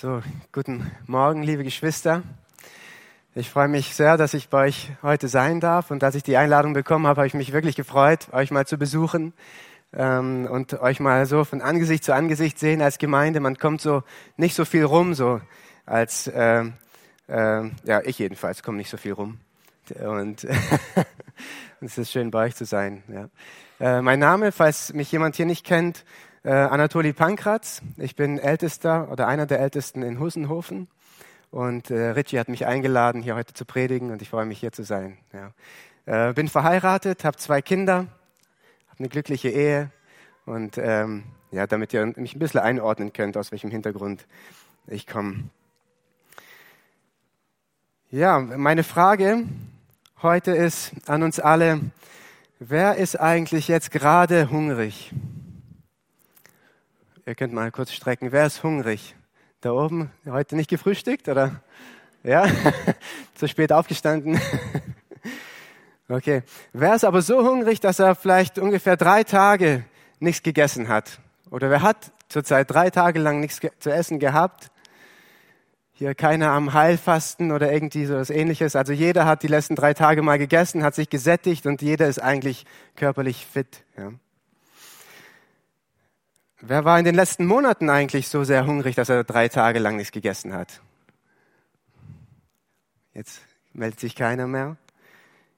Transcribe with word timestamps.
So, 0.00 0.22
guten 0.52 0.90
Morgen, 1.06 1.42
liebe 1.42 1.64
Geschwister. 1.64 2.22
Ich 3.34 3.50
freue 3.50 3.68
mich 3.68 3.94
sehr, 3.94 4.16
dass 4.16 4.32
ich 4.32 4.48
bei 4.48 4.66
euch 4.66 4.90
heute 5.02 5.28
sein 5.28 5.60
darf. 5.60 5.90
Und 5.90 6.02
als 6.02 6.14
ich 6.14 6.22
die 6.22 6.36
Einladung 6.36 6.72
bekommen 6.72 7.06
habe, 7.06 7.20
habe 7.20 7.26
ich 7.26 7.34
mich 7.34 7.52
wirklich 7.52 7.76
gefreut, 7.76 8.28
euch 8.32 8.50
mal 8.50 8.66
zu 8.66 8.78
besuchen 8.78 9.34
ähm, 9.92 10.48
und 10.50 10.80
euch 10.80 10.98
mal 10.98 11.26
so 11.26 11.44
von 11.44 11.60
Angesicht 11.60 12.04
zu 12.04 12.14
Angesicht 12.14 12.58
sehen 12.58 12.80
als 12.80 12.98
Gemeinde. 12.98 13.38
Man 13.38 13.58
kommt 13.58 13.82
so 13.82 14.02
nicht 14.36 14.56
so 14.56 14.64
viel 14.64 14.84
rum, 14.84 15.14
so 15.14 15.40
als, 15.84 16.26
äh, 16.26 16.64
äh, 17.28 17.70
ja, 17.84 18.00
ich 18.02 18.18
jedenfalls 18.18 18.62
komme 18.62 18.78
nicht 18.78 18.90
so 18.90 18.96
viel 18.96 19.12
rum. 19.12 19.40
Und 20.00 20.46
es 21.80 21.98
ist 21.98 22.10
schön, 22.10 22.30
bei 22.30 22.46
euch 22.46 22.56
zu 22.56 22.64
sein. 22.64 23.02
Ja. 23.08 23.98
Äh, 23.98 24.02
mein 24.02 24.18
Name, 24.18 24.52
falls 24.52 24.94
mich 24.94 25.12
jemand 25.12 25.36
hier 25.36 25.46
nicht 25.46 25.66
kennt, 25.66 26.04
äh, 26.44 26.50
Anatoli 26.50 27.12
Pankratz. 27.12 27.82
Ich 27.96 28.16
bin 28.16 28.38
Ältester 28.38 29.10
oder 29.10 29.28
einer 29.28 29.46
der 29.46 29.60
Ältesten 29.60 30.02
in 30.02 30.18
Hussenhofen. 30.18 30.88
Und 31.50 31.90
äh, 31.90 32.10
Richie 32.10 32.38
hat 32.38 32.48
mich 32.48 32.66
eingeladen, 32.66 33.22
hier 33.22 33.34
heute 33.34 33.52
zu 33.52 33.64
predigen 33.64 34.10
und 34.10 34.22
ich 34.22 34.30
freue 34.30 34.46
mich, 34.46 34.58
hier 34.58 34.72
zu 34.72 34.84
sein. 34.84 35.18
Ja. 35.32 36.30
Äh, 36.30 36.32
bin 36.32 36.48
verheiratet, 36.48 37.24
habe 37.24 37.36
zwei 37.36 37.60
Kinder, 37.60 38.06
habe 38.88 38.98
eine 38.98 39.08
glückliche 39.08 39.50
Ehe 39.50 39.90
und 40.46 40.78
ähm, 40.78 41.24
ja, 41.50 41.66
damit 41.66 41.92
ihr 41.92 42.06
mich 42.16 42.34
ein 42.34 42.38
bisschen 42.38 42.60
einordnen 42.60 43.12
könnt, 43.12 43.36
aus 43.36 43.52
welchem 43.52 43.70
Hintergrund 43.70 44.26
ich 44.86 45.06
komme. 45.06 45.44
Ja, 48.10 48.40
meine 48.40 48.82
Frage 48.82 49.44
heute 50.22 50.52
ist 50.52 50.92
an 51.06 51.22
uns 51.22 51.38
alle, 51.38 51.80
wer 52.58 52.96
ist 52.96 53.20
eigentlich 53.20 53.68
jetzt 53.68 53.90
gerade 53.90 54.50
hungrig? 54.50 55.12
Ihr 57.24 57.36
könnt 57.36 57.52
mal 57.52 57.70
kurz 57.70 57.92
strecken. 57.92 58.32
Wer 58.32 58.46
ist 58.46 58.64
hungrig? 58.64 59.14
Da 59.60 59.70
oben, 59.70 60.10
heute 60.26 60.56
nicht 60.56 60.68
gefrühstückt 60.68 61.28
oder? 61.28 61.62
Ja, 62.24 62.46
zu 63.36 63.46
spät 63.46 63.72
aufgestanden. 63.72 64.40
okay. 66.08 66.42
Wer 66.72 66.96
ist 66.96 67.04
aber 67.04 67.22
so 67.22 67.48
hungrig, 67.48 67.78
dass 67.78 68.00
er 68.00 68.16
vielleicht 68.16 68.58
ungefähr 68.58 68.96
drei 68.96 69.22
Tage 69.22 69.84
nichts 70.18 70.42
gegessen 70.42 70.88
hat? 70.88 71.20
Oder 71.48 71.70
wer 71.70 71.82
hat 71.82 72.10
zurzeit 72.28 72.68
drei 72.68 72.90
Tage 72.90 73.20
lang 73.20 73.38
nichts 73.38 73.60
zu 73.78 73.92
essen 73.92 74.18
gehabt? 74.18 74.72
Hier 75.92 76.16
keiner 76.16 76.50
am 76.50 76.72
Heilfasten 76.72 77.52
oder 77.52 77.70
irgendwie 77.72 78.04
so 78.04 78.16
was 78.16 78.30
ähnliches. 78.30 78.74
Also 78.74 78.92
jeder 78.92 79.26
hat 79.26 79.44
die 79.44 79.48
letzten 79.48 79.76
drei 79.76 79.94
Tage 79.94 80.22
mal 80.22 80.38
gegessen, 80.38 80.82
hat 80.82 80.96
sich 80.96 81.08
gesättigt 81.08 81.66
und 81.66 81.82
jeder 81.82 82.08
ist 82.08 82.18
eigentlich 82.20 82.66
körperlich 82.96 83.46
fit. 83.46 83.84
Ja. 83.96 84.10
Wer 86.64 86.84
war 86.84 86.96
in 86.96 87.04
den 87.04 87.16
letzten 87.16 87.44
Monaten 87.44 87.90
eigentlich 87.90 88.28
so 88.28 88.44
sehr 88.44 88.66
hungrig, 88.66 88.94
dass 88.94 89.08
er 89.08 89.24
drei 89.24 89.48
Tage 89.48 89.80
lang 89.80 89.96
nichts 89.96 90.12
gegessen 90.12 90.52
hat? 90.52 90.80
Jetzt 93.14 93.40
meldet 93.72 93.98
sich 93.98 94.14
keiner 94.14 94.46
mehr. 94.46 94.76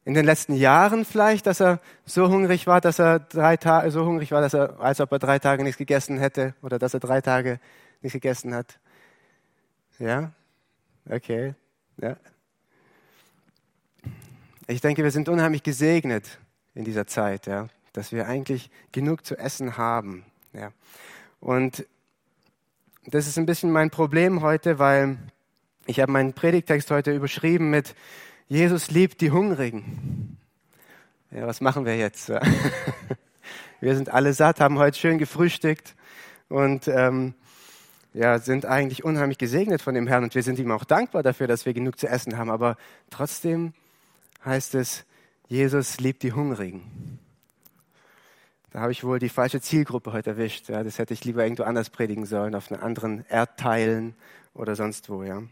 In 0.06 0.14
den 0.14 0.24
letzten 0.24 0.55
Jahren 0.55 1.05
vielleicht, 1.05 1.46
dass 1.46 1.61
er 1.61 1.80
so 2.06 2.30
hungrig 2.30 2.66
war, 2.66 2.80
dass 2.80 2.98
er 2.98 3.19
drei 3.19 3.58
Tage 3.58 3.91
so 3.91 4.06
hungrig 4.06 4.33
war, 4.33 4.41
dass 4.41 4.55
er, 4.55 4.80
als 4.80 4.98
ob 5.02 5.12
er 5.12 5.19
drei 5.19 5.38
Tage 5.38 5.62
nichts 5.62 5.77
gegessen 5.77 6.16
hätte 6.19 6.55
oder 6.62 6.78
dass 6.78 6.94
er 6.94 7.00
drei 7.00 7.20
Tage 7.20 7.61
nichts 8.00 8.14
gegessen 8.14 8.55
hat. 8.55 8.78
Ja, 9.98 10.33
okay, 11.11 11.55
ja. 11.98 12.16
Ich 14.68 14.80
denke, 14.80 15.05
wir 15.05 15.11
sind 15.11 15.28
unheimlich 15.28 15.62
gesegnet 15.62 16.39
in 16.74 16.84
dieser 16.84 17.06
Zeit, 17.06 17.46
ja, 17.46 17.68
dass 17.92 18.11
wir 18.11 18.27
eigentlich 18.27 18.70
genug 18.91 19.27
zu 19.27 19.36
essen 19.36 19.77
haben. 19.77 20.24
Ja. 20.55 20.72
Und 21.41 21.86
das 23.06 23.27
ist 23.27 23.38
ein 23.38 23.47
bisschen 23.47 23.70
mein 23.70 23.91
Problem 23.91 24.41
heute, 24.41 24.78
weil 24.78 25.19
ich 25.86 26.00
habe 26.00 26.11
meinen 26.11 26.33
Predigtext 26.33 26.91
heute 26.91 27.14
überschrieben 27.14 27.70
mit 27.70 27.94
Jesus 28.46 28.91
liebt 28.91 29.20
die 29.20 29.30
Hungrigen. 29.30 30.38
Ja, 31.30 31.46
was 31.46 31.61
machen 31.61 31.84
wir 31.84 31.96
jetzt? 31.96 32.30
Wir 33.80 33.96
sind 33.96 34.08
alle 34.08 34.33
satt, 34.33 34.61
haben 34.61 34.78
heute 34.78 34.98
schön 34.98 35.18
gefrühstückt 35.18 35.95
und 36.48 36.89
ähm, 36.89 37.34
ja, 38.14 38.39
sind 38.39 38.64
eigentlich 38.64 39.05
unheimlich 39.05 39.36
gesegnet 39.36 39.83
von 39.83 39.95
dem 39.95 40.07
Herrn 40.07 40.24
und 40.24 40.34
wir 40.34 40.42
sind 40.42 40.58
ihm 40.58 40.70
auch 40.70 40.84
dankbar 40.84 41.23
dafür, 41.23 41.48
dass 41.48 41.67
wir 41.67 41.74
genug 41.74 41.98
zu 41.98 42.07
essen 42.07 42.39
haben. 42.39 42.48
Aber 42.48 42.77
trotzdem 43.11 43.74
heißt 44.45 44.74
es, 44.77 45.05
Jesus 45.48 45.98
liebt 46.01 46.23
die 46.23 46.33
Hungrigen. 46.33 47.18
Da 48.74 48.80
habe 48.80 48.90
ich 48.90 49.05
wohl 49.05 49.20
die 49.20 49.29
falsche 49.29 49.61
Zielgruppe 49.61 50.12
heute 50.12 50.30
erwischt. 50.30 50.68
Ja, 50.68 50.83
das 50.83 50.98
hätte 50.98 51.14
ich 51.14 51.24
lieber 51.24 51.45
irgendwo 51.45 51.62
anders 51.62 51.90
predigen 51.90 52.27
sollen, 52.27 52.57
auf 52.57 52.73
einen 52.73 52.83
anderen 52.83 53.24
Erdteilen 53.29 54.17
oder 54.52 54.74
sonst 54.74 55.08
wo. 55.08 55.23
Ja. 55.23 55.45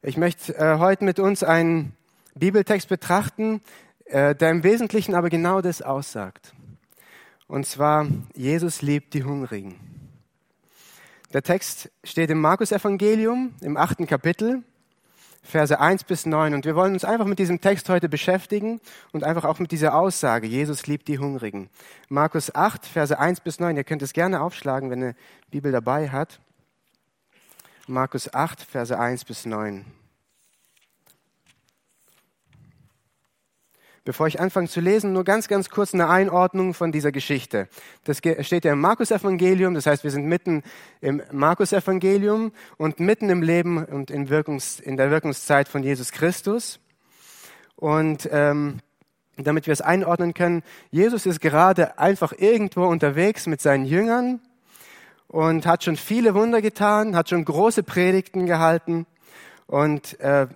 Ich 0.00 0.16
möchte 0.16 0.56
äh, 0.56 0.78
heute 0.78 1.04
mit 1.04 1.18
uns 1.18 1.42
einen 1.42 1.92
Bibeltext 2.34 2.88
betrachten, 2.88 3.60
äh, 4.06 4.34
der 4.34 4.50
im 4.50 4.64
Wesentlichen 4.64 5.14
aber 5.14 5.28
genau 5.28 5.60
das 5.60 5.82
aussagt. 5.82 6.54
Und 7.46 7.66
zwar, 7.66 8.06
Jesus 8.34 8.80
liebt 8.80 9.12
die 9.12 9.24
Hungrigen. 9.24 9.74
Der 11.34 11.42
Text 11.42 11.90
steht 12.04 12.30
im 12.30 12.40
Markus-Evangelium 12.40 13.52
im 13.60 13.76
achten 13.76 14.06
Kapitel 14.06 14.62
Verse 15.42 15.78
1 15.78 16.04
bis 16.04 16.26
9. 16.26 16.54
Und 16.54 16.64
wir 16.64 16.76
wollen 16.76 16.92
uns 16.92 17.04
einfach 17.04 17.26
mit 17.26 17.38
diesem 17.38 17.60
Text 17.60 17.88
heute 17.88 18.08
beschäftigen 18.08 18.80
und 19.12 19.24
einfach 19.24 19.44
auch 19.44 19.58
mit 19.58 19.72
dieser 19.72 19.94
Aussage, 19.94 20.46
Jesus 20.46 20.86
liebt 20.86 21.08
die 21.08 21.18
Hungrigen. 21.18 21.70
Markus 22.08 22.54
8, 22.54 22.86
Verse 22.86 23.18
1 23.18 23.40
bis 23.40 23.60
9. 23.60 23.76
Ihr 23.76 23.84
könnt 23.84 24.02
es 24.02 24.12
gerne 24.12 24.40
aufschlagen, 24.40 24.90
wenn 24.90 25.02
ihr 25.02 25.14
Bibel 25.50 25.72
dabei 25.72 26.10
hat. 26.10 26.40
Markus 27.86 28.32
8, 28.32 28.62
Verse 28.62 28.98
1 28.98 29.24
bis 29.24 29.46
9. 29.46 29.84
Bevor 34.04 34.26
ich 34.26 34.40
anfange 34.40 34.68
zu 34.68 34.80
lesen, 34.80 35.12
nur 35.12 35.24
ganz, 35.24 35.46
ganz 35.46 35.68
kurz 35.68 35.92
eine 35.92 36.08
Einordnung 36.08 36.72
von 36.72 36.90
dieser 36.90 37.12
Geschichte. 37.12 37.68
Das 38.04 38.18
steht 38.18 38.64
ja 38.64 38.72
im 38.72 38.80
Markus-Evangelium, 38.80 39.74
das 39.74 39.84
heißt, 39.84 40.04
wir 40.04 40.10
sind 40.10 40.24
mitten 40.24 40.62
im 41.02 41.22
Markus-Evangelium 41.30 42.52
und 42.78 42.98
mitten 42.98 43.28
im 43.28 43.42
Leben 43.42 43.84
und 43.84 44.10
in, 44.10 44.28
Wirkungs-, 44.30 44.80
in 44.80 44.96
der 44.96 45.10
Wirkungszeit 45.10 45.68
von 45.68 45.82
Jesus 45.82 46.12
Christus. 46.12 46.80
Und 47.76 48.26
ähm, 48.32 48.78
damit 49.36 49.66
wir 49.66 49.72
es 49.72 49.82
einordnen 49.82 50.32
können, 50.32 50.62
Jesus 50.90 51.26
ist 51.26 51.40
gerade 51.40 51.98
einfach 51.98 52.32
irgendwo 52.36 52.86
unterwegs 52.86 53.46
mit 53.46 53.60
seinen 53.60 53.84
Jüngern 53.84 54.40
und 55.28 55.66
hat 55.66 55.84
schon 55.84 55.96
viele 55.96 56.34
Wunder 56.34 56.62
getan, 56.62 57.14
hat 57.14 57.28
schon 57.28 57.44
große 57.44 57.82
Predigten 57.82 58.46
gehalten 58.46 59.06
und 59.66 60.18
äh, 60.20 60.46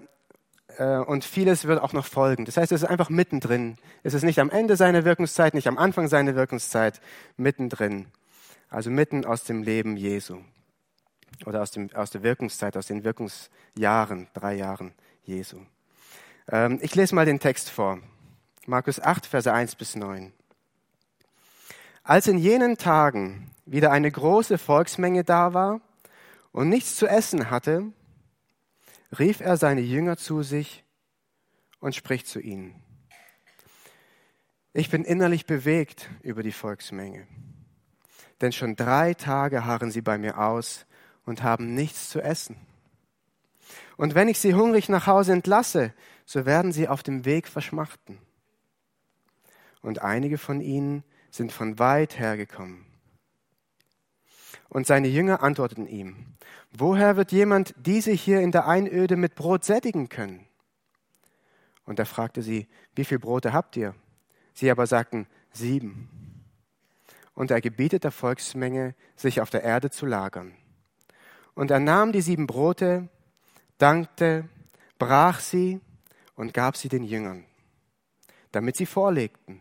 und 0.82 1.24
vieles 1.24 1.66
wird 1.66 1.80
auch 1.80 1.92
noch 1.92 2.06
folgen. 2.06 2.44
Das 2.44 2.56
heißt, 2.56 2.72
es 2.72 2.82
ist 2.82 2.88
einfach 2.88 3.10
mittendrin. 3.10 3.76
Es 4.02 4.14
ist 4.14 4.22
nicht 4.22 4.40
am 4.40 4.50
Ende 4.50 4.76
seiner 4.76 5.04
Wirkungszeit, 5.04 5.54
nicht 5.54 5.68
am 5.68 5.78
Anfang 5.78 6.08
seiner 6.08 6.34
Wirkungszeit, 6.34 7.00
mittendrin. 7.36 8.06
Also 8.70 8.90
mitten 8.90 9.24
aus 9.24 9.44
dem 9.44 9.62
Leben 9.62 9.96
Jesu. 9.96 10.38
Oder 11.46 11.62
aus, 11.62 11.70
dem, 11.70 11.92
aus 11.94 12.10
der 12.10 12.22
Wirkungszeit, 12.22 12.76
aus 12.76 12.86
den 12.86 13.04
Wirkungsjahren, 13.04 14.28
drei 14.34 14.54
Jahren 14.54 14.92
Jesu. 15.24 15.58
Ähm, 16.50 16.78
ich 16.82 16.94
lese 16.94 17.14
mal 17.14 17.26
den 17.26 17.40
Text 17.40 17.70
vor. 17.70 17.98
Markus 18.66 19.00
8, 19.00 19.26
Verse 19.26 19.52
1 19.52 19.76
bis 19.76 19.94
9. 19.94 20.32
Als 22.02 22.26
in 22.26 22.38
jenen 22.38 22.76
Tagen 22.76 23.50
wieder 23.66 23.90
eine 23.90 24.10
große 24.10 24.58
Volksmenge 24.58 25.24
da 25.24 25.54
war 25.54 25.80
und 26.52 26.68
nichts 26.68 26.96
zu 26.96 27.06
essen 27.06 27.50
hatte, 27.50 27.92
rief 29.18 29.40
er 29.40 29.56
seine 29.56 29.80
Jünger 29.80 30.16
zu 30.16 30.42
sich 30.42 30.84
und 31.80 31.94
spricht 31.94 32.26
zu 32.26 32.40
ihnen. 32.40 32.82
Ich 34.72 34.90
bin 34.90 35.04
innerlich 35.04 35.46
bewegt 35.46 36.10
über 36.22 36.42
die 36.42 36.52
Volksmenge, 36.52 37.26
denn 38.40 38.52
schon 38.52 38.76
drei 38.76 39.14
Tage 39.14 39.64
harren 39.64 39.90
sie 39.90 40.02
bei 40.02 40.18
mir 40.18 40.38
aus 40.38 40.86
und 41.24 41.42
haben 41.42 41.74
nichts 41.74 42.08
zu 42.08 42.20
essen. 42.20 42.56
Und 43.96 44.14
wenn 44.14 44.28
ich 44.28 44.40
sie 44.40 44.54
hungrig 44.54 44.88
nach 44.88 45.06
Hause 45.06 45.32
entlasse, 45.32 45.94
so 46.24 46.46
werden 46.46 46.72
sie 46.72 46.88
auf 46.88 47.02
dem 47.02 47.24
Weg 47.24 47.46
verschmachten. 47.46 48.18
Und 49.82 50.00
einige 50.00 50.38
von 50.38 50.60
ihnen 50.60 51.04
sind 51.30 51.52
von 51.52 51.78
weit 51.78 52.18
hergekommen. 52.18 52.86
Und 54.74 54.88
seine 54.88 55.06
Jünger 55.06 55.40
antworteten 55.40 55.86
ihm, 55.86 56.16
woher 56.72 57.16
wird 57.16 57.30
jemand 57.30 57.76
diese 57.78 58.10
hier 58.10 58.40
in 58.40 58.50
der 58.50 58.66
Einöde 58.66 59.14
mit 59.14 59.36
Brot 59.36 59.64
sättigen 59.64 60.08
können? 60.08 60.48
Und 61.84 62.00
er 62.00 62.06
fragte 62.06 62.42
sie, 62.42 62.66
wie 62.96 63.04
viel 63.04 63.20
Brote 63.20 63.52
habt 63.52 63.76
ihr? 63.76 63.94
Sie 64.52 64.68
aber 64.72 64.88
sagten, 64.88 65.28
sieben. 65.52 66.08
Und 67.34 67.52
er 67.52 67.60
gebietet 67.60 68.02
der 68.02 68.10
Volksmenge, 68.10 68.96
sich 69.14 69.40
auf 69.40 69.48
der 69.48 69.62
Erde 69.62 69.90
zu 69.90 70.06
lagern. 70.06 70.56
Und 71.54 71.70
er 71.70 71.78
nahm 71.78 72.10
die 72.10 72.20
sieben 72.20 72.48
Brote, 72.48 73.08
dankte, 73.78 74.48
brach 74.98 75.38
sie 75.38 75.80
und 76.34 76.52
gab 76.52 76.76
sie 76.76 76.88
den 76.88 77.04
Jüngern, 77.04 77.44
damit 78.50 78.74
sie 78.74 78.86
vorlegten. 78.86 79.60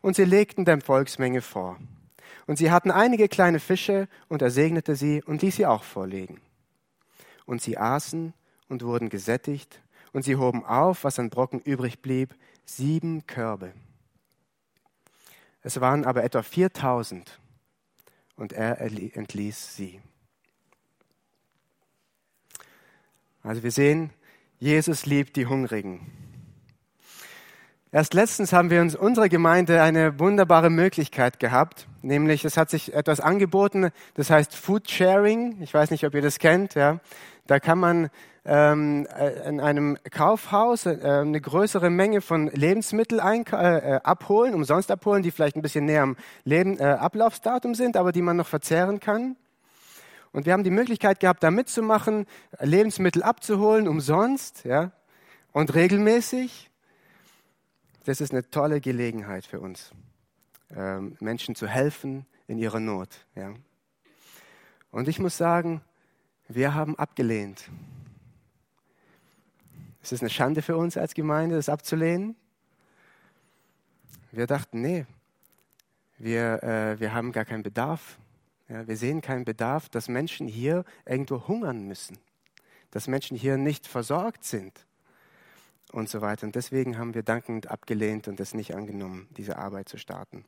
Und 0.00 0.16
sie 0.16 0.24
legten 0.24 0.64
der 0.64 0.80
Volksmenge 0.80 1.42
vor. 1.42 1.76
Und 2.46 2.56
sie 2.58 2.70
hatten 2.70 2.90
einige 2.90 3.28
kleine 3.28 3.60
Fische, 3.60 4.08
und 4.28 4.42
er 4.42 4.50
segnete 4.50 4.96
sie 4.96 5.22
und 5.22 5.42
ließ 5.42 5.56
sie 5.56 5.66
auch 5.66 5.82
vorlegen. 5.82 6.40
Und 7.46 7.62
sie 7.62 7.78
aßen 7.78 8.34
und 8.68 8.82
wurden 8.82 9.08
gesättigt, 9.08 9.80
und 10.12 10.22
sie 10.22 10.36
hoben 10.36 10.64
auf, 10.64 11.04
was 11.04 11.18
an 11.18 11.30
Brocken 11.30 11.60
übrig 11.60 12.00
blieb, 12.00 12.34
sieben 12.64 13.26
Körbe. 13.26 13.72
Es 15.62 15.80
waren 15.80 16.04
aber 16.04 16.24
etwa 16.24 16.42
4000 16.42 17.40
und 18.36 18.52
er 18.52 18.80
entließ 18.80 19.76
sie. 19.76 20.00
Also 23.42 23.62
wir 23.62 23.70
sehen, 23.70 24.10
Jesus 24.58 25.06
liebt 25.06 25.36
die 25.36 25.46
Hungrigen. 25.46 26.23
Erst 27.94 28.12
letztens 28.12 28.52
haben 28.52 28.70
wir 28.70 28.80
uns 28.80 28.96
unserer 28.96 29.28
Gemeinde 29.28 29.80
eine 29.80 30.18
wunderbare 30.18 30.68
Möglichkeit 30.68 31.38
gehabt, 31.38 31.86
nämlich 32.02 32.44
es 32.44 32.56
hat 32.56 32.68
sich 32.68 32.92
etwas 32.92 33.20
angeboten, 33.20 33.90
das 34.14 34.30
heißt 34.30 34.56
Food 34.56 34.90
Sharing. 34.90 35.62
Ich 35.62 35.72
weiß 35.72 35.92
nicht, 35.92 36.04
ob 36.04 36.12
ihr 36.12 36.20
das 36.20 36.40
kennt. 36.40 36.74
Ja. 36.74 36.98
Da 37.46 37.60
kann 37.60 37.78
man 37.78 38.10
ähm, 38.44 39.06
äh, 39.16 39.48
in 39.48 39.60
einem 39.60 39.96
Kaufhaus 40.10 40.86
äh, 40.86 40.98
eine 41.04 41.40
größere 41.40 41.88
Menge 41.88 42.20
von 42.20 42.48
Lebensmitteln 42.48 43.20
äh, 43.20 44.00
abholen, 44.02 44.54
umsonst 44.54 44.90
abholen, 44.90 45.22
die 45.22 45.30
vielleicht 45.30 45.54
ein 45.54 45.62
bisschen 45.62 45.84
näher 45.84 46.02
am 46.02 46.16
Leben, 46.42 46.80
äh, 46.80 46.82
Ablaufsdatum 46.82 47.76
sind, 47.76 47.96
aber 47.96 48.10
die 48.10 48.22
man 48.22 48.36
noch 48.36 48.48
verzehren 48.48 48.98
kann. 48.98 49.36
Und 50.32 50.46
wir 50.46 50.52
haben 50.52 50.64
die 50.64 50.70
Möglichkeit 50.70 51.20
gehabt, 51.20 51.44
da 51.44 51.52
mitzumachen, 51.52 52.26
Lebensmittel 52.58 53.22
abzuholen, 53.22 53.86
umsonst, 53.86 54.64
ja, 54.64 54.90
und 55.52 55.76
regelmäßig. 55.76 56.72
Das 58.04 58.20
ist 58.20 58.32
eine 58.32 58.48
tolle 58.50 58.82
Gelegenheit 58.82 59.46
für 59.46 59.60
uns, 59.60 59.90
ähm, 60.76 61.16
Menschen 61.20 61.54
zu 61.54 61.66
helfen 61.66 62.26
in 62.46 62.58
ihrer 62.58 62.78
Not, 62.78 63.08
ja. 63.34 63.54
Und 64.90 65.08
ich 65.08 65.18
muss 65.18 65.38
sagen, 65.38 65.80
wir 66.46 66.74
haben 66.74 66.96
abgelehnt. 66.98 67.70
Ist 70.02 70.12
es 70.12 70.20
eine 70.20 70.28
Schande 70.28 70.60
für 70.60 70.76
uns 70.76 70.98
als 70.98 71.14
Gemeinde, 71.14 71.56
das 71.56 71.70
abzulehnen? 71.70 72.36
Wir 74.32 74.46
dachten, 74.46 74.82
nee, 74.82 75.06
wir, 76.18 76.62
äh, 76.62 77.00
wir 77.00 77.14
haben 77.14 77.32
gar 77.32 77.46
keinen 77.46 77.62
Bedarf. 77.62 78.18
Ja, 78.68 78.86
wir 78.86 78.98
sehen 78.98 79.22
keinen 79.22 79.46
Bedarf, 79.46 79.88
dass 79.88 80.08
Menschen 80.08 80.46
hier 80.46 80.84
irgendwo 81.06 81.48
hungern 81.48 81.88
müssen, 81.88 82.18
dass 82.90 83.08
Menschen 83.08 83.36
hier 83.36 83.56
nicht 83.56 83.86
versorgt 83.86 84.44
sind 84.44 84.86
und 85.94 86.08
so 86.08 86.20
weiter. 86.20 86.46
Und 86.46 86.56
deswegen 86.56 86.98
haben 86.98 87.14
wir 87.14 87.22
dankend 87.22 87.70
abgelehnt 87.70 88.26
und 88.26 88.40
es 88.40 88.52
nicht 88.52 88.74
angenommen, 88.74 89.28
diese 89.36 89.56
Arbeit 89.58 89.88
zu 89.88 89.96
starten. 89.96 90.44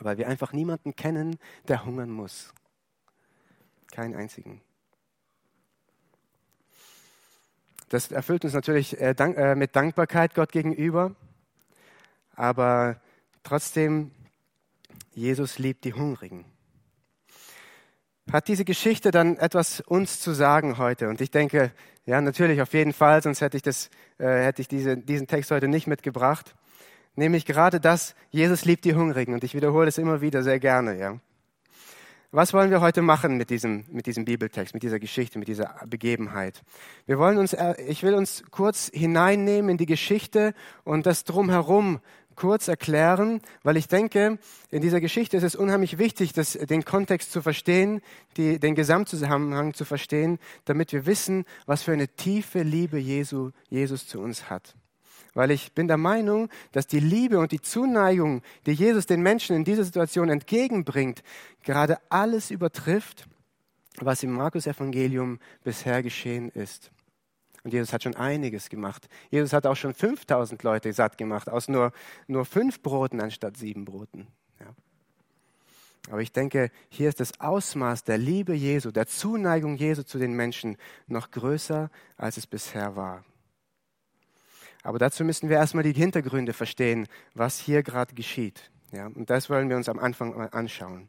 Weil 0.00 0.18
wir 0.18 0.26
einfach 0.26 0.52
niemanden 0.52 0.96
kennen, 0.96 1.38
der 1.68 1.84
hungern 1.84 2.10
muss. 2.10 2.52
Keinen 3.92 4.16
einzigen. 4.16 4.60
Das 7.90 8.10
erfüllt 8.10 8.44
uns 8.44 8.54
natürlich 8.54 9.00
äh, 9.00 9.14
dank, 9.14 9.36
äh, 9.36 9.54
mit 9.54 9.76
Dankbarkeit 9.76 10.34
Gott 10.34 10.50
gegenüber, 10.50 11.14
aber 12.34 13.00
trotzdem, 13.42 14.10
Jesus 15.12 15.58
liebt 15.58 15.84
die 15.84 15.92
Hungrigen. 15.92 16.46
Hat 18.30 18.46
diese 18.46 18.64
Geschichte 18.64 19.10
dann 19.10 19.36
etwas 19.36 19.80
uns 19.80 20.20
zu 20.20 20.32
sagen 20.32 20.78
heute? 20.78 21.08
Und 21.08 21.20
ich 21.20 21.30
denke, 21.30 21.72
ja, 22.06 22.20
natürlich, 22.20 22.62
auf 22.62 22.72
jeden 22.72 22.92
Fall, 22.92 23.22
sonst 23.22 23.40
hätte 23.40 23.56
ich, 23.56 23.62
das, 23.62 23.90
äh, 24.18 24.44
hätte 24.44 24.62
ich 24.62 24.68
diese, 24.68 24.96
diesen 24.96 25.26
Text 25.26 25.50
heute 25.50 25.66
nicht 25.66 25.86
mitgebracht. 25.86 26.54
Nämlich 27.16 27.44
gerade 27.46 27.80
das, 27.80 28.14
Jesus 28.30 28.64
liebt 28.64 28.84
die 28.84 28.94
Hungrigen. 28.94 29.34
Und 29.34 29.44
ich 29.44 29.54
wiederhole 29.54 29.88
es 29.88 29.98
immer 29.98 30.20
wieder 30.20 30.42
sehr 30.42 30.60
gerne, 30.60 30.98
ja. 30.98 31.18
Was 32.34 32.54
wollen 32.54 32.70
wir 32.70 32.80
heute 32.80 33.02
machen 33.02 33.36
mit 33.36 33.50
diesem, 33.50 33.84
mit 33.90 34.06
diesem 34.06 34.24
Bibeltext, 34.24 34.72
mit 34.72 34.82
dieser 34.82 34.98
Geschichte, 34.98 35.38
mit 35.38 35.48
dieser 35.48 35.74
Begebenheit? 35.86 36.62
Wir 37.04 37.18
wollen 37.18 37.36
uns, 37.36 37.52
äh, 37.52 37.74
ich 37.86 38.02
will 38.02 38.14
uns 38.14 38.44
kurz 38.50 38.90
hineinnehmen 38.94 39.72
in 39.72 39.76
die 39.76 39.84
Geschichte 39.84 40.54
und 40.82 41.04
das 41.04 41.24
drumherum 41.24 42.00
kurz 42.36 42.68
erklären, 42.68 43.40
weil 43.62 43.76
ich 43.76 43.88
denke, 43.88 44.38
in 44.70 44.82
dieser 44.82 45.00
Geschichte 45.00 45.36
ist 45.36 45.42
es 45.42 45.54
unheimlich 45.54 45.98
wichtig, 45.98 46.32
das, 46.32 46.52
den 46.52 46.84
Kontext 46.84 47.32
zu 47.32 47.42
verstehen, 47.42 48.00
die, 48.36 48.58
den 48.58 48.74
Gesamtzusammenhang 48.74 49.74
zu 49.74 49.84
verstehen, 49.84 50.38
damit 50.64 50.92
wir 50.92 51.06
wissen, 51.06 51.44
was 51.66 51.82
für 51.82 51.92
eine 51.92 52.08
tiefe 52.08 52.62
Liebe 52.62 52.98
Jesu, 52.98 53.50
Jesus 53.68 54.06
zu 54.06 54.20
uns 54.20 54.50
hat 54.50 54.74
weil 55.34 55.50
ich 55.50 55.72
bin 55.72 55.88
der 55.88 55.96
Meinung, 55.96 56.48
dass 56.72 56.86
die 56.86 57.00
Liebe 57.00 57.38
und 57.38 57.52
die 57.52 57.60
Zuneigung, 57.60 58.42
die 58.66 58.72
Jesus 58.72 59.06
den 59.06 59.22
Menschen 59.22 59.56
in 59.56 59.64
dieser 59.64 59.84
Situation 59.84 60.28
entgegenbringt, 60.28 61.22
gerade 61.62 61.98
alles 62.10 62.50
übertrifft, 62.50 63.26
was 63.98 64.22
im 64.22 64.32
Markus-Evangelium 64.32 65.38
bisher 65.64 66.02
geschehen 66.02 66.50
ist. 66.50 66.90
Und 67.64 67.72
Jesus 67.72 67.92
hat 67.92 68.02
schon 68.02 68.16
einiges 68.16 68.68
gemacht. 68.68 69.08
Jesus 69.30 69.52
hat 69.52 69.66
auch 69.66 69.76
schon 69.76 69.94
5000 69.94 70.62
Leute 70.62 70.92
satt 70.92 71.16
gemacht, 71.16 71.48
aus 71.48 71.68
nur, 71.68 71.92
nur 72.26 72.44
fünf 72.44 72.82
Broten 72.82 73.20
anstatt 73.20 73.56
sieben 73.56 73.84
Broten. 73.84 74.26
Ja. 74.58 74.74
Aber 76.10 76.20
ich 76.22 76.32
denke, 76.32 76.70
hier 76.88 77.08
ist 77.08 77.20
das 77.20 77.38
Ausmaß 77.40 78.02
der 78.02 78.18
Liebe 78.18 78.54
Jesu, 78.54 78.90
der 78.90 79.06
Zuneigung 79.06 79.76
Jesu 79.76 80.02
zu 80.02 80.18
den 80.18 80.32
Menschen 80.32 80.76
noch 81.06 81.30
größer, 81.30 81.90
als 82.16 82.36
es 82.36 82.48
bisher 82.48 82.96
war. 82.96 83.24
Aber 84.82 84.98
dazu 84.98 85.24
müssen 85.24 85.48
wir 85.48 85.58
erstmal 85.58 85.84
die 85.84 85.92
Hintergründe 85.92 86.52
verstehen, 86.52 87.06
was 87.34 87.60
hier 87.60 87.84
gerade 87.84 88.16
geschieht. 88.16 88.71
Ja, 88.92 89.06
und 89.06 89.30
das 89.30 89.48
wollen 89.48 89.70
wir 89.70 89.76
uns 89.76 89.88
am 89.88 89.98
Anfang 89.98 90.36
mal 90.36 90.50
anschauen. 90.52 91.08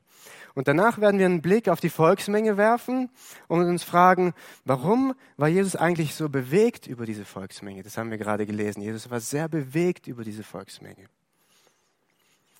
Und 0.55 0.69
danach 0.69 1.01
werden 1.01 1.19
wir 1.19 1.25
einen 1.25 1.41
Blick 1.41 1.67
auf 1.67 1.81
die 1.81 1.89
Volksmenge 1.89 2.55
werfen 2.55 3.09
und 3.49 3.65
uns 3.65 3.83
fragen, 3.83 4.33
warum 4.63 5.15
war 5.35 5.49
Jesus 5.49 5.75
eigentlich 5.75 6.15
so 6.15 6.29
bewegt 6.29 6.87
über 6.87 7.05
diese 7.05 7.25
Volksmenge? 7.25 7.83
Das 7.83 7.97
haben 7.97 8.09
wir 8.09 8.17
gerade 8.17 8.45
gelesen. 8.45 8.81
Jesus 8.81 9.09
war 9.09 9.19
sehr 9.19 9.49
bewegt 9.49 10.07
über 10.07 10.23
diese 10.23 10.43
Volksmenge. 10.43 11.09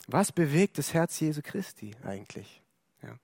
Was 0.08 0.34
bewegt 0.34 0.78
das 0.78 0.94
Herz 0.94 1.20
Jesu 1.22 1.42
Christi 1.42 1.96
eigentlich? 2.04 2.62
Ja. 3.02 3.16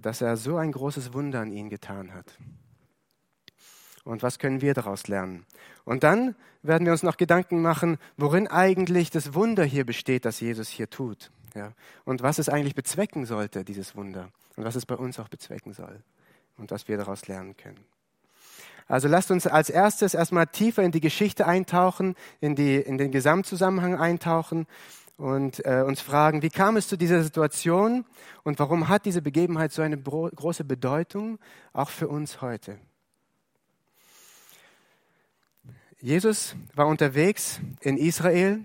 Dass 0.00 0.20
er 0.20 0.36
so 0.36 0.56
ein 0.56 0.70
großes 0.70 1.12
Wunder 1.12 1.40
an 1.40 1.50
ihnen 1.50 1.70
getan 1.70 2.14
hat. 2.14 2.38
Und 4.10 4.24
was 4.24 4.40
können 4.40 4.60
wir 4.60 4.74
daraus 4.74 5.06
lernen? 5.06 5.46
Und 5.84 6.02
dann 6.02 6.34
werden 6.64 6.84
wir 6.84 6.90
uns 6.90 7.04
noch 7.04 7.16
Gedanken 7.16 7.62
machen, 7.62 7.96
worin 8.16 8.48
eigentlich 8.48 9.10
das 9.10 9.34
Wunder 9.34 9.62
hier 9.62 9.86
besteht, 9.86 10.24
das 10.24 10.40
Jesus 10.40 10.68
hier 10.68 10.90
tut. 10.90 11.30
Ja? 11.54 11.74
Und 12.04 12.20
was 12.20 12.40
es 12.40 12.48
eigentlich 12.48 12.74
bezwecken 12.74 13.24
sollte, 13.24 13.64
dieses 13.64 13.94
Wunder. 13.94 14.30
Und 14.56 14.64
was 14.64 14.74
es 14.74 14.84
bei 14.84 14.96
uns 14.96 15.20
auch 15.20 15.28
bezwecken 15.28 15.74
soll. 15.74 16.02
Und 16.58 16.72
was 16.72 16.88
wir 16.88 16.96
daraus 16.96 17.28
lernen 17.28 17.56
können. 17.56 17.78
Also 18.88 19.06
lasst 19.06 19.30
uns 19.30 19.46
als 19.46 19.70
erstes 19.70 20.14
erstmal 20.14 20.48
tiefer 20.48 20.82
in 20.82 20.90
die 20.90 21.00
Geschichte 21.00 21.46
eintauchen, 21.46 22.16
in, 22.40 22.56
die, 22.56 22.78
in 22.78 22.98
den 22.98 23.12
Gesamtzusammenhang 23.12 23.94
eintauchen 23.94 24.66
und 25.18 25.64
äh, 25.64 25.84
uns 25.86 26.00
fragen, 26.00 26.42
wie 26.42 26.50
kam 26.50 26.76
es 26.76 26.88
zu 26.88 26.96
dieser 26.96 27.22
Situation 27.22 28.04
und 28.42 28.58
warum 28.58 28.88
hat 28.88 29.04
diese 29.04 29.22
Begebenheit 29.22 29.70
so 29.70 29.82
eine 29.82 29.98
große 29.98 30.64
Bedeutung, 30.64 31.38
auch 31.72 31.90
für 31.90 32.08
uns 32.08 32.40
heute. 32.40 32.80
Jesus 36.02 36.56
war 36.74 36.86
unterwegs 36.86 37.60
in 37.80 37.98
Israel 37.98 38.60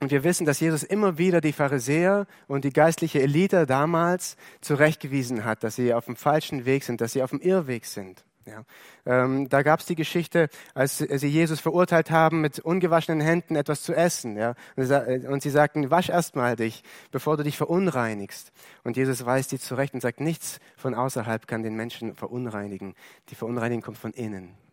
und 0.00 0.10
wir 0.10 0.24
wissen, 0.24 0.46
dass 0.46 0.60
Jesus 0.60 0.82
immer 0.82 1.18
wieder 1.18 1.40
die 1.40 1.52
Pharisäer 1.52 2.26
und 2.48 2.64
die 2.64 2.72
geistliche 2.72 3.20
Elite 3.20 3.66
damals 3.66 4.36
zurechtgewiesen 4.60 5.44
hat, 5.44 5.62
dass 5.62 5.76
sie 5.76 5.92
auf 5.92 6.06
dem 6.06 6.16
falschen 6.16 6.64
Weg 6.64 6.84
sind, 6.84 7.00
dass 7.00 7.12
sie 7.12 7.22
auf 7.22 7.30
dem 7.30 7.40
Irrweg 7.40 7.84
sind. 7.84 8.24
Ja. 8.46 8.64
Ähm, 9.06 9.48
da 9.48 9.62
gab 9.62 9.80
es 9.80 9.86
die 9.86 9.94
Geschichte, 9.94 10.48
als 10.74 10.98
sie 10.98 11.28
Jesus 11.28 11.60
verurteilt 11.60 12.10
haben, 12.10 12.40
mit 12.40 12.58
ungewaschenen 12.58 13.20
Händen 13.20 13.56
etwas 13.56 13.82
zu 13.82 13.94
essen. 13.94 14.36
Ja. 14.36 14.54
Und 14.76 15.42
sie 15.42 15.50
sagten, 15.50 15.90
wasch 15.90 16.08
erstmal 16.08 16.56
dich, 16.56 16.82
bevor 17.10 17.36
du 17.36 17.42
dich 17.42 17.56
verunreinigst. 17.56 18.52
Und 18.82 18.96
Jesus 18.96 19.24
weist 19.24 19.50
sie 19.50 19.58
zurecht 19.58 19.94
und 19.94 20.00
sagt, 20.00 20.20
nichts 20.20 20.60
von 20.76 20.94
außerhalb 20.94 21.46
kann 21.46 21.62
den 21.62 21.74
Menschen 21.74 22.14
verunreinigen. 22.14 22.94
Die 23.30 23.34
Verunreinigung 23.34 23.82
kommt 23.82 23.98
von 23.98 24.12
innen 24.12 24.63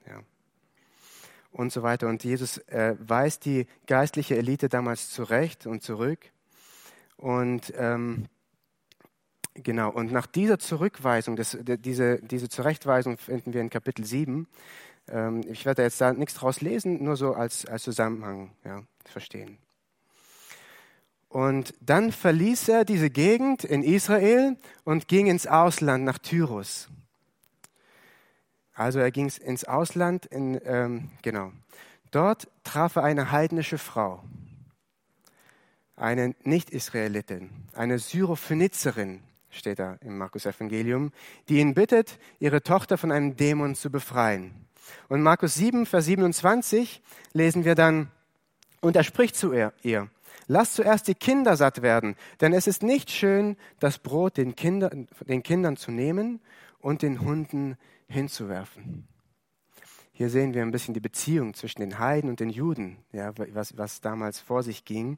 und 1.51 1.71
so 1.71 1.83
weiter. 1.83 2.07
Und 2.07 2.23
Jesus 2.23 2.57
äh, 2.67 2.95
weist 2.99 3.45
die 3.45 3.67
geistliche 3.87 4.37
Elite 4.37 4.69
damals 4.69 5.09
zurecht 5.09 5.67
und 5.67 5.83
zurück. 5.83 6.19
Und 7.17 7.73
ähm, 7.77 8.25
genau, 9.53 9.91
und 9.91 10.11
nach 10.11 10.25
dieser 10.25 10.59
Zurückweisung, 10.59 11.35
das, 11.35 11.57
diese, 11.61 12.19
diese 12.21 12.49
Zurechtweisung 12.49 13.17
finden 13.17 13.53
wir 13.53 13.61
in 13.61 13.69
Kapitel 13.69 14.05
7. 14.05 14.47
Ähm, 15.09 15.41
ich 15.47 15.65
werde 15.65 15.83
jetzt 15.83 16.01
da 16.01 16.13
nichts 16.13 16.35
draus 16.35 16.61
lesen, 16.61 17.03
nur 17.03 17.15
so 17.15 17.33
als, 17.33 17.65
als 17.65 17.83
Zusammenhang 17.83 18.51
ja, 18.63 18.83
verstehen. 19.05 19.57
Und 21.29 21.73
dann 21.79 22.11
verließ 22.11 22.67
er 22.67 22.83
diese 22.83 23.09
Gegend 23.09 23.63
in 23.63 23.83
Israel 23.83 24.57
und 24.83 25.07
ging 25.07 25.27
ins 25.27 25.47
Ausland 25.47 26.03
nach 26.03 26.17
Tyrus. 26.17 26.89
Also 28.81 28.97
er 28.97 29.11
ging 29.11 29.31
ins 29.45 29.63
Ausland, 29.63 30.25
in, 30.25 30.59
ähm, 30.65 31.11
genau. 31.21 31.51
Dort 32.09 32.47
traf 32.63 32.95
er 32.95 33.03
eine 33.03 33.31
heidnische 33.31 33.77
Frau. 33.77 34.23
eine 35.95 36.33
Nicht-Israelitin, 36.43 37.51
eine 37.75 37.99
Syrophönizerin, 37.99 39.21
steht 39.51 39.77
da 39.77 39.99
im 40.01 40.17
Markus 40.17 40.47
Evangelium, 40.47 41.11
die 41.47 41.59
ihn 41.59 41.75
bittet, 41.75 42.17
ihre 42.39 42.63
Tochter 42.63 42.97
von 42.97 43.11
einem 43.11 43.35
Dämon 43.35 43.75
zu 43.75 43.91
befreien. 43.91 44.51
Und 45.09 45.21
Markus 45.21 45.53
7, 45.53 45.85
Vers 45.85 46.05
27 46.05 47.03
lesen 47.33 47.65
wir 47.65 47.75
dann, 47.75 48.09
und 48.79 48.95
er 48.95 49.03
spricht 49.03 49.35
zu 49.35 49.53
ihr, 49.53 50.09
Lass 50.47 50.73
zuerst 50.73 51.07
die 51.07 51.13
Kinder 51.13 51.55
satt 51.55 51.83
werden, 51.83 52.15
denn 52.41 52.51
es 52.51 52.65
ist 52.65 52.81
nicht 52.81 53.11
schön, 53.11 53.57
das 53.79 53.99
Brot 53.99 54.37
den, 54.37 54.55
Kinder, 54.55 54.89
den 55.27 55.43
Kindern 55.43 55.77
zu 55.77 55.91
nehmen 55.91 56.41
und 56.79 57.03
den 57.03 57.21
Hunden 57.21 57.77
hinzuwerfen. 58.11 59.07
Hier 60.11 60.29
sehen 60.29 60.53
wir 60.53 60.61
ein 60.61 60.71
bisschen 60.71 60.93
die 60.93 60.99
Beziehung 60.99 61.53
zwischen 61.53 61.81
den 61.81 61.97
Heiden 61.97 62.29
und 62.29 62.39
den 62.39 62.49
Juden, 62.49 62.97
ja, 63.11 63.33
was, 63.53 63.77
was 63.77 64.01
damals 64.01 64.39
vor 64.39 64.61
sich 64.61 64.85
ging. 64.85 65.17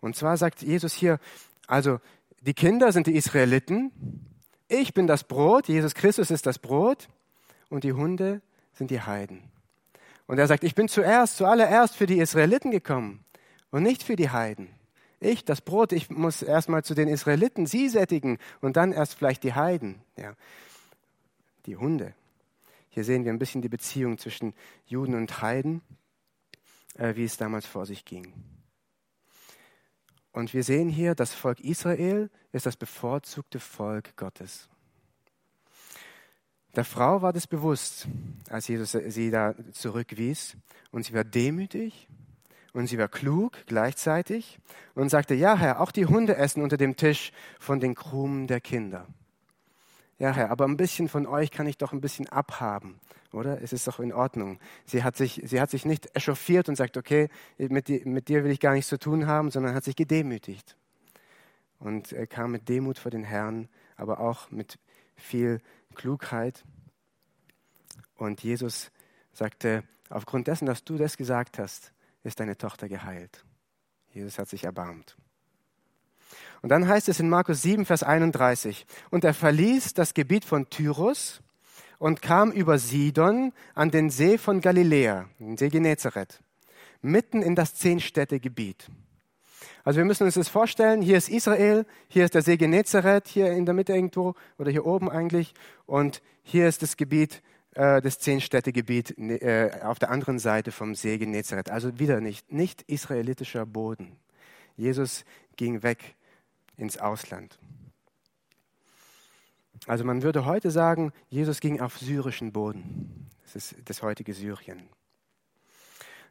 Und 0.00 0.14
zwar 0.14 0.36
sagt 0.36 0.62
Jesus 0.62 0.94
hier, 0.94 1.18
also 1.66 1.98
die 2.42 2.54
Kinder 2.54 2.92
sind 2.92 3.06
die 3.06 3.16
Israeliten, 3.16 3.90
ich 4.68 4.94
bin 4.94 5.06
das 5.06 5.24
Brot, 5.24 5.66
Jesus 5.66 5.94
Christus 5.94 6.30
ist 6.30 6.46
das 6.46 6.58
Brot 6.58 7.08
und 7.70 7.84
die 7.84 7.94
Hunde 7.94 8.42
sind 8.74 8.90
die 8.90 9.00
Heiden. 9.00 9.42
Und 10.26 10.38
er 10.38 10.46
sagt, 10.46 10.62
ich 10.62 10.74
bin 10.74 10.88
zuerst, 10.88 11.38
zuallererst 11.38 11.96
für 11.96 12.06
die 12.06 12.18
Israeliten 12.18 12.70
gekommen 12.70 13.24
und 13.70 13.82
nicht 13.82 14.02
für 14.02 14.14
die 14.14 14.30
Heiden. 14.30 14.68
Ich, 15.20 15.44
das 15.44 15.62
Brot, 15.62 15.92
ich 15.92 16.10
muss 16.10 16.42
erstmal 16.42 16.84
zu 16.84 16.94
den 16.94 17.08
Israeliten, 17.08 17.66
sie 17.66 17.88
sättigen 17.88 18.38
und 18.60 18.76
dann 18.76 18.92
erst 18.92 19.14
vielleicht 19.14 19.42
die 19.42 19.54
Heiden, 19.54 19.96
ja. 20.16 20.34
Die 21.68 21.76
Hunde. 21.76 22.14
Hier 22.88 23.04
sehen 23.04 23.24
wir 23.24 23.32
ein 23.32 23.38
bisschen 23.38 23.62
die 23.62 23.68
Beziehung 23.68 24.18
zwischen 24.18 24.54
Juden 24.86 25.14
und 25.14 25.42
Heiden, 25.42 25.82
äh, 26.94 27.14
wie 27.14 27.24
es 27.24 27.36
damals 27.36 27.66
vor 27.66 27.86
sich 27.86 28.04
ging. 28.04 28.32
Und 30.32 30.54
wir 30.54 30.64
sehen 30.64 30.88
hier, 30.88 31.14
das 31.14 31.34
Volk 31.34 31.60
Israel 31.60 32.30
ist 32.52 32.66
das 32.66 32.76
bevorzugte 32.76 33.60
Volk 33.60 34.16
Gottes. 34.16 34.68
Der 36.74 36.84
Frau 36.84 37.22
war 37.22 37.32
das 37.32 37.46
bewusst, 37.46 38.06
als 38.48 38.68
Jesus 38.68 38.92
sie 38.92 39.30
da 39.30 39.54
zurückwies. 39.72 40.56
Und 40.90 41.04
sie 41.04 41.12
war 41.12 41.24
demütig 41.24 42.08
und 42.72 42.86
sie 42.86 42.98
war 42.98 43.08
klug 43.08 43.66
gleichzeitig 43.66 44.58
und 44.94 45.08
sagte, 45.08 45.34
ja 45.34 45.56
Herr, 45.56 45.80
auch 45.80 45.90
die 45.90 46.06
Hunde 46.06 46.36
essen 46.36 46.62
unter 46.62 46.76
dem 46.76 46.96
Tisch 46.96 47.32
von 47.58 47.80
den 47.80 47.94
Krumen 47.94 48.46
der 48.46 48.60
Kinder. 48.60 49.06
Ja 50.18 50.32
Herr, 50.32 50.50
aber 50.50 50.64
ein 50.64 50.76
bisschen 50.76 51.08
von 51.08 51.26
euch 51.26 51.52
kann 51.52 51.66
ich 51.68 51.78
doch 51.78 51.92
ein 51.92 52.00
bisschen 52.00 52.28
abhaben, 52.28 52.98
oder? 53.32 53.62
Es 53.62 53.72
ist 53.72 53.86
doch 53.86 54.00
in 54.00 54.12
Ordnung. 54.12 54.58
Sie 54.84 55.04
hat 55.04 55.16
sich, 55.16 55.40
sie 55.44 55.60
hat 55.60 55.70
sich 55.70 55.84
nicht 55.84 56.14
echauffiert 56.16 56.68
und 56.68 56.74
sagt, 56.74 56.96
okay, 56.96 57.28
mit, 57.56 57.86
die, 57.86 58.00
mit 58.04 58.28
dir 58.28 58.42
will 58.42 58.50
ich 58.50 58.58
gar 58.58 58.74
nichts 58.74 58.88
zu 58.88 58.98
tun 58.98 59.28
haben, 59.28 59.52
sondern 59.52 59.74
hat 59.74 59.84
sich 59.84 59.94
gedemütigt. 59.94 60.76
Und 61.78 62.12
er 62.12 62.26
kam 62.26 62.50
mit 62.50 62.68
Demut 62.68 62.98
vor 62.98 63.12
den 63.12 63.22
Herrn, 63.22 63.68
aber 63.96 64.18
auch 64.18 64.50
mit 64.50 64.80
viel 65.14 65.60
Klugheit. 65.94 66.64
Und 68.16 68.42
Jesus 68.42 68.90
sagte, 69.32 69.84
aufgrund 70.10 70.48
dessen, 70.48 70.66
dass 70.66 70.82
du 70.82 70.96
das 70.96 71.16
gesagt 71.16 71.60
hast, 71.60 71.92
ist 72.24 72.40
deine 72.40 72.58
Tochter 72.58 72.88
geheilt. 72.88 73.44
Jesus 74.10 74.38
hat 74.40 74.48
sich 74.48 74.64
erbarmt. 74.64 75.16
Und 76.62 76.70
dann 76.70 76.88
heißt 76.88 77.08
es 77.08 77.20
in 77.20 77.28
Markus 77.28 77.62
7, 77.62 77.84
Vers 77.84 78.02
31, 78.02 78.86
und 79.10 79.24
er 79.24 79.34
verließ 79.34 79.94
das 79.94 80.14
Gebiet 80.14 80.44
von 80.44 80.68
Tyrus 80.70 81.40
und 81.98 82.22
kam 82.22 82.50
über 82.52 82.78
Sidon 82.78 83.52
an 83.74 83.90
den 83.90 84.10
See 84.10 84.38
von 84.38 84.60
Galiläa, 84.60 85.28
den 85.38 85.56
See 85.56 85.68
Genezareth, 85.68 86.40
mitten 87.02 87.42
in 87.42 87.54
das 87.54 87.74
Zehnstädtegebiet. 87.74 88.88
Also 89.84 89.98
wir 89.98 90.04
müssen 90.04 90.24
uns 90.24 90.34
das 90.34 90.48
vorstellen, 90.48 91.02
hier 91.02 91.16
ist 91.16 91.28
Israel, 91.28 91.86
hier 92.08 92.24
ist 92.24 92.34
der 92.34 92.42
See 92.42 92.56
Genezareth, 92.56 93.28
hier 93.28 93.52
in 93.52 93.64
der 93.64 93.74
Mitte 93.74 93.94
irgendwo 93.94 94.34
oder 94.58 94.70
hier 94.70 94.84
oben 94.84 95.10
eigentlich 95.10 95.54
und 95.86 96.20
hier 96.42 96.68
ist 96.68 96.82
das 96.82 96.96
Gebiet, 96.96 97.42
äh, 97.74 98.00
das 98.02 98.18
Zehnstädtegebiet 98.18 99.16
äh, 99.18 99.70
auf 99.82 99.98
der 99.98 100.10
anderen 100.10 100.38
Seite 100.38 100.72
vom 100.72 100.94
See 100.94 101.18
Genezareth. 101.18 101.70
Also 101.70 101.98
wieder 101.98 102.20
nicht, 102.20 102.52
nicht 102.52 102.82
israelitischer 102.82 103.66
Boden. 103.66 104.16
Jesus 104.76 105.24
ging 105.58 105.82
weg 105.82 106.16
ins 106.78 106.96
Ausland. 106.96 107.58
Also 109.86 110.04
man 110.04 110.22
würde 110.22 110.46
heute 110.46 110.70
sagen, 110.70 111.12
Jesus 111.28 111.60
ging 111.60 111.80
auf 111.80 111.98
syrischen 111.98 112.52
Boden. 112.52 113.30
Das 113.42 113.54
ist 113.54 113.76
das 113.84 114.02
heutige 114.02 114.32
Syrien. 114.32 114.88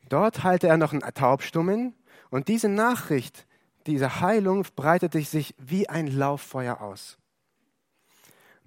Dort 0.10 0.44
heilte 0.44 0.68
er 0.68 0.78
noch 0.78 0.94
einen 0.94 1.02
Taubstummen 1.02 1.94
und 2.30 2.48
diese 2.48 2.70
Nachricht, 2.70 3.46
diese 3.86 4.22
Heilung 4.22 4.66
breitete 4.76 5.22
sich 5.22 5.54
wie 5.58 5.88
ein 5.90 6.08
Lauffeuer 6.08 6.82
aus. 6.82 7.18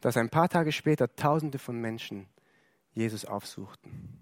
Dass 0.00 0.16
ein 0.16 0.30
paar 0.30 0.48
Tage 0.48 0.72
später 0.72 1.14
Tausende 1.14 1.58
von 1.58 1.80
Menschen 1.80 2.26
Jesus 2.92 3.24
aufsuchten. 3.24 4.19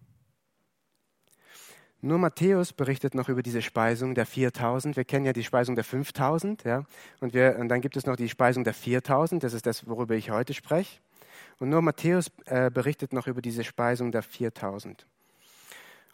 Nur 2.00 2.18
Matthäus 2.18 2.72
berichtet 2.72 3.14
noch 3.14 3.28
über 3.28 3.42
diese 3.42 3.60
Speisung 3.60 4.14
der 4.14 4.24
4000. 4.24 4.96
Wir 4.96 5.04
kennen 5.04 5.26
ja 5.26 5.32
die 5.32 5.42
Speisung 5.42 5.74
der 5.74 5.84
5000, 5.84 6.62
ja. 6.62 6.84
Und, 7.20 7.34
wir, 7.34 7.56
und 7.58 7.68
dann 7.68 7.80
gibt 7.80 7.96
es 7.96 8.06
noch 8.06 8.14
die 8.14 8.28
Speisung 8.28 8.62
der 8.62 8.74
4000. 8.74 9.42
Das 9.42 9.52
ist 9.52 9.66
das, 9.66 9.88
worüber 9.88 10.14
ich 10.14 10.30
heute 10.30 10.54
spreche. 10.54 11.00
Und 11.58 11.70
nur 11.70 11.82
Matthäus 11.82 12.30
äh, 12.46 12.70
berichtet 12.70 13.12
noch 13.12 13.26
über 13.26 13.42
diese 13.42 13.64
Speisung 13.64 14.12
der 14.12 14.22
4000. 14.22 15.06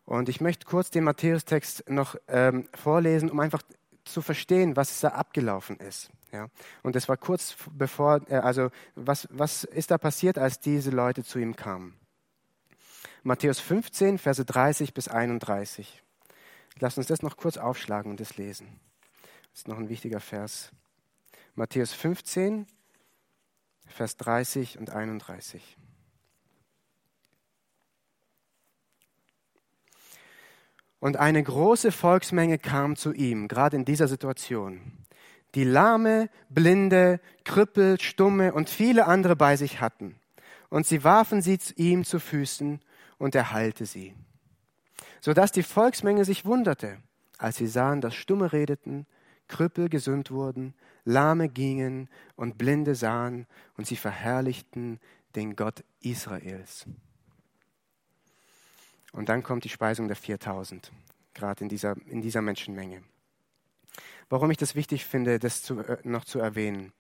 Und 0.07 0.29
ich 0.29 0.41
möchte 0.41 0.67
kurz 0.67 0.91
den 0.91 1.05
Matthäus-Text 1.05 1.89
noch 1.91 2.17
ähm, 2.29 2.67
vorlesen, 2.75 3.31
um 3.31 3.41
einfach 3.41 3.63
zu 4.05 4.23
verstehen, 4.23 4.77
was 4.77 5.01
da 5.01 5.09
abgelaufen 5.09 5.79
ist. 5.79 6.11
Ja. 6.33 6.49
Und 6.83 6.97
das 6.97 7.09
war 7.09 7.17
kurz 7.17 7.57
bevor, 7.73 8.21
äh, 8.29 8.37
also 8.37 8.71
was, 8.95 9.29
was 9.31 9.65
ist 9.65 9.91
da 9.91 9.99
passiert, 9.99 10.39
als 10.39 10.61
diese 10.61 10.91
Leute 10.91 11.25
zu 11.25 11.39
ihm 11.39 11.57
kamen? 11.57 11.95
Matthäus 13.27 13.59
15, 13.59 14.19
Verse 14.19 14.45
30 14.45 14.93
bis 14.93 15.09
31. 15.09 16.03
Lass 16.79 16.99
uns 16.99 17.07
das 17.07 17.23
noch 17.23 17.39
kurz 17.39 17.57
aufschlagen 17.57 18.11
und 18.11 18.21
das 18.21 18.37
lesen. 18.37 18.79
Das 19.51 19.61
ist 19.61 19.69
noch 19.69 19.79
ein 19.79 19.89
wichtiger 19.89 20.21
Vers. 20.21 20.73
Matthäus 21.55 21.95
15, 21.95 22.67
Vers 23.87 24.19
30 24.19 24.79
und 24.79 24.91
31. 24.91 25.79
Und 31.01 31.17
eine 31.17 31.43
große 31.43 31.93
Volksmenge 31.93 32.59
kam 32.59 32.95
zu 32.95 33.15
ihm, 33.15 33.49
gerade 33.49 33.77
in 33.77 33.87
dieser 33.87 34.09
Situation, 34.09 34.99
die 35.55 35.65
Lahme, 35.65 36.29
Blinde, 36.51 37.21
Krüppel, 37.45 37.99
Stumme 38.03 38.53
und 38.53 38.69
viele 38.69 39.07
andere 39.07 39.35
bei 39.35 39.57
sich 39.57 39.81
hatten. 39.81 40.21
Und 40.69 40.87
sie 40.87 41.05
warfen 41.05 41.41
sie 41.41 41.59
ihm 41.77 42.05
zu 42.05 42.21
Füßen 42.21 42.81
und 43.25 43.35
er 43.35 43.53
heilte 43.53 43.87
sie. 43.87 44.15
Sodass 45.23 45.51
die 45.51 45.63
Volksmenge 45.63 46.27
sich 46.27 46.45
wunderte, 46.45 46.99
als 47.39 47.57
sie 47.57 47.67
sahen, 47.67 48.03
dass 48.03 48.15
Stumme 48.15 48.53
redeten, 48.53 49.07
Krüppel 49.49 49.89
gesund 49.89 50.31
wurden, 50.31 50.75
Lahme 51.07 51.49
gingen 51.49 52.11
und 52.37 52.59
Blinde 52.59 52.95
sahen 52.95 53.47
und 53.79 53.87
sie 53.87 53.97
verherrlichten 53.97 55.01
den 55.37 55.57
Gott 55.57 55.85
Israels. 56.01 56.85
Und 59.13 59.31
dann 59.31 59.43
kommt 59.43 59.65
die 59.65 59.71
Speisung 59.71 60.07
der 60.07 60.17
4000, 60.17 60.93
gerade 61.33 61.65
in 61.65 61.71
dieser, 61.71 61.97
in 62.07 62.21
dieser 62.21 62.43
Menschenmenge. 62.43 63.03
Warum 64.29 64.51
ich 64.51 64.59
das 64.59 64.75
wichtig 64.75 65.07
finde, 65.07 65.39
das 65.39 65.63
zu, 65.63 65.81
äh, 65.81 65.97
noch 66.05 66.27
zu 66.27 66.41
erwähnen. 66.41 66.93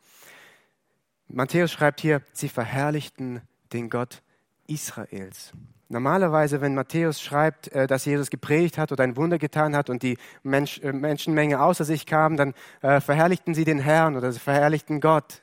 Matthäus 1.29 1.71
schreibt 1.71 2.01
hier, 2.01 2.23
sie 2.33 2.49
verherrlichten 2.49 3.43
den 3.75 3.91
Gott 3.91 4.23
Israels. 4.67 5.53
Normalerweise, 5.95 6.61
wenn 6.61 6.75
Matthäus 6.75 7.23
schreibt, 7.23 7.69
äh, 7.69 7.87
dass 7.87 8.05
Jesus 8.05 8.29
gepredigt 8.29 8.79
hat 8.79 8.91
oder 8.91 9.05
ein 9.05 9.17
Wunder 9.17 9.39
getan 9.39 9.77
hat 9.77 9.89
und 9.89 10.03
die 10.03 10.19
Mensch, 10.43 10.81
äh, 10.81 10.93
Menschenmenge 10.93 11.63
außer 11.63 11.85
sich 11.85 12.05
kam, 12.05 12.37
dann 12.37 12.53
äh, 12.83 13.01
verherrlichten 13.01 13.55
sie 13.55 13.65
den 13.65 13.79
Herrn 13.79 14.17
oder 14.17 14.33
sie 14.33 14.41
verherrlichten 14.41 15.01
Gott. 15.01 15.41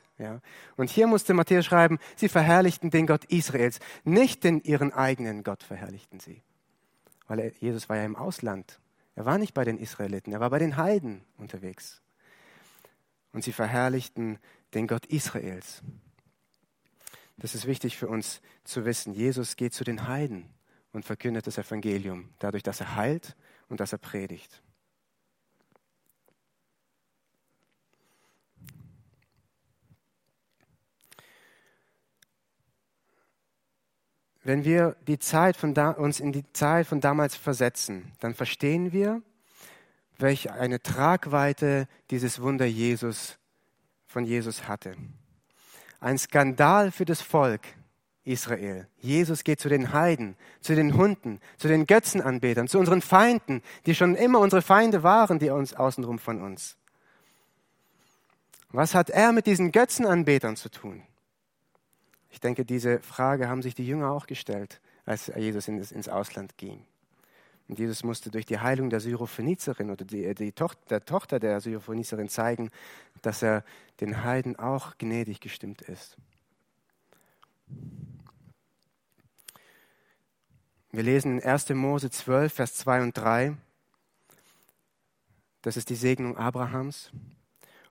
Und 0.76 0.88
hier 0.88 1.08
musste 1.08 1.34
Matthäus 1.34 1.64
schreiben, 1.64 1.98
sie 2.14 2.28
verherrlichten 2.28 2.90
den 2.90 3.08
Gott 3.08 3.24
Israels, 3.24 3.80
nicht 4.04 4.44
den 4.44 4.60
ihren 4.60 4.92
eigenen 4.92 5.42
Gott 5.42 5.64
verherrlichten 5.64 6.20
sie. 6.20 6.42
Weil 7.26 7.52
Jesus 7.58 7.88
war 7.88 7.96
ja 7.96 8.04
im 8.04 8.14
Ausland. 8.14 8.78
Er 9.16 9.24
war 9.24 9.38
nicht 9.38 9.52
bei 9.52 9.64
den 9.64 9.78
Israeliten, 9.78 10.32
er 10.32 10.38
war 10.38 10.50
bei 10.50 10.60
den 10.60 10.76
Heiden 10.76 11.24
unterwegs. 11.38 12.02
Und 13.32 13.42
sie 13.42 13.52
verherrlichten 13.52 14.38
den 14.74 14.86
Gott 14.86 15.06
Israels. 15.06 15.82
Das 17.42 17.56
ist 17.56 17.66
wichtig 17.66 17.96
für 17.96 18.06
uns 18.06 18.40
zu 18.62 18.84
wissen. 18.84 19.14
Jesus 19.14 19.56
geht 19.56 19.74
zu 19.74 19.82
den 19.82 20.06
Heiden 20.06 20.48
und 20.92 21.04
verkündet 21.04 21.48
das 21.48 21.58
Evangelium, 21.58 22.30
dadurch, 22.38 22.62
dass 22.62 22.78
er 22.78 22.94
heilt 22.94 23.34
und 23.68 23.80
dass 23.80 23.90
er 23.90 23.98
predigt. 23.98 24.62
Wenn 34.44 34.64
wir 34.64 34.94
die 35.08 35.18
Zeit 35.18 35.56
von 35.56 35.74
da, 35.74 35.90
uns 35.90 36.20
in 36.20 36.30
die 36.30 36.44
Zeit 36.52 36.86
von 36.86 37.00
damals 37.00 37.34
versetzen, 37.34 38.12
dann 38.20 38.34
verstehen 38.34 38.92
wir, 38.92 39.20
welch 40.16 40.52
eine 40.52 40.80
Tragweite 40.80 41.88
dieses 42.10 42.40
Wunder 42.40 42.66
Jesus 42.66 43.36
von 44.06 44.24
Jesus 44.24 44.68
hatte. 44.68 44.96
Ein 46.02 46.18
Skandal 46.18 46.90
für 46.90 47.04
das 47.04 47.22
Volk 47.22 47.60
Israel. 48.24 48.88
Jesus 48.98 49.44
geht 49.44 49.60
zu 49.60 49.68
den 49.68 49.92
Heiden, 49.92 50.36
zu 50.60 50.74
den 50.74 50.96
Hunden, 50.96 51.38
zu 51.58 51.68
den 51.68 51.86
Götzenanbetern, 51.86 52.66
zu 52.66 52.80
unseren 52.80 53.02
Feinden, 53.02 53.62
die 53.86 53.94
schon 53.94 54.16
immer 54.16 54.40
unsere 54.40 54.62
Feinde 54.62 55.04
waren, 55.04 55.38
die 55.38 55.50
uns 55.50 55.74
außenrum 55.74 56.18
von 56.18 56.42
uns. 56.42 56.76
Was 58.70 58.96
hat 58.96 59.10
er 59.10 59.30
mit 59.30 59.46
diesen 59.46 59.70
Götzenanbetern 59.70 60.56
zu 60.56 60.70
tun? 60.70 61.04
Ich 62.30 62.40
denke, 62.40 62.64
diese 62.64 62.98
Frage 62.98 63.48
haben 63.48 63.62
sich 63.62 63.76
die 63.76 63.86
Jünger 63.86 64.10
auch 64.10 64.26
gestellt, 64.26 64.80
als 65.04 65.28
Jesus 65.36 65.68
ins 65.68 66.08
Ausland 66.08 66.58
ging. 66.58 66.84
Und 67.68 67.78
Jesus 67.78 68.04
musste 68.04 68.30
durch 68.30 68.44
die 68.44 68.58
Heilung 68.58 68.90
der 68.90 69.00
Syrophenizerin 69.00 69.90
oder 69.90 70.04
die, 70.04 70.34
die 70.34 70.52
Tochter, 70.52 70.80
der 70.88 71.04
Tochter 71.04 71.38
der 71.38 71.60
Syrophenizerin 71.60 72.28
zeigen, 72.28 72.70
dass 73.22 73.42
er 73.42 73.64
den 74.00 74.24
Heiden 74.24 74.58
auch 74.58 74.98
gnädig 74.98 75.40
gestimmt 75.40 75.82
ist. 75.82 76.16
Wir 80.90 81.02
lesen 81.02 81.38
in 81.38 81.44
1. 81.44 81.70
Mose 81.70 82.10
12, 82.10 82.52
Vers 82.52 82.74
2 82.74 83.02
und 83.02 83.16
3. 83.16 83.56
Das 85.62 85.76
ist 85.76 85.88
die 85.88 85.94
Segnung 85.94 86.36
Abrahams. 86.36 87.10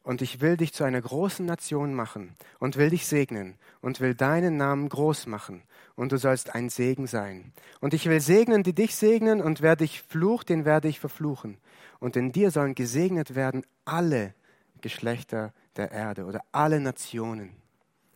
Und 0.03 0.21
ich 0.21 0.41
will 0.41 0.57
dich 0.57 0.73
zu 0.73 0.83
einer 0.83 1.01
großen 1.01 1.45
Nation 1.45 1.93
machen 1.93 2.35
und 2.59 2.75
will 2.75 2.89
dich 2.89 3.07
segnen 3.07 3.57
und 3.81 4.01
will 4.01 4.13
deinen 4.13 4.57
Namen 4.57 4.89
groß 4.89 5.27
machen 5.27 5.63
und 5.95 6.11
du 6.11 6.17
sollst 6.17 6.55
ein 6.55 6.69
Segen 6.69 7.07
sein. 7.07 7.53
Und 7.79 7.93
ich 7.93 8.07
will 8.07 8.19
segnen, 8.19 8.63
die 8.63 8.73
dich 8.73 8.95
segnen 8.95 9.41
und 9.41 9.61
wer 9.61 9.75
dich 9.75 10.01
flucht, 10.01 10.49
den 10.49 10.65
werde 10.65 10.87
ich 10.87 10.99
verfluchen. 10.99 11.57
Und 11.99 12.15
in 12.15 12.31
dir 12.31 12.51
sollen 12.51 12.75
gesegnet 12.75 13.35
werden 13.35 13.63
alle 13.85 14.33
Geschlechter 14.81 15.53
der 15.75 15.91
Erde 15.91 16.25
oder 16.25 16.43
alle 16.51 16.79
Nationen 16.79 17.51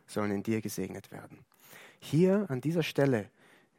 sollen 0.08 0.32
in 0.32 0.44
dir 0.44 0.62
gesegnet 0.62 1.12
werden. 1.12 1.40
Hier 2.00 2.46
an 2.50 2.62
dieser 2.62 2.84
Stelle 2.84 3.30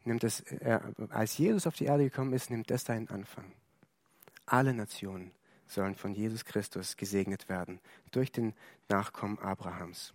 nimmt 0.05 0.25
es, 0.25 0.41
äh, 0.41 0.81
als 1.11 1.37
Jesus 1.38 1.67
auf 1.67 1.76
die 1.76 1.85
Erde 1.85 2.05
gekommen 2.05 2.33
ist, 2.33 2.50
nimmt 2.50 2.71
das 2.71 2.85
seinen 2.85 3.09
Anfang. 3.09 3.53
Alle 4.47 4.73
Nationen 4.73 5.33
sollen 5.67 5.97
von 5.97 6.15
Jesus 6.15 6.45
Christus 6.45 6.97
gesegnet 6.97 7.49
werden 7.49 7.81
durch 8.12 8.31
den 8.31 8.55
Nachkommen 8.88 9.38
Abrahams. 9.38 10.12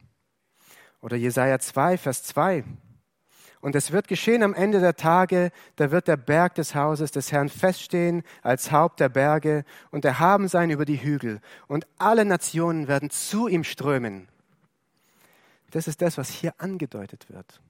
Oder 1.01 1.17
Jesaja 1.17 1.59
2, 1.59 1.97
Vers 1.97 2.23
2. 2.23 2.63
Und 3.61 3.75
es 3.75 3.91
wird 3.91 4.07
geschehen 4.07 4.43
am 4.43 4.53
Ende 4.53 4.79
der 4.79 4.95
Tage, 4.95 5.51
da 5.75 5.91
wird 5.91 6.07
der 6.07 6.17
Berg 6.17 6.55
des 6.55 6.73
Hauses 6.75 7.11
des 7.11 7.31
Herrn 7.31 7.47
feststehen 7.47 8.23
als 8.41 8.71
Haupt 8.71 8.99
der 8.99 9.09
Berge 9.09 9.63
und 9.91 10.03
erhaben 10.03 10.47
sein 10.47 10.71
über 10.71 10.83
die 10.83 11.01
Hügel. 11.01 11.39
Und 11.67 11.87
alle 11.97 12.25
Nationen 12.25 12.87
werden 12.87 13.11
zu 13.11 13.47
ihm 13.47 13.63
strömen. 13.63 14.27
Das 15.69 15.87
ist 15.87 16.01
das, 16.01 16.17
was 16.17 16.29
hier 16.29 16.55
angedeutet 16.57 17.27
wird. 17.29 17.61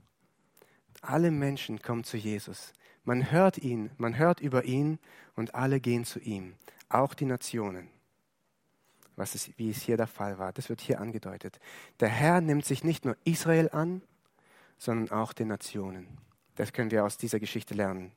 Alle 1.01 1.29
Menschen 1.29 1.81
kommen 1.81 2.03
zu 2.03 2.17
Jesus. 2.17 2.74
Man 3.03 3.31
hört 3.31 3.57
ihn, 3.57 3.91
man 3.98 4.17
hört 4.17 4.39
über 4.39 4.63
ihn 4.63 4.98
und 5.36 5.55
alle 5.55 5.79
gehen 5.79 6.05
zu 6.05 6.19
ihm 6.19 6.55
auch 6.93 7.13
die 7.13 7.25
Nationen. 7.25 7.88
Was 9.15 9.36
ist, 9.36 9.57
wie 9.57 9.69
es 9.69 9.81
hier 9.81 9.98
der 9.98 10.07
Fall 10.07 10.39
war. 10.39 10.53
Das 10.53 10.69
wird 10.69 10.81
hier 10.81 11.00
angedeutet. 11.00 11.60
Der 12.00 12.10
Herr 12.10 12.41
nimmt 12.41 12.65
sich 12.65 12.83
nicht 12.83 13.05
nur 13.05 13.17
Israel 13.24 13.69
an, 13.71 14.01
sondern 14.81 15.11
auch 15.17 15.33
den 15.33 15.47
Nationen. 15.47 16.07
Das 16.55 16.73
können 16.73 16.91
wir 16.91 17.05
aus 17.05 17.17
dieser 17.17 17.39
Geschichte 17.39 17.73
lernen. 17.73 18.11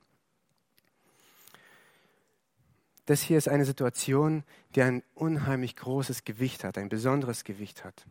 Das 3.07 3.21
hier 3.21 3.37
ist 3.37 3.49
eine 3.49 3.67
Situation, 3.67 4.45
die 4.75 4.83
ein 4.83 5.03
unheimlich 5.15 5.77
großes 5.77 6.25
Gewicht 6.25 6.65
hat, 6.65 6.79
ein 6.79 6.89
besonderes 6.89 7.45
Gewicht 7.45 7.85
hat. 7.85 8.07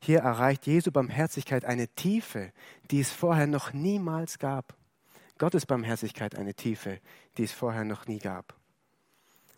Hier 0.00 0.20
erreicht 0.20 0.66
Jesu 0.66 0.92
Barmherzigkeit 0.92 1.64
eine 1.64 1.88
Tiefe, 1.88 2.52
die 2.90 3.00
es 3.00 3.10
vorher 3.10 3.48
noch 3.48 3.72
niemals 3.72 4.38
gab. 4.38 4.76
Gottes 5.38 5.66
Barmherzigkeit 5.66 6.36
eine 6.36 6.54
Tiefe, 6.54 7.00
die 7.38 7.42
es 7.42 7.52
vorher 7.52 7.84
noch 7.84 8.06
nie 8.06 8.20
gab 8.20 8.54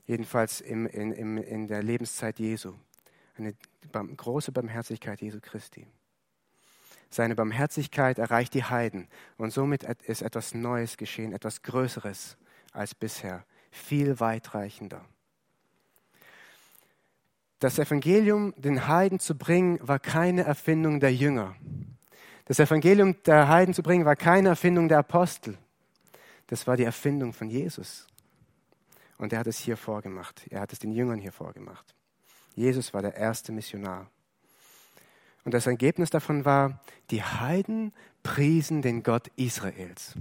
jedenfalls 0.08 0.60
im, 0.60 0.86
in, 0.86 1.12
in, 1.12 1.36
in 1.36 1.68
der 1.68 1.82
Lebenszeit 1.82 2.40
Jesu. 2.40 2.74
Eine 3.36 3.54
große 3.92 4.50
Barmherzigkeit 4.50 5.20
Jesu 5.20 5.38
Christi. 5.40 5.86
Seine 7.10 7.34
Barmherzigkeit 7.34 8.18
erreicht 8.18 8.54
die 8.54 8.64
Heiden 8.64 9.08
und 9.38 9.50
somit 9.50 9.82
ist 9.82 10.22
etwas 10.22 10.54
Neues 10.54 10.96
geschehen, 10.96 11.32
etwas 11.32 11.62
Größeres 11.62 12.36
als 12.72 12.94
bisher, 12.94 13.44
viel 13.70 14.20
weitreichender. 14.20 15.04
Das 17.60 17.78
Evangelium 17.78 18.54
den 18.56 18.86
Heiden 18.86 19.18
zu 19.18 19.36
bringen, 19.36 19.80
war 19.82 19.98
keine 19.98 20.44
Erfindung 20.44 21.00
der 21.00 21.12
Jünger. 21.12 21.56
Das 22.44 22.60
Evangelium 22.60 23.16
der 23.24 23.48
Heiden 23.48 23.74
zu 23.74 23.82
bringen, 23.82 24.04
war 24.04 24.16
keine 24.16 24.50
Erfindung 24.50 24.88
der 24.88 24.98
Apostel. 24.98 25.58
Das 26.46 26.66
war 26.66 26.76
die 26.76 26.84
Erfindung 26.84 27.32
von 27.32 27.50
Jesus. 27.50 28.06
Und 29.18 29.32
er 29.32 29.40
hat 29.40 29.48
es 29.48 29.58
hier 29.58 29.76
vorgemacht. 29.76 30.46
Er 30.50 30.60
hat 30.60 30.72
es 30.72 30.78
den 30.78 30.92
Jüngern 30.92 31.18
hier 31.18 31.32
vorgemacht. 31.32 31.94
Jesus 32.54 32.94
war 32.94 33.02
der 33.02 33.14
erste 33.14 33.52
Missionar. 33.52 34.08
Und 35.48 35.54
das 35.54 35.66
Ergebnis 35.66 36.10
davon 36.10 36.44
war, 36.44 36.78
die 37.10 37.22
Heiden 37.22 37.94
priesen 38.22 38.82
den 38.82 39.02
Gott 39.02 39.28
Israels. 39.36 40.12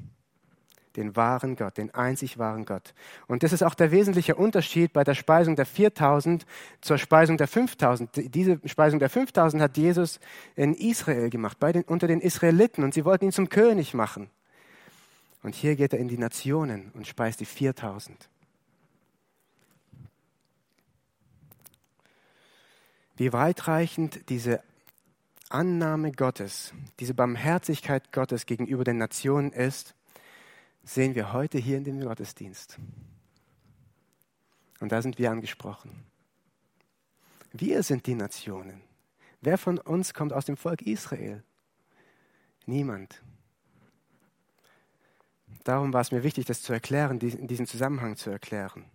Den 0.95 1.17
wahren 1.17 1.57
Gott, 1.57 1.77
den 1.77 1.93
einzig 1.93 2.37
wahren 2.37 2.63
Gott. 2.63 2.93
Und 3.27 3.43
das 3.43 3.51
ist 3.51 3.61
auch 3.61 3.73
der 3.73 3.91
wesentliche 3.91 4.35
Unterschied 4.35 4.93
bei 4.93 5.03
der 5.03 5.15
Speisung 5.15 5.57
der 5.57 5.65
4000 5.65 6.45
zur 6.79 6.97
Speisung 6.97 7.35
der 7.35 7.49
5000. 7.49 8.33
Diese 8.33 8.61
Speisung 8.63 8.99
der 8.99 9.09
5000 9.09 9.61
hat 9.61 9.75
Jesus 9.75 10.21
in 10.55 10.73
Israel 10.73 11.29
gemacht, 11.29 11.57
den, 11.61 11.83
unter 11.83 12.07
den 12.07 12.21
Israeliten. 12.21 12.85
Und 12.85 12.93
sie 12.93 13.03
wollten 13.03 13.25
ihn 13.25 13.33
zum 13.33 13.49
König 13.49 13.93
machen. 13.93 14.29
Und 15.43 15.55
hier 15.55 15.75
geht 15.75 15.91
er 15.91 15.99
in 15.99 16.07
die 16.07 16.17
Nationen 16.17 16.89
und 16.93 17.05
speist 17.05 17.41
die 17.41 17.45
4000. 17.45 18.29
wie 23.17 23.33
weitreichend 23.33 24.29
diese 24.29 24.61
Annahme 25.49 26.12
Gottes, 26.12 26.73
diese 26.99 27.13
Barmherzigkeit 27.13 28.12
Gottes 28.12 28.45
gegenüber 28.45 28.83
den 28.83 28.97
Nationen 28.97 29.51
ist, 29.51 29.95
sehen 30.83 31.15
wir 31.15 31.33
heute 31.33 31.57
hier 31.57 31.77
in 31.77 31.83
dem 31.83 32.01
Gottesdienst. 32.01 32.77
Und 34.79 34.91
da 34.91 35.01
sind 35.01 35.17
wir 35.17 35.31
angesprochen. 35.31 36.05
Wir 37.53 37.81
sind 37.83 38.05
die 38.07 38.15
Nationen. 38.15 38.81
Wer 39.41 39.57
von 39.57 39.77
uns 39.77 40.13
kommt 40.13 40.33
aus 40.33 40.45
dem 40.45 40.57
Volk 40.57 40.81
Israel? 40.81 41.43
Niemand. 42.65 43.21
Darum 45.63 45.93
war 45.93 46.01
es 46.01 46.12
mir 46.12 46.23
wichtig, 46.23 46.45
das 46.45 46.62
zu 46.62 46.73
erklären, 46.73 47.19
diesen 47.19 47.67
Zusammenhang 47.67 48.17
zu 48.17 48.29
erklären. 48.29 48.86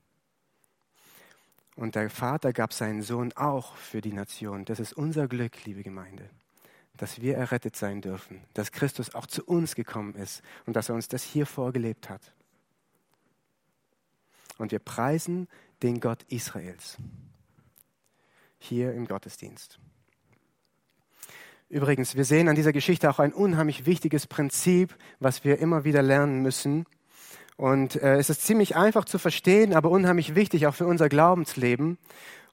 Und 1.75 1.95
der 1.95 2.11
Vater 2.11 2.53
gab 2.53 2.73
seinen 2.73 3.03
Sohn 3.03 3.33
auch 3.33 3.77
für 3.77 4.01
die 4.01 4.13
Nation. 4.13 4.65
Das 4.65 4.79
ist 4.79 4.93
unser 4.93 5.27
Glück, 5.27 5.65
liebe 5.65 5.83
Gemeinde, 5.83 6.29
dass 6.97 7.21
wir 7.21 7.37
errettet 7.37 7.77
sein 7.77 8.01
dürfen, 8.01 8.43
dass 8.55 8.73
Christus 8.73 9.15
auch 9.15 9.27
zu 9.27 9.45
uns 9.45 9.75
gekommen 9.75 10.15
ist 10.15 10.43
und 10.67 10.77
dass 10.77 10.89
er 10.89 10.95
uns 10.95 11.09
das 11.09 11.23
hier 11.23 11.47
vorgelebt 11.47 12.11
hat. 12.11 12.35
Und 14.59 14.71
wir 14.71 14.81
preisen 14.81 15.49
den 15.83 16.01
Gott 16.01 16.23
Israels 16.29 16.99
hier 18.59 18.93
im 18.93 19.07
Gottesdienst. 19.07 19.79
Übrigens, 21.69 22.15
wir 22.17 22.25
sehen 22.25 22.49
an 22.49 22.55
dieser 22.55 22.73
Geschichte 22.73 23.09
auch 23.09 23.19
ein 23.19 23.33
unheimlich 23.33 23.87
wichtiges 23.87 24.27
Prinzip, 24.27 24.95
was 25.21 25.43
wir 25.43 25.59
immer 25.59 25.85
wieder 25.85 26.03
lernen 26.03 26.43
müssen. 26.43 26.85
Und 27.57 27.97
äh, 28.03 28.17
es 28.17 28.31
ist 28.31 28.43
ziemlich 28.43 28.77
einfach 28.77 29.05
zu 29.05 29.19
verstehen, 29.19 29.75
aber 29.75 29.91
unheimlich 29.91 30.35
wichtig 30.35 30.67
auch 30.67 30.75
für 30.75 30.87
unser 30.87 31.09
Glaubensleben. 31.09 31.99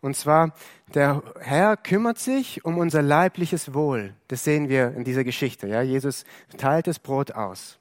Und 0.02 0.16
zwar, 0.16 0.54
der 0.94 1.24
Herr 1.40 1.76
kümmert 1.76 2.20
sich 2.20 2.64
um 2.64 2.78
unser 2.78 3.02
leibliches 3.02 3.74
Wohl. 3.74 4.14
Das 4.28 4.44
sehen 4.44 4.70
wir 4.70 4.94
in 4.96 5.04
dieser 5.04 5.24
Geschichte. 5.24 5.68
Ja? 5.68 5.82
Jesus 5.82 6.24
teilt 6.58 6.88
das 6.88 7.00
Brot 7.00 7.32
aus. 7.32 7.80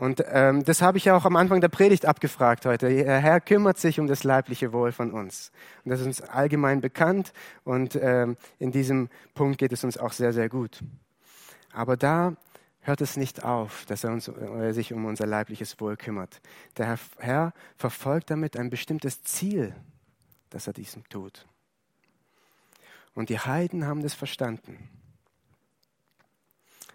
Und 0.00 0.24
ähm, 0.28 0.64
das 0.64 0.80
habe 0.80 0.96
ich 0.96 1.04
ja 1.04 1.14
auch 1.14 1.26
am 1.26 1.36
Anfang 1.36 1.60
der 1.60 1.68
Predigt 1.68 2.06
abgefragt 2.06 2.64
heute. 2.64 2.88
Der 2.88 3.18
Herr 3.18 3.40
kümmert 3.40 3.76
sich 3.78 4.00
um 4.00 4.06
das 4.06 4.24
leibliche 4.24 4.72
Wohl 4.72 4.92
von 4.92 5.12
uns. 5.12 5.52
Und 5.84 5.90
das 5.90 6.00
ist 6.00 6.06
uns 6.06 6.22
allgemein 6.22 6.80
bekannt 6.80 7.34
und 7.64 7.96
ähm, 8.00 8.38
in 8.58 8.72
diesem 8.72 9.10
Punkt 9.34 9.58
geht 9.58 9.72
es 9.72 9.84
uns 9.84 9.98
auch 9.98 10.12
sehr, 10.12 10.32
sehr 10.32 10.48
gut. 10.48 10.80
Aber 11.72 11.98
da 11.98 12.34
hört 12.90 13.00
es 13.00 13.16
nicht 13.16 13.44
auf, 13.44 13.86
dass 13.86 14.02
er, 14.02 14.10
uns, 14.10 14.26
er 14.26 14.74
sich 14.74 14.92
um 14.92 15.04
unser 15.04 15.24
leibliches 15.24 15.80
Wohl 15.80 15.96
kümmert. 15.96 16.40
Der 16.76 16.98
Herr 17.18 17.52
verfolgt 17.76 18.30
damit 18.30 18.56
ein 18.56 18.68
bestimmtes 18.68 19.22
Ziel, 19.22 19.76
dass 20.50 20.66
er 20.66 20.72
diesem 20.72 21.08
tut. 21.08 21.46
Und 23.14 23.28
die 23.28 23.38
Heiden 23.38 23.86
haben 23.86 24.02
das 24.02 24.14
verstanden. 24.14 24.88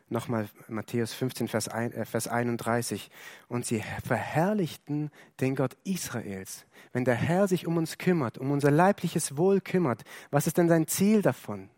Nochmal 0.10 0.50
Matthäus 0.68 1.14
15, 1.14 1.48
Vers, 1.48 1.70
1, 1.70 1.96
äh, 1.96 2.04
Vers 2.04 2.28
31. 2.28 3.10
Und 3.48 3.66
sie 3.66 3.82
verherrlichten 4.06 5.12
den 5.40 5.56
Gott 5.56 5.78
Israels. 5.86 6.66
Wenn 6.92 7.06
der 7.06 7.16
Herr 7.16 7.48
sich 7.48 7.66
um 7.66 7.78
uns 7.78 7.98
kümmert, 7.98 8.38
um 8.38 8.52
unser 8.52 8.70
leibliches 8.70 9.38
Wohl 9.38 9.62
kümmert, 9.62 10.04
was 10.30 10.46
ist 10.46 10.58
denn 10.58 10.68
sein 10.68 10.88
Ziel 10.88 11.22
davon? 11.22 11.70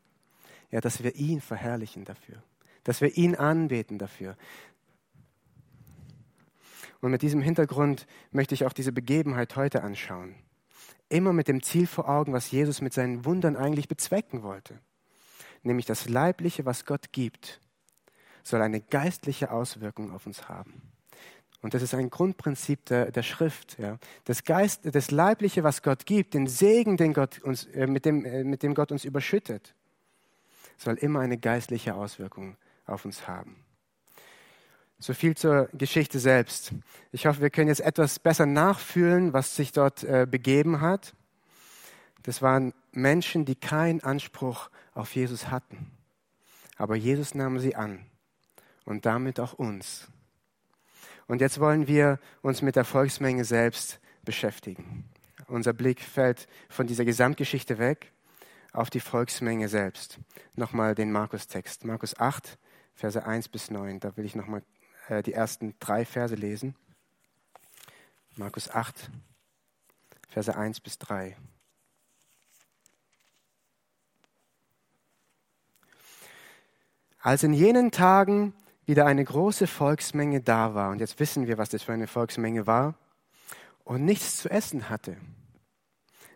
Ja, 0.71 0.81
dass 0.81 1.03
wir 1.03 1.15
ihn 1.15 1.39
verherrlichen 1.39 2.03
dafür, 2.03 2.41
dass 2.87 3.01
wir 3.01 3.17
ihn 3.17 3.35
anbeten 3.35 3.97
dafür. 3.97 4.37
Und 7.01 7.11
mit 7.11 7.21
diesem 7.21 7.41
Hintergrund 7.41 8.07
möchte 8.31 8.55
ich 8.55 8.65
auch 8.65 8.71
diese 8.71 8.93
Begebenheit 8.93 9.57
heute 9.57 9.83
anschauen. 9.83 10.35
Immer 11.09 11.33
mit 11.33 11.49
dem 11.49 11.61
Ziel 11.61 11.85
vor 11.85 12.07
Augen, 12.07 12.31
was 12.31 12.49
Jesus 12.49 12.79
mit 12.79 12.93
seinen 12.93 13.25
Wundern 13.25 13.57
eigentlich 13.57 13.89
bezwecken 13.89 14.41
wollte. 14.41 14.79
Nämlich 15.63 15.85
das 15.85 16.07
Leibliche, 16.07 16.65
was 16.65 16.85
Gott 16.85 17.11
gibt, 17.11 17.59
soll 18.41 18.61
eine 18.61 18.79
geistliche 18.79 19.51
Auswirkung 19.51 20.13
auf 20.13 20.25
uns 20.25 20.47
haben. 20.47 20.81
Und 21.61 21.73
das 21.73 21.81
ist 21.81 21.93
ein 21.93 22.09
Grundprinzip 22.09 22.85
der, 22.85 23.11
der 23.11 23.23
Schrift. 23.23 23.77
Ja. 23.79 23.97
Das, 24.23 24.45
Geist, 24.45 24.83
das 24.95 25.11
Leibliche, 25.11 25.65
was 25.65 25.81
Gott 25.81 26.05
gibt, 26.05 26.35
den 26.35 26.47
Segen, 26.47 26.95
den 26.95 27.13
Gott 27.13 27.39
uns, 27.39 27.65
äh, 27.65 27.85
mit, 27.85 28.05
dem, 28.05 28.23
äh, 28.23 28.45
mit 28.45 28.63
dem 28.63 28.73
Gott 28.75 28.93
uns 28.93 29.03
überschüttet, 29.03 29.75
soll 30.77 30.95
immer 30.95 31.19
eine 31.19 31.37
geistliche 31.37 31.93
Auswirkung 31.93 32.55
auf 32.87 33.05
uns 33.05 33.27
haben. 33.27 33.55
So 34.99 35.13
viel 35.13 35.37
zur 35.37 35.69
Geschichte 35.73 36.19
selbst. 36.19 36.71
Ich 37.11 37.27
hoffe, 37.27 37.41
wir 37.41 37.51
können 37.51 37.67
jetzt 37.67 37.81
etwas 37.81 38.17
besser 38.17 38.47
nachfühlen, 38.47 39.31
was 39.31 39.55
sich 39.55 39.71
dort 39.71 40.03
äh, 40.03 40.25
begeben 40.29 40.81
hat. 40.81 41.13
Das 42.23 42.41
waren 42.41 42.73
Menschen, 42.91 43.45
die 43.45 43.55
keinen 43.55 44.01
Anspruch 44.01 44.69
auf 44.95 45.15
Jesus 45.15 45.51
hatten. 45.51 45.91
Aber 46.77 46.95
Jesus 46.95 47.35
nahm 47.35 47.59
sie 47.59 47.75
an 47.75 48.05
und 48.85 49.05
damit 49.05 49.39
auch 49.39 49.53
uns. 49.53 50.07
Und 51.27 51.41
jetzt 51.41 51.59
wollen 51.59 51.87
wir 51.87 52.19
uns 52.41 52.61
mit 52.61 52.75
der 52.75 52.85
Volksmenge 52.85 53.45
selbst 53.45 53.99
beschäftigen. 54.23 55.05
Unser 55.47 55.73
Blick 55.73 56.01
fällt 56.01 56.47
von 56.69 56.87
dieser 56.87 57.05
Gesamtgeschichte 57.05 57.77
weg 57.77 58.11
auf 58.73 58.89
die 58.89 58.99
Volksmenge 58.99 59.69
selbst. 59.69 60.19
Nochmal 60.55 60.95
den 60.95 61.11
Markus-Text. 61.11 61.85
Markus 61.85 62.17
8, 62.19 62.57
Verse 62.97 63.23
1 63.23 63.49
bis 63.49 63.69
9. 63.69 63.99
Da 63.99 64.17
will 64.17 64.25
ich 64.25 64.35
nochmal 64.35 64.63
äh, 65.07 65.21
die 65.21 65.33
ersten 65.33 65.75
drei 65.79 66.03
Verse 66.03 66.33
lesen. 66.33 66.75
Markus 68.35 68.69
8, 68.69 69.09
Verse 70.27 70.55
1 70.55 70.79
bis 70.81 70.97
3. 70.97 71.37
Als 77.19 77.43
in 77.43 77.53
jenen 77.53 77.91
Tagen 77.91 78.53
wieder 78.85 79.05
eine 79.05 79.23
große 79.23 79.67
Volksmenge 79.67 80.41
da 80.41 80.73
war, 80.73 80.91
und 80.91 80.99
jetzt 80.99 81.19
wissen 81.19 81.45
wir, 81.45 81.57
was 81.57 81.69
das 81.69 81.83
für 81.83 81.93
eine 81.93 82.07
Volksmenge 82.07 82.65
war, 82.65 82.95
und 83.83 84.05
nichts 84.05 84.37
zu 84.37 84.49
essen 84.49 84.89
hatte, 84.89 85.17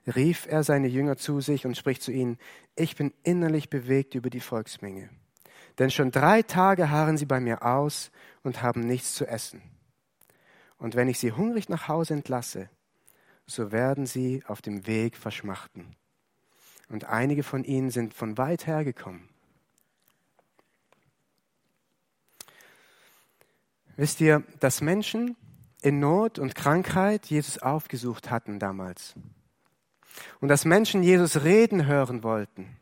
rief 0.05 0.47
er 0.47 0.63
seine 0.63 0.87
Jünger 0.87 1.17
zu 1.17 1.41
sich 1.41 1.65
und 1.65 1.77
spricht 1.77 2.03
zu 2.03 2.11
ihnen, 2.11 2.37
ich 2.75 2.95
bin 2.95 3.13
innerlich 3.23 3.69
bewegt 3.69 4.15
über 4.15 4.29
die 4.29 4.39
Volksmenge. 4.39 5.09
Denn 5.79 5.91
schon 5.91 6.11
drei 6.11 6.41
Tage 6.41 6.89
harren 6.89 7.17
sie 7.17 7.25
bei 7.25 7.39
mir 7.39 7.63
aus 7.63 8.11
und 8.43 8.61
haben 8.61 8.81
nichts 8.81 9.13
zu 9.13 9.25
essen. 9.25 9.61
Und 10.77 10.95
wenn 10.95 11.07
ich 11.07 11.19
sie 11.19 11.31
hungrig 11.31 11.69
nach 11.69 11.87
Hause 11.87 12.13
entlasse, 12.13 12.69
so 13.45 13.71
werden 13.71 14.05
sie 14.05 14.43
auf 14.47 14.61
dem 14.61 14.87
Weg 14.87 15.15
verschmachten. 15.15 15.95
Und 16.89 17.05
einige 17.05 17.43
von 17.43 17.63
ihnen 17.63 17.89
sind 17.89 18.13
von 18.13 18.37
weit 18.37 18.67
her 18.67 18.83
gekommen. 18.83 19.29
Wisst 23.95 24.21
ihr, 24.21 24.43
dass 24.59 24.81
Menschen 24.81 25.35
in 25.81 25.99
Not 25.99 26.39
und 26.39 26.55
Krankheit 26.55 27.27
Jesus 27.27 27.59
aufgesucht 27.59 28.29
hatten 28.29 28.59
damals. 28.59 29.15
Und 30.39 30.47
dass 30.47 30.65
Menschen 30.65 31.03
Jesus 31.03 31.43
reden 31.43 31.85
hören 31.85 32.23
wollten. 32.23 32.77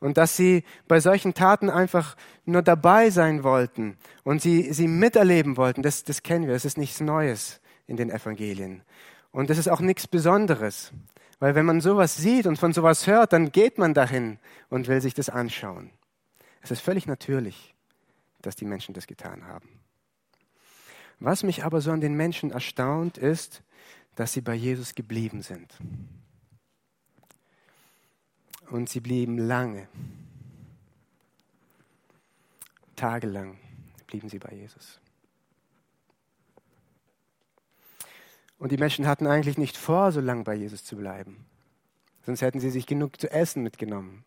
Und 0.00 0.16
dass 0.16 0.36
sie 0.36 0.64
bei 0.86 1.00
solchen 1.00 1.34
Taten 1.34 1.70
einfach 1.70 2.16
nur 2.44 2.62
dabei 2.62 3.10
sein 3.10 3.42
wollten 3.42 3.96
und 4.22 4.40
sie, 4.40 4.72
sie 4.72 4.88
miterleben 4.88 5.56
wollten, 5.56 5.82
das, 5.82 6.04
das 6.04 6.22
kennen 6.22 6.46
wir, 6.46 6.54
das 6.54 6.64
ist 6.64 6.78
nichts 6.78 7.00
Neues 7.00 7.60
in 7.86 7.96
den 7.96 8.10
Evangelien. 8.10 8.82
Und 9.32 9.50
das 9.50 9.58
ist 9.58 9.68
auch 9.68 9.80
nichts 9.80 10.06
Besonderes. 10.06 10.92
Weil 11.40 11.54
wenn 11.54 11.66
man 11.66 11.80
sowas 11.80 12.16
sieht 12.16 12.46
und 12.46 12.58
von 12.58 12.72
sowas 12.72 13.06
hört, 13.06 13.32
dann 13.32 13.52
geht 13.52 13.78
man 13.78 13.94
dahin 13.94 14.38
und 14.70 14.88
will 14.88 15.00
sich 15.00 15.14
das 15.14 15.28
anschauen. 15.28 15.90
Es 16.60 16.70
ist 16.70 16.80
völlig 16.80 17.06
natürlich, 17.06 17.74
dass 18.42 18.56
die 18.56 18.64
Menschen 18.64 18.94
das 18.94 19.06
getan 19.06 19.46
haben. 19.46 19.68
Was 21.20 21.42
mich 21.42 21.64
aber 21.64 21.80
so 21.80 21.90
an 21.90 22.00
den 22.00 22.14
Menschen 22.14 22.50
erstaunt, 22.50 23.18
ist, 23.18 23.62
dass 24.14 24.32
sie 24.32 24.40
bei 24.40 24.54
Jesus 24.54 24.94
geblieben 24.94 25.42
sind. 25.42 25.72
Und 28.70 28.88
sie 28.88 29.00
blieben 29.00 29.38
lange. 29.38 29.88
Tagelang 32.96 33.58
blieben 34.06 34.28
sie 34.28 34.38
bei 34.38 34.54
Jesus. 34.54 35.00
Und 38.58 38.72
die 38.72 38.76
Menschen 38.76 39.06
hatten 39.06 39.26
eigentlich 39.26 39.56
nicht 39.56 39.76
vor, 39.76 40.10
so 40.12 40.20
lange 40.20 40.42
bei 40.42 40.54
Jesus 40.54 40.84
zu 40.84 40.96
bleiben. 40.96 41.46
Sonst 42.26 42.42
hätten 42.42 42.60
sie 42.60 42.70
sich 42.70 42.86
genug 42.86 43.20
zu 43.20 43.30
essen 43.30 43.62
mitgenommen. 43.62 44.24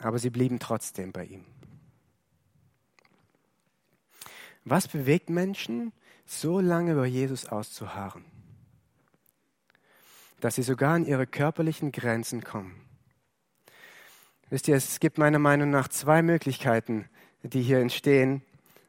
Aber 0.00 0.18
sie 0.18 0.30
blieben 0.30 0.58
trotzdem 0.58 1.12
bei 1.12 1.24
ihm. 1.26 1.44
Was 4.64 4.88
bewegt 4.88 5.30
Menschen, 5.30 5.92
so 6.26 6.60
lange 6.60 6.94
bei 6.94 7.06
Jesus 7.06 7.46
auszuharren, 7.46 8.24
dass 10.40 10.54
sie 10.54 10.62
sogar 10.62 10.94
an 10.94 11.06
ihre 11.06 11.26
körperlichen 11.26 11.92
Grenzen 11.92 12.42
kommen? 12.42 12.74
Wisst 14.50 14.68
ihr, 14.68 14.76
es 14.76 15.00
gibt 15.00 15.18
meiner 15.18 15.38
Meinung 15.38 15.70
nach 15.70 15.88
zwei 15.88 16.22
Möglichkeiten, 16.22 17.08
die 17.42 17.62
hier 17.62 17.80
entstehen, 17.80 18.42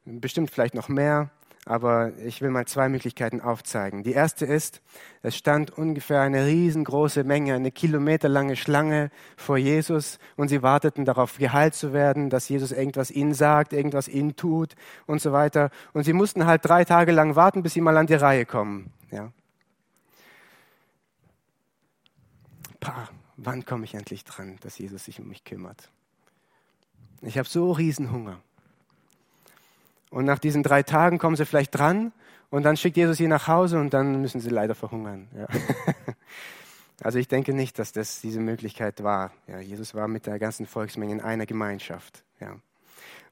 bestimmt 0.06 0.52
vielleicht 0.52 0.74
noch 0.74 0.88
mehr 0.88 1.32
aber 1.70 2.14
ich 2.26 2.42
will 2.42 2.50
mal 2.50 2.66
zwei 2.66 2.90
Möglichkeiten 2.90 3.42
aufzeigen. 3.42 4.02
Die 4.02 4.14
erste 4.14 4.46
ist, 4.46 4.82
es 5.22 5.38
stand 5.38 5.70
ungefähr 5.78 6.22
eine 6.22 6.48
riesengroße 6.48 7.24
Menge, 7.24 7.54
eine 7.54 7.72
kilometerlange 7.72 8.56
Schlange 8.56 9.12
vor 9.38 9.58
Jesus 9.58 10.18
und 10.36 10.48
sie 10.48 10.64
warteten 10.64 11.06
darauf, 11.06 11.38
geheilt 11.38 11.76
zu 11.76 11.94
werden, 11.94 12.32
dass 12.32 12.50
Jesus 12.50 12.72
irgendwas 12.72 13.12
ihnen 13.12 13.36
sagt, 13.36 13.74
irgendwas 13.74 14.08
ihnen 14.08 14.36
tut 14.36 14.74
und 15.06 15.22
so 15.22 15.32
weiter. 15.32 15.70
Und 15.94 16.06
sie 16.06 16.14
mussten 16.14 16.48
halt 16.48 16.66
drei 16.66 16.86
Tage 16.86 17.12
lang 17.12 17.36
warten, 17.36 17.62
bis 17.62 17.74
sie 17.74 17.82
mal 17.82 17.98
an 17.98 18.08
die 18.08 18.16
Reihe 18.16 18.48
kommen. 18.48 18.92
Ja. 19.12 19.32
Pah, 22.80 23.10
wann 23.38 23.66
komme 23.66 23.86
ich 23.86 23.94
endlich 23.96 24.24
dran, 24.24 24.58
dass 24.62 24.78
Jesus 24.78 25.06
sich 25.06 25.20
um 25.20 25.28
mich 25.28 25.44
kümmert? 25.44 25.90
Ich 27.22 27.38
habe 27.38 27.48
so 27.48 27.72
riesen 27.72 28.12
Hunger. 28.12 28.40
Und 30.10 30.26
nach 30.26 30.40
diesen 30.40 30.64
drei 30.64 30.84
Tagen 30.84 31.18
kommen 31.20 31.36
sie 31.36 31.46
vielleicht 31.46 31.76
dran 31.76 32.14
und 32.50 32.64
dann 32.64 32.78
schickt 32.78 32.98
Jesus 32.98 33.18
sie 33.18 33.28
nach 33.28 33.48
Hause 33.48 33.80
und 33.80 33.94
dann 33.94 34.22
müssen 34.22 34.42
sie 34.42 34.50
leider 34.50 34.76
verhungern. 34.76 35.28
Ja. 35.36 35.48
Also 37.02 37.18
ich 37.18 37.28
denke 37.28 37.54
nicht, 37.54 37.80
dass 37.80 37.92
das 37.92 38.20
diese 38.20 38.42
Möglichkeit 38.42 39.04
war. 39.04 39.32
Ja, 39.48 39.60
Jesus 39.60 39.96
war 39.96 40.08
mit 40.08 40.26
der 40.26 40.38
ganzen 40.38 40.66
Volksmenge 40.66 41.14
in 41.14 41.22
einer 41.22 41.46
Gemeinschaft. 41.46 42.24
Ja. 42.40 42.60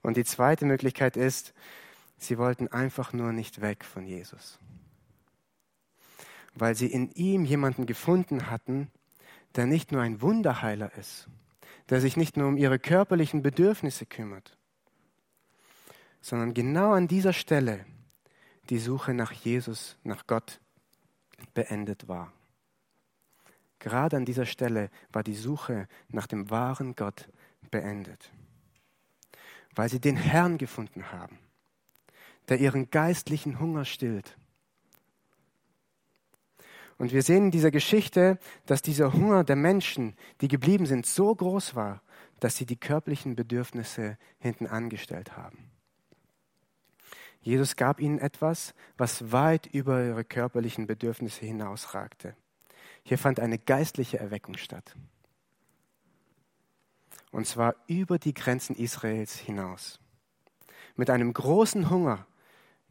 Und 0.02 0.16
die 0.16 0.24
zweite 0.24 0.66
Möglichkeit 0.66 1.18
ist, 1.18 1.54
sie 2.18 2.38
wollten 2.38 2.70
einfach 2.70 3.12
nur 3.12 3.34
nicht 3.34 3.62
weg 3.62 3.84
von 3.84 4.06
Jesus. 4.06 4.58
Weil 6.56 6.76
sie 6.76 6.88
in 6.88 7.12
ihm 7.12 7.44
jemanden 7.44 7.86
gefunden 7.86 8.50
hatten, 8.50 8.90
der 9.58 9.66
nicht 9.66 9.92
nur 9.92 10.02
ein 10.02 10.22
Wunderheiler 10.22 10.96
ist, 10.98 11.28
der 11.90 12.00
sich 12.00 12.16
nicht 12.16 12.38
nur 12.38 12.48
um 12.48 12.58
ihre 12.58 12.80
körperlichen 12.80 13.42
Bedürfnisse 13.42 14.06
kümmert, 14.06 14.58
sondern 16.22 16.54
genau 16.54 16.94
an 16.94 17.08
dieser 17.08 17.34
Stelle 17.34 17.86
die 18.70 18.80
Suche 18.80 19.14
nach 19.14 19.32
Jesus, 19.32 19.98
nach 20.04 20.28
Gott 20.28 20.60
beendet 21.54 22.08
war. 22.08 22.32
Gerade 23.80 24.18
an 24.18 24.26
dieser 24.26 24.46
Stelle 24.46 24.90
war 25.12 25.24
die 25.24 25.36
Suche 25.36 25.88
nach 26.10 26.28
dem 26.28 26.50
wahren 26.50 26.96
Gott 26.96 27.30
beendet, 27.72 28.32
weil 29.76 29.90
sie 29.90 30.00
den 30.00 30.18
Herrn 30.18 30.58
gefunden 30.58 31.12
haben, 31.12 31.40
der 32.50 32.60
ihren 32.60 32.90
geistlichen 32.90 33.60
Hunger 33.60 33.86
stillt. 33.86 34.38
Und 36.98 37.12
wir 37.12 37.22
sehen 37.22 37.46
in 37.46 37.52
dieser 37.52 37.72
Geschichte, 37.72 38.40
dass 38.66 38.82
dieser 38.82 39.14
Hunger 39.14 39.44
der 39.44 39.56
Menschen, 39.56 40.16
die 40.42 40.48
geblieben 40.48 40.86
sind, 40.86 41.06
so 41.06 41.34
groß 41.34 41.76
war, 41.76 42.02
dass 42.40 42.56
sie 42.56 42.66
die 42.66 42.76
körperlichen 42.78 43.36
Bedürfnisse 43.36 44.18
hinten 44.40 44.68
angestellt 44.68 45.38
haben. 45.38 45.72
Jesus 47.42 47.76
gab 47.76 48.00
ihnen 48.00 48.20
etwas, 48.20 48.74
was 48.98 49.32
weit 49.32 49.68
über 49.68 50.04
ihre 50.04 50.26
körperlichen 50.26 50.88
Bedürfnisse 50.88 51.46
hinausragte. 51.46 52.36
Hier 53.04 53.18
fand 53.18 53.40
eine 53.40 53.58
geistliche 53.58 54.20
Erweckung 54.20 54.58
statt. 54.58 54.96
Und 57.32 57.46
zwar 57.46 57.76
über 57.88 58.20
die 58.20 58.34
Grenzen 58.34 58.76
Israels 58.76 59.38
hinaus. 59.38 60.00
Mit 60.96 61.10
einem 61.10 61.32
großen 61.32 61.90
Hunger 61.90 62.26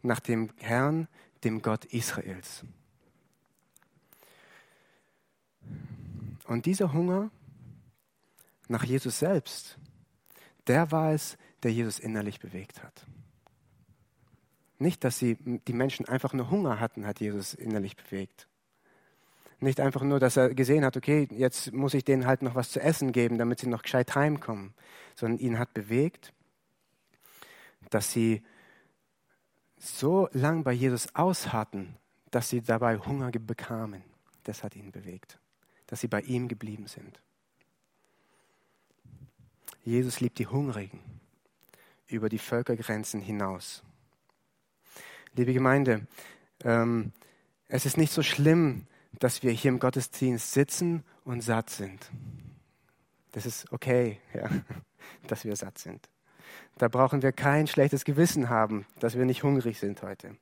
nach 0.03 0.21
dem 0.21 0.51
Herrn, 0.59 1.09
dem 1.45 1.61
Gott 1.61 1.85
Israels. 1.87 2.65
Und 6.47 6.67
dieser 6.67 6.93
Hunger 6.93 7.31
nach 8.69 8.85
Jesus 8.85 9.19
selbst, 9.19 9.79
der 10.67 10.91
war 10.93 11.13
es, 11.13 11.37
der 11.63 11.73
Jesus 11.73 11.99
innerlich 11.99 12.41
bewegt 12.41 12.83
hat. 12.83 13.07
Nicht, 14.79 15.05
dass 15.05 15.19
sie, 15.19 15.37
die 15.41 15.73
Menschen 15.73 16.07
einfach 16.07 16.33
nur 16.33 16.51
Hunger 16.51 16.81
hatten, 16.81 17.07
hat 17.07 17.21
Jesus 17.21 17.55
innerlich 17.55 17.97
bewegt. 17.97 18.47
Nicht 19.59 19.81
einfach 19.81 20.03
nur, 20.03 20.21
dass 20.21 20.37
er 20.37 20.55
gesehen 20.55 20.85
hat, 20.85 20.97
okay, 20.97 21.27
jetzt 21.31 21.73
muss 21.73 21.95
ich 21.95 22.05
denen 22.05 22.27
halt 22.27 22.43
noch 22.43 22.55
was 22.55 22.71
zu 22.71 22.81
essen 22.81 23.13
geben, 23.13 23.39
damit 23.39 23.61
sie 23.61 23.69
noch 23.69 23.83
gescheit 23.83 24.15
heimkommen, 24.15 24.75
sondern 25.15 25.39
ihn 25.39 25.59
hat 25.59 25.73
bewegt, 25.73 26.35
dass 27.89 28.13
sie 28.13 28.43
so 29.79 30.29
lang 30.33 30.63
bei 30.63 30.73
Jesus 30.73 31.15
ausharten, 31.15 31.97
dass 32.31 32.51
sie 32.51 32.61
dabei 32.61 32.99
Hunger 32.99 33.31
bekamen. 33.31 34.03
Das 34.45 34.63
hat 34.63 34.77
ihn 34.77 34.93
bewegt, 34.93 35.39
dass 35.87 36.01
sie 36.01 36.09
bei 36.09 36.21
ihm 36.23 36.49
geblieben 36.49 36.87
sind. 36.87 37.21
Jesus 39.85 40.21
liebt 40.21 40.39
die 40.39 40.47
Hungrigen 40.47 41.01
über 42.09 42.29
die 42.29 42.39
Völkergrenzen 42.39 43.21
hinaus. 43.21 43.83
Liebe 45.35 45.53
Gemeinde, 45.53 46.07
ähm, 46.65 47.13
es 47.69 47.87
ist 47.87 47.97
nicht 47.97 48.13
so 48.13 48.23
schlimm, 48.23 48.87
dass 49.19 49.43
wir 49.43 49.53
hier 49.53 49.71
im 49.71 49.79
Gottesdienst 49.79 50.53
sitzen 50.53 51.05
und 51.25 51.43
satt 51.43 51.71
sind. 51.71 52.11
Das 53.33 53.47
ist 53.47 53.71
okay, 53.73 54.21
ja, 54.35 54.51
dass 55.27 55.45
wir 55.45 55.55
satt 55.57 55.79
sind. 55.79 56.09
Da 56.79 56.89
brauchen 56.89 57.23
wir 57.23 57.33
kein 57.33 57.67
schlechtes 57.67 58.05
Gewissen 58.05 58.49
haben, 58.49 58.87
dass 59.01 59.17
wir 59.17 59.25
nicht 59.25 59.43
hungrig 59.43 59.79
sind 59.79 60.03
heute. 60.03 60.37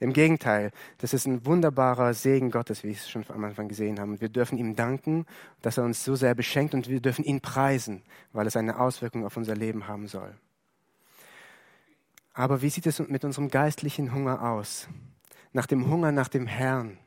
Im 0.00 0.12
Gegenteil, 0.12 0.70
das 0.98 1.14
ist 1.14 1.26
ein 1.26 1.44
wunderbarer 1.46 2.14
Segen 2.14 2.50
Gottes, 2.50 2.82
wie 2.82 2.88
wir 2.88 2.94
es 2.94 3.08
schon 3.08 3.24
am 3.28 3.44
Anfang 3.44 3.68
gesehen 3.68 4.00
haben. 4.00 4.20
Wir 4.20 4.28
dürfen 4.28 4.58
ihm 4.58 4.76
danken, 4.76 5.26
dass 5.62 5.78
er 5.78 5.84
uns 5.84 6.04
so 6.04 6.16
sehr 6.16 6.34
beschenkt 6.34 6.74
und 6.74 6.88
wir 6.88 7.00
dürfen 7.00 7.24
ihn 7.24 7.40
preisen, 7.40 8.02
weil 8.32 8.46
es 8.46 8.56
eine 8.56 8.78
Auswirkung 8.78 9.24
auf 9.24 9.36
unser 9.36 9.54
Leben 9.54 9.86
haben 9.86 10.08
soll. 10.08 10.34
Aber 12.32 12.62
wie 12.62 12.70
sieht 12.70 12.86
es 12.86 12.98
mit 12.98 13.24
unserem 13.24 13.48
geistlichen 13.48 14.12
Hunger 14.12 14.42
aus? 14.42 14.88
Nach 15.52 15.66
dem 15.66 15.88
Hunger 15.88 16.10
nach 16.10 16.28
dem 16.28 16.46
Herrn. 16.46 16.98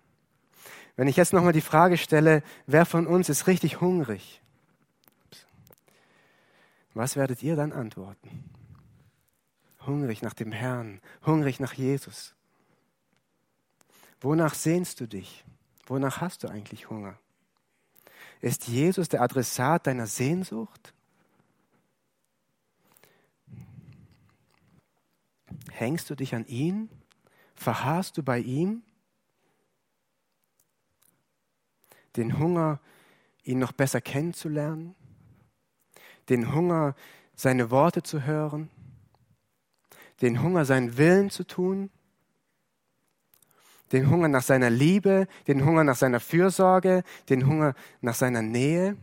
Wenn 0.96 1.08
ich 1.08 1.18
jetzt 1.18 1.34
nochmal 1.34 1.54
die 1.54 1.62
Frage 1.62 1.98
stelle, 1.98 2.42
wer 2.66 2.86
von 2.86 3.06
uns 3.06 3.30
ist 3.30 3.48
richtig 3.48 3.82
hungrig? 3.82 4.42
Was 6.98 7.16
werdet 7.16 7.44
ihr 7.44 7.56
dann 7.56 7.74
antworten? 7.74 8.50
Hungrig 9.86 10.24
nach 10.24 10.34
dem 10.34 10.52
Herrn, 10.52 11.00
hungrig 11.24 11.60
nach 11.60 11.74
Jesus. 11.74 12.34
Wonach 14.20 14.56
sehnst 14.56 15.00
du 15.00 15.08
dich? 15.08 15.46
Wonach 15.86 16.22
hast 16.22 16.44
du 16.44 16.48
eigentlich 16.48 16.90
Hunger? 16.90 17.20
Ist 18.42 18.68
Jesus 18.68 19.10
der 19.10 19.22
Adressat 19.22 19.86
deiner 19.86 20.08
Sehnsucht? 20.08 20.96
Hängst 25.70 26.10
du 26.10 26.16
dich 26.16 26.34
an 26.34 26.48
ihn? 26.48 26.90
Verharrst 27.54 28.18
du 28.18 28.24
bei 28.24 28.40
ihm? 28.40 28.82
Den 32.16 32.40
Hunger, 32.40 32.80
ihn 33.44 33.60
noch 33.60 33.72
besser 33.72 34.02
kennenzulernen? 34.02 34.96
Den 36.30 36.54
Hunger, 36.54 36.96
seine 37.36 37.72
Worte 37.72 38.04
zu 38.04 38.24
hören? 38.26 38.70
Den 40.22 40.42
Hunger, 40.42 40.66
seinen 40.66 40.98
Willen 40.98 41.30
zu 41.30 41.46
tun? 41.46 41.90
Den 43.92 44.10
Hunger 44.10 44.28
nach 44.28 44.44
seiner 44.44 44.70
Liebe? 44.70 45.28
Den 45.48 45.64
Hunger 45.66 45.84
nach 45.84 45.96
seiner 45.96 46.20
Fürsorge? 46.20 47.04
Den 47.30 47.48
Hunger 47.48 47.76
nach 48.02 48.16
seiner 48.16 48.42
Nähe? 48.42 48.98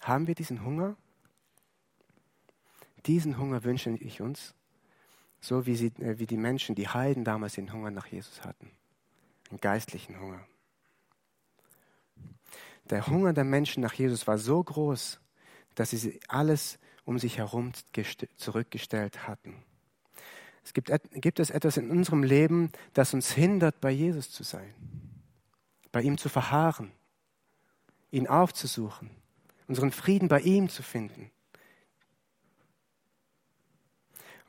Haben 0.00 0.26
wir 0.26 0.34
diesen 0.34 0.64
Hunger? 0.64 0.96
Diesen 3.06 3.38
Hunger 3.38 3.64
wünsche 3.64 3.90
ich 3.90 4.20
uns 4.20 4.54
so 5.40 5.66
wie, 5.66 5.76
sie, 5.76 5.92
äh, 5.98 6.18
wie 6.18 6.26
die 6.26 6.36
Menschen, 6.36 6.74
die 6.74 6.88
Heiden 6.88 7.24
damals 7.24 7.54
den 7.54 7.72
Hunger 7.72 7.90
nach 7.90 8.06
Jesus 8.06 8.44
hatten. 8.44 8.70
Einen 9.50 9.60
geistlichen 9.60 10.18
Hunger. 10.20 10.40
Der 12.90 13.06
Hunger 13.06 13.32
der 13.32 13.44
Menschen 13.44 13.82
nach 13.82 13.92
Jesus 13.92 14.26
war 14.26 14.38
so 14.38 14.62
groß, 14.62 15.20
dass 15.78 15.90
sie 15.90 16.20
alles 16.26 16.78
um 17.04 17.18
sich 17.20 17.38
herum 17.38 17.72
zurückgestellt 18.36 19.28
hatten. 19.28 19.62
Es 20.64 20.72
gibt, 20.72 20.90
gibt 21.12 21.38
es 21.38 21.50
etwas 21.50 21.76
in 21.76 21.90
unserem 21.90 22.24
Leben, 22.24 22.72
das 22.94 23.14
uns 23.14 23.30
hindert, 23.30 23.80
bei 23.80 23.90
Jesus 23.90 24.30
zu 24.30 24.42
sein, 24.42 24.74
bei 25.92 26.02
ihm 26.02 26.18
zu 26.18 26.28
verharren, 26.28 26.90
ihn 28.10 28.26
aufzusuchen, 28.26 29.10
unseren 29.68 29.92
Frieden 29.92 30.26
bei 30.28 30.40
ihm 30.40 30.68
zu 30.68 30.82
finden. 30.82 31.30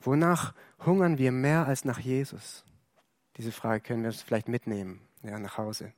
Wonach 0.01 0.55
hungern 0.83 1.19
wir 1.19 1.31
mehr 1.31 1.67
als 1.67 1.85
nach 1.85 1.99
Jesus? 1.99 2.65
Diese 3.37 3.51
Frage 3.51 3.81
können 3.81 4.01
wir 4.01 4.09
uns 4.09 4.23
vielleicht 4.23 4.47
mitnehmen, 4.47 4.99
ja, 5.21 5.37
nach 5.37 5.59
Hause. 5.59 5.93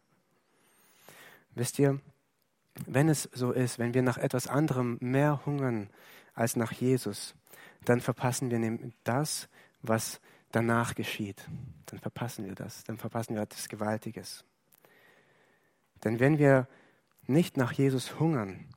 Wisst 1.55 1.79
ihr, 1.79 2.01
wenn 2.85 3.09
es 3.09 3.23
so 3.33 3.51
ist, 3.51 3.79
wenn 3.79 3.93
wir 3.93 4.01
nach 4.01 4.17
etwas 4.17 4.47
anderem 4.47 4.97
mehr 5.01 5.45
hungern 5.45 5.89
als 6.33 6.55
nach 6.55 6.71
Jesus, 6.71 7.35
dann 7.85 8.01
verpassen 8.01 8.49
wir 8.49 8.91
das, 9.03 9.49
was 9.81 10.21
danach 10.51 10.95
geschieht. 10.95 11.47
Dann 11.87 11.99
verpassen 11.99 12.45
wir 12.45 12.55
das, 12.55 12.83
dann 12.83 12.97
verpassen 12.97 13.35
wir 13.35 13.41
etwas 13.41 13.69
Gewaltiges. 13.69 14.45
Denn 16.03 16.19
wenn 16.19 16.37
wir 16.37 16.67
nicht 17.27 17.57
nach 17.57 17.71
Jesus 17.71 18.19
hungern, 18.19 18.67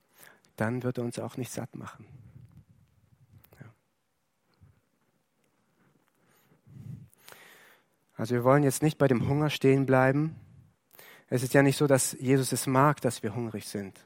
dann 0.56 0.82
wird 0.82 0.98
er 0.98 1.04
uns 1.04 1.18
auch 1.18 1.36
nicht 1.36 1.50
satt 1.50 1.74
machen. 1.74 2.06
Also 8.16 8.34
wir 8.36 8.44
wollen 8.44 8.62
jetzt 8.62 8.82
nicht 8.82 8.98
bei 8.98 9.08
dem 9.08 9.28
Hunger 9.28 9.50
stehen 9.50 9.86
bleiben. 9.86 10.36
Es 11.34 11.42
ist 11.42 11.52
ja 11.52 11.64
nicht 11.64 11.76
so, 11.76 11.88
dass 11.88 12.12
Jesus 12.20 12.52
es 12.52 12.68
mag, 12.68 13.00
dass 13.00 13.24
wir 13.24 13.34
hungrig 13.34 13.66
sind. 13.66 13.98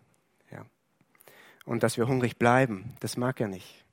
Ja. 0.50 0.64
Und 1.66 1.82
dass 1.82 1.98
wir 1.98 2.08
hungrig 2.08 2.38
bleiben. 2.38 2.96
Das 3.00 3.18
mag 3.18 3.38
er 3.38 3.48
nicht. 3.48 3.84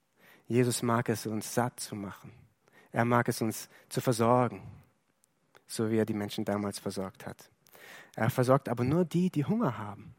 Jesus 0.47 0.81
mag 0.81 1.09
es, 1.09 1.25
uns 1.25 1.53
satt 1.53 1.77
zu 1.77 1.97
machen. 1.97 2.31
Er 2.93 3.03
mag 3.03 3.27
es, 3.27 3.41
uns 3.41 3.67
zu 3.89 3.99
versorgen. 3.99 4.61
So 5.67 5.91
wie 5.91 5.97
er 5.97 6.05
die 6.05 6.13
Menschen 6.13 6.45
damals 6.45 6.79
versorgt 6.79 7.25
hat. 7.25 7.49
Er 8.15 8.29
versorgt 8.29 8.69
aber 8.69 8.85
nur 8.85 9.03
die, 9.03 9.29
die 9.29 9.43
Hunger 9.43 9.77
haben. 9.77 10.15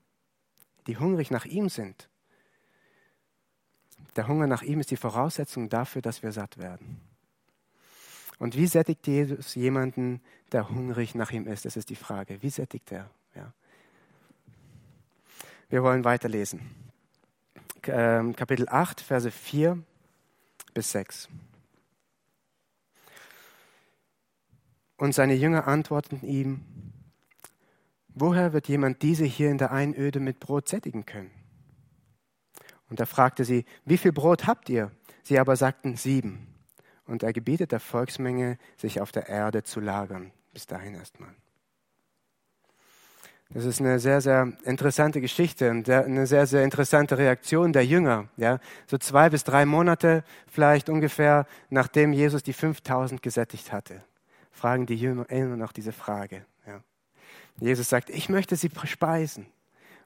Die 0.86 0.98
hungrig 0.98 1.30
nach 1.30 1.46
ihm 1.46 1.70
sind. 1.70 2.10
Der 4.14 4.28
Hunger 4.28 4.46
nach 4.46 4.60
ihm 4.60 4.80
ist 4.80 4.90
die 4.90 4.98
Voraussetzung 4.98 5.70
dafür, 5.70 6.02
dass 6.02 6.22
wir 6.22 6.32
satt 6.32 6.58
werden. 6.58 7.00
Und 8.38 8.56
wie 8.56 8.66
sättigt 8.66 9.06
Jesus 9.06 9.54
jemanden, 9.54 10.20
der 10.52 10.68
hungrig 10.68 11.14
nach 11.14 11.30
ihm 11.30 11.46
ist? 11.46 11.64
Das 11.64 11.76
ist 11.76 11.88
die 11.88 11.96
Frage. 11.96 12.42
Wie 12.42 12.50
sättigt 12.50 12.92
er? 12.92 13.10
Ja. 13.34 13.52
Wir 15.68 15.82
wollen 15.82 16.04
weiterlesen. 16.04 16.60
Ähm, 17.84 18.36
Kapitel 18.36 18.68
8, 18.68 19.00
Verse 19.00 19.30
4 19.30 19.82
bis 20.74 20.92
6. 20.92 21.28
Und 24.98 25.14
seine 25.14 25.34
Jünger 25.34 25.66
antworteten 25.66 26.26
ihm, 26.26 26.64
woher 28.08 28.52
wird 28.52 28.68
jemand 28.68 29.02
diese 29.02 29.24
hier 29.24 29.50
in 29.50 29.58
der 29.58 29.72
Einöde 29.72 30.20
mit 30.20 30.40
Brot 30.40 30.68
sättigen 30.68 31.06
können? 31.06 31.30
Und 32.88 33.00
er 33.00 33.06
fragte 33.06 33.44
sie, 33.44 33.64
wie 33.84 33.98
viel 33.98 34.12
Brot 34.12 34.46
habt 34.46 34.68
ihr? 34.68 34.90
Sie 35.22 35.38
aber 35.38 35.56
sagten 35.56 35.96
sieben 35.96 36.55
und 37.06 37.22
er 37.22 37.32
gebietet 37.32 37.72
der 37.72 37.80
Volksmenge, 37.80 38.58
sich 38.76 39.00
auf 39.00 39.12
der 39.12 39.28
Erde 39.28 39.62
zu 39.62 39.80
lagern. 39.80 40.32
Bis 40.52 40.66
dahin 40.66 40.94
erstmal. 40.94 41.34
Das 43.50 43.64
ist 43.64 43.80
eine 43.80 44.00
sehr, 44.00 44.20
sehr 44.20 44.52
interessante 44.64 45.20
Geschichte 45.20 45.70
und 45.70 45.88
eine 45.88 46.26
sehr, 46.26 46.46
sehr 46.46 46.64
interessante 46.64 47.16
Reaktion 47.16 47.72
der 47.72 47.86
Jünger. 47.86 48.28
Ja? 48.36 48.58
So 48.86 48.98
zwei 48.98 49.30
bis 49.30 49.44
drei 49.44 49.64
Monate 49.66 50.24
vielleicht 50.48 50.88
ungefähr, 50.88 51.46
nachdem 51.70 52.12
Jesus 52.12 52.42
die 52.42 52.52
5000 52.52 53.22
gesättigt 53.22 53.72
hatte, 53.72 54.02
fragen 54.50 54.86
die 54.86 54.96
Jünger 54.96 55.30
immer 55.30 55.56
noch 55.56 55.72
diese 55.72 55.92
Frage. 55.92 56.44
Ja? 56.66 56.80
Jesus 57.60 57.88
sagt, 57.88 58.10
ich 58.10 58.28
möchte 58.28 58.56
sie 58.56 58.70
speisen. 58.84 59.46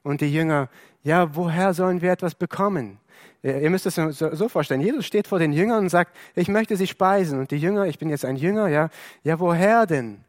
Und 0.03 0.21
die 0.21 0.33
Jünger, 0.33 0.69
ja, 1.03 1.35
woher 1.35 1.73
sollen 1.73 2.01
wir 2.01 2.11
etwas 2.11 2.35
bekommen? 2.35 2.99
Ihr 3.43 3.69
müsst 3.71 3.87
es 3.87 3.95
so 3.95 4.49
vorstellen. 4.49 4.81
Jesus 4.81 5.05
steht 5.05 5.27
vor 5.27 5.39
den 5.39 5.51
Jüngern 5.51 5.79
und 5.79 5.89
sagt, 5.89 6.15
ich 6.35 6.47
möchte 6.47 6.75
sie 6.75 6.87
speisen. 6.87 7.39
Und 7.39 7.51
die 7.51 7.57
Jünger, 7.57 7.85
ich 7.85 7.97
bin 7.97 8.09
jetzt 8.09 8.23
ein 8.23 8.35
Jünger, 8.35 8.67
ja, 8.67 8.89
ja, 9.23 9.39
woher 9.39 9.87
denn? 9.87 10.23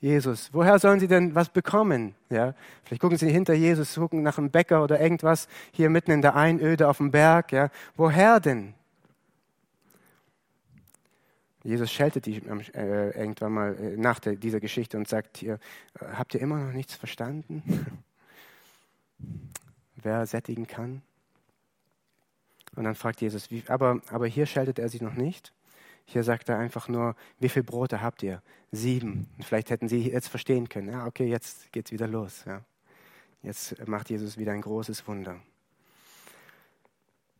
Jesus. 0.00 0.50
Woher 0.52 0.78
sollen 0.78 1.00
sie 1.00 1.08
denn 1.08 1.34
was 1.34 1.48
bekommen? 1.48 2.14
Ja, 2.28 2.54
vielleicht 2.84 3.00
gucken 3.00 3.16
sie 3.16 3.30
hinter 3.30 3.54
Jesus, 3.54 3.94
suchen 3.94 4.22
nach 4.22 4.36
einem 4.36 4.50
Bäcker 4.50 4.84
oder 4.84 5.00
irgendwas 5.00 5.48
hier 5.72 5.88
mitten 5.88 6.10
in 6.10 6.20
der 6.20 6.36
Einöde 6.36 6.88
auf 6.88 6.98
dem 6.98 7.10
Berg. 7.10 7.52
Ja, 7.52 7.70
woher 7.96 8.38
denn? 8.38 8.74
Jesus 11.62 11.90
scheltet 11.90 12.26
die 12.26 12.36
äh, 12.74 13.18
irgendwann 13.18 13.52
mal 13.52 13.74
äh, 13.74 13.96
nach 13.96 14.20
der, 14.20 14.36
dieser 14.36 14.60
Geschichte 14.60 14.98
und 14.98 15.08
sagt 15.08 15.38
hier, 15.38 15.54
äh, 15.98 16.04
habt 16.18 16.34
ihr 16.34 16.42
immer 16.42 16.58
noch 16.58 16.72
nichts 16.72 16.94
verstanden? 16.94 17.62
Wer 19.96 20.26
sättigen 20.26 20.66
kann? 20.66 21.02
Und 22.76 22.84
dann 22.84 22.94
fragt 22.94 23.20
Jesus, 23.20 23.50
wie, 23.50 23.62
aber, 23.68 24.00
aber 24.10 24.26
hier 24.26 24.46
scheltet 24.46 24.78
er 24.78 24.88
sich 24.88 25.00
noch 25.00 25.14
nicht. 25.14 25.52
Hier 26.06 26.22
sagt 26.22 26.48
er 26.48 26.58
einfach 26.58 26.88
nur, 26.88 27.16
wie 27.38 27.48
viele 27.48 27.64
Brote 27.64 28.02
habt 28.02 28.22
ihr? 28.22 28.42
Sieben. 28.72 29.28
Und 29.36 29.44
vielleicht 29.44 29.70
hätten 29.70 29.88
sie 29.88 30.10
jetzt 30.10 30.28
verstehen 30.28 30.68
können, 30.68 30.88
ja, 30.88 31.06
okay, 31.06 31.26
jetzt 31.26 31.72
geht's 31.72 31.92
wieder 31.92 32.06
los. 32.06 32.44
Ja. 32.46 32.62
Jetzt 33.42 33.86
macht 33.86 34.10
Jesus 34.10 34.36
wieder 34.36 34.52
ein 34.52 34.60
großes 34.60 35.06
Wunder. 35.06 35.40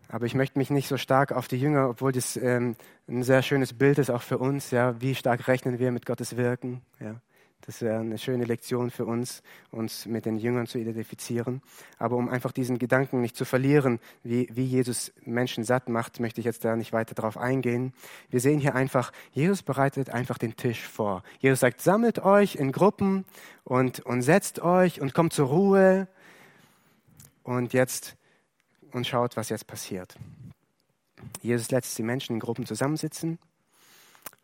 Aber 0.09 0.27
ich 0.27 0.35
möchte 0.35 0.59
mich 0.59 0.71
nicht 0.71 0.89
so 0.89 0.97
stark 0.97 1.33
auf 1.33 1.49
die 1.49 1.59
Jünger, 1.59 1.89
obwohl 1.89 2.13
das 2.13 2.37
ähm, 2.37 2.77
ein 3.09 3.23
sehr 3.23 3.43
schönes 3.43 3.73
Bild 3.73 3.99
ist 3.99 4.11
auch 4.11 4.23
für 4.23 4.39
uns. 4.39 4.71
Ja, 4.71 5.01
wie 5.01 5.15
stark 5.15 5.49
rechnen 5.49 5.79
wir 5.79 5.91
mit 5.93 6.07
Gottes 6.07 6.37
Wirken? 6.37 6.83
Ja, 7.01 7.21
das 7.67 7.81
wäre 7.81 8.01
eine 8.01 8.19
schöne 8.19 8.45
Lektion 8.45 8.91
für 8.91 9.07
uns, 9.07 9.43
uns 9.71 10.05
mit 10.05 10.27
den 10.27 10.37
Jüngern 10.37 10.67
zu 10.67 10.79
identifizieren. 10.79 11.63
Aber 11.99 12.17
um 12.17 12.29
einfach 12.29 12.53
diesen 12.53 12.79
Gedanken 12.79 13.23
nicht 13.23 13.37
zu 13.37 13.47
verlieren, 13.47 14.01
wie, 14.23 14.49
wie 14.53 14.65
Jesus 14.65 15.13
Menschen 15.25 15.65
satt 15.65 15.89
macht, 15.89 16.21
möchte 16.21 16.41
ich 16.41 16.45
jetzt 16.45 16.65
da 16.65 16.77
nicht 16.77 16.93
weiter 16.93 17.15
drauf 17.15 17.39
eingehen. 17.39 17.95
Wir 18.29 18.41
sehen 18.41 18.61
hier 18.61 18.75
einfach, 18.75 19.13
Jesus 19.33 19.63
bereitet 19.63 20.11
einfach 20.11 20.37
den 20.37 20.57
Tisch 20.57 20.87
vor. 20.87 21.23
Jesus 21.39 21.61
sagt, 21.61 21.81
sammelt 21.81 22.19
euch 22.19 22.57
in 22.57 22.71
Gruppen 22.71 23.25
und, 23.65 24.01
und 24.01 24.21
setzt 24.21 24.61
euch 24.61 25.01
und 25.01 25.15
kommt 25.15 25.33
zur 25.33 25.49
Ruhe. 25.49 26.09
Und 27.45 27.73
jetzt 27.73 28.17
und 28.93 29.07
schaut, 29.07 29.37
was 29.37 29.49
jetzt 29.49 29.67
passiert. 29.67 30.17
Jesus 31.41 31.71
lässt 31.71 31.97
die 31.97 32.03
Menschen 32.03 32.35
in 32.35 32.41
Gruppen 32.41 32.67
zusammensitzen 32.67 33.39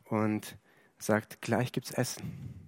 und 0.06 0.56
sagt, 0.98 1.40
gleich 1.40 1.72
gibt 1.72 1.86
es 1.86 1.92
Essen. 1.92 2.59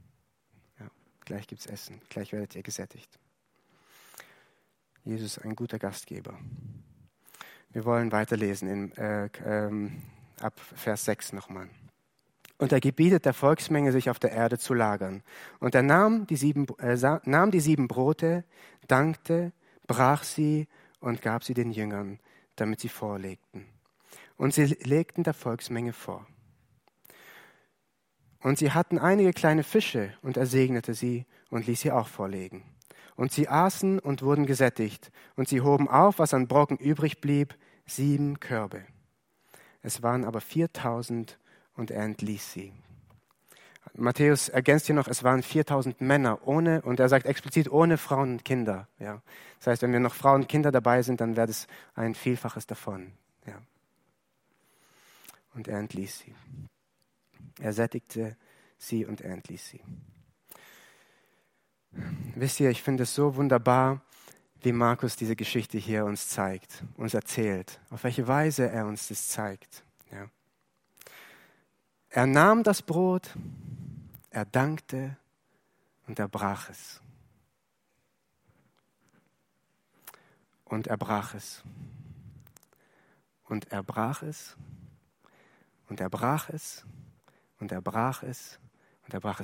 Gleich 1.24 1.46
gibt 1.46 1.60
es 1.60 1.66
Essen, 1.66 2.00
gleich 2.08 2.32
werdet 2.32 2.54
ihr 2.54 2.62
gesättigt. 2.62 3.18
Jesus 5.04 5.38
ein 5.38 5.56
guter 5.56 5.78
Gastgeber. 5.78 6.38
Wir 7.70 7.84
wollen 7.84 8.12
weiterlesen 8.12 8.68
in, 8.68 8.92
äh, 8.96 9.28
ähm, 9.44 10.02
ab 10.40 10.58
Vers 10.58 11.04
6 11.04 11.32
nochmal. 11.32 11.68
Und 12.58 12.70
er 12.70 12.80
gebietet 12.80 13.24
der 13.24 13.34
Volksmenge, 13.34 13.90
sich 13.90 14.10
auf 14.10 14.18
der 14.18 14.32
Erde 14.32 14.58
zu 14.58 14.74
lagern. 14.74 15.22
Und 15.58 15.74
er 15.74 15.82
nahm 15.82 16.26
die 16.26 16.36
sieben, 16.36 16.66
äh, 16.78 16.96
nahm 17.24 17.50
die 17.50 17.60
sieben 17.60 17.88
Brote, 17.88 18.44
dankte, 18.86 19.52
brach 19.86 20.22
sie 20.22 20.68
und 21.00 21.22
gab 21.22 21.42
sie 21.42 21.54
den 21.54 21.72
Jüngern, 21.72 22.20
damit 22.54 22.80
sie 22.80 22.88
vorlegten. 22.88 23.66
Und 24.36 24.54
sie 24.54 24.66
legten 24.66 25.24
der 25.24 25.34
Volksmenge 25.34 25.92
vor. 25.92 26.26
Und 28.42 28.58
sie 28.58 28.72
hatten 28.72 28.98
einige 28.98 29.32
kleine 29.32 29.62
Fische, 29.62 30.12
und 30.22 30.36
er 30.36 30.46
segnete 30.46 30.94
sie 30.94 31.26
und 31.50 31.66
ließ 31.66 31.80
sie 31.80 31.92
auch 31.92 32.08
vorlegen. 32.08 32.64
Und 33.14 33.30
sie 33.30 33.48
aßen 33.48 33.98
und 33.98 34.22
wurden 34.22 34.46
gesättigt, 34.46 35.12
und 35.36 35.48
sie 35.48 35.60
hoben 35.60 35.88
auf, 35.88 36.18
was 36.18 36.34
an 36.34 36.48
Brocken 36.48 36.76
übrig 36.76 37.20
blieb, 37.20 37.54
sieben 37.86 38.40
Körbe. 38.40 38.84
Es 39.82 40.02
waren 40.02 40.24
aber 40.24 40.40
viertausend, 40.40 41.38
und 41.74 41.90
er 41.90 42.02
entließ 42.02 42.52
sie. 42.52 42.72
Matthäus 43.94 44.48
ergänzt 44.48 44.86
hier 44.86 44.94
noch, 44.94 45.08
es 45.08 45.22
waren 45.22 45.42
4000 45.42 46.00
Männer 46.00 46.46
ohne, 46.46 46.82
und 46.82 46.98
er 47.00 47.08
sagt 47.08 47.26
explizit 47.26 47.70
ohne 47.70 47.98
Frauen 47.98 48.32
und 48.32 48.44
Kinder. 48.44 48.88
Ja. 48.98 49.22
Das 49.58 49.66
heißt, 49.68 49.82
wenn 49.82 49.92
wir 49.92 50.00
noch 50.00 50.14
Frauen 50.14 50.42
und 50.42 50.48
Kinder 50.48 50.72
dabei 50.72 51.02
sind, 51.02 51.20
dann 51.20 51.36
wäre 51.36 51.46
das 51.46 51.66
ein 51.94 52.14
Vielfaches 52.14 52.66
davon. 52.66 53.12
Ja. 53.46 53.54
Und 55.54 55.68
er 55.68 55.78
entließ 55.78 56.20
sie. 56.20 56.34
Er 57.60 57.72
sättigte 57.72 58.36
sie 58.78 59.04
und 59.06 59.20
er 59.20 59.32
entließ 59.32 59.68
sie. 59.68 59.80
Wisst 62.34 62.60
ihr, 62.60 62.70
ich 62.70 62.82
finde 62.82 63.02
es 63.02 63.14
so 63.14 63.36
wunderbar, 63.36 64.02
wie 64.62 64.72
Markus 64.72 65.16
diese 65.16 65.36
Geschichte 65.36 65.76
hier 65.78 66.04
uns 66.04 66.28
zeigt, 66.28 66.84
uns 66.96 67.14
erzählt, 67.14 67.80
auf 67.90 68.04
welche 68.04 68.26
Weise 68.28 68.70
er 68.70 68.86
uns 68.86 69.08
das 69.08 69.28
zeigt. 69.28 69.84
Ja. 70.10 70.28
Er 72.08 72.26
nahm 72.26 72.62
das 72.62 72.82
Brot, 72.82 73.34
er 74.30 74.44
dankte 74.44 75.16
und 76.06 76.18
er 76.18 76.28
brach 76.28 76.70
es. 76.70 77.00
Und 80.64 80.86
er 80.86 80.96
brach 80.96 81.34
es. 81.34 81.62
Und 83.44 83.70
er 83.72 83.82
brach 83.82 84.22
es. 84.22 84.56
Und 85.88 86.00
er 86.00 86.08
brach 86.08 86.48
es. 86.48 86.86
Und 86.86 86.86
er 86.88 86.88
brach 86.88 86.94
es. 86.94 87.01
Und 87.62 87.70
er 87.70 87.80
brach 87.80 88.24
es 88.24 88.58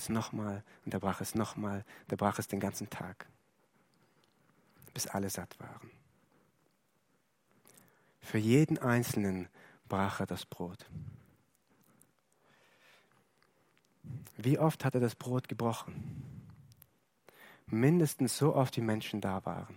nochmal. 0.08 0.64
Und 0.84 0.92
er 0.92 0.98
brach 0.98 1.20
es 1.20 1.36
nochmal. 1.36 1.84
Und 2.02 2.12
er 2.12 2.16
brach 2.16 2.40
es 2.40 2.48
den 2.48 2.58
ganzen 2.58 2.90
Tag. 2.90 3.28
Bis 4.92 5.06
alle 5.06 5.30
satt 5.30 5.58
waren. 5.60 5.88
Für 8.20 8.38
jeden 8.38 8.76
Einzelnen 8.76 9.48
brach 9.88 10.18
er 10.18 10.26
das 10.26 10.46
Brot. 10.46 10.84
Wie 14.36 14.58
oft 14.58 14.84
hat 14.84 14.96
er 14.96 15.00
das 15.00 15.14
Brot 15.14 15.48
gebrochen? 15.48 16.50
Mindestens 17.66 18.36
so 18.36 18.52
oft 18.52 18.74
die 18.74 18.80
Menschen 18.80 19.20
da 19.20 19.46
waren. 19.46 19.76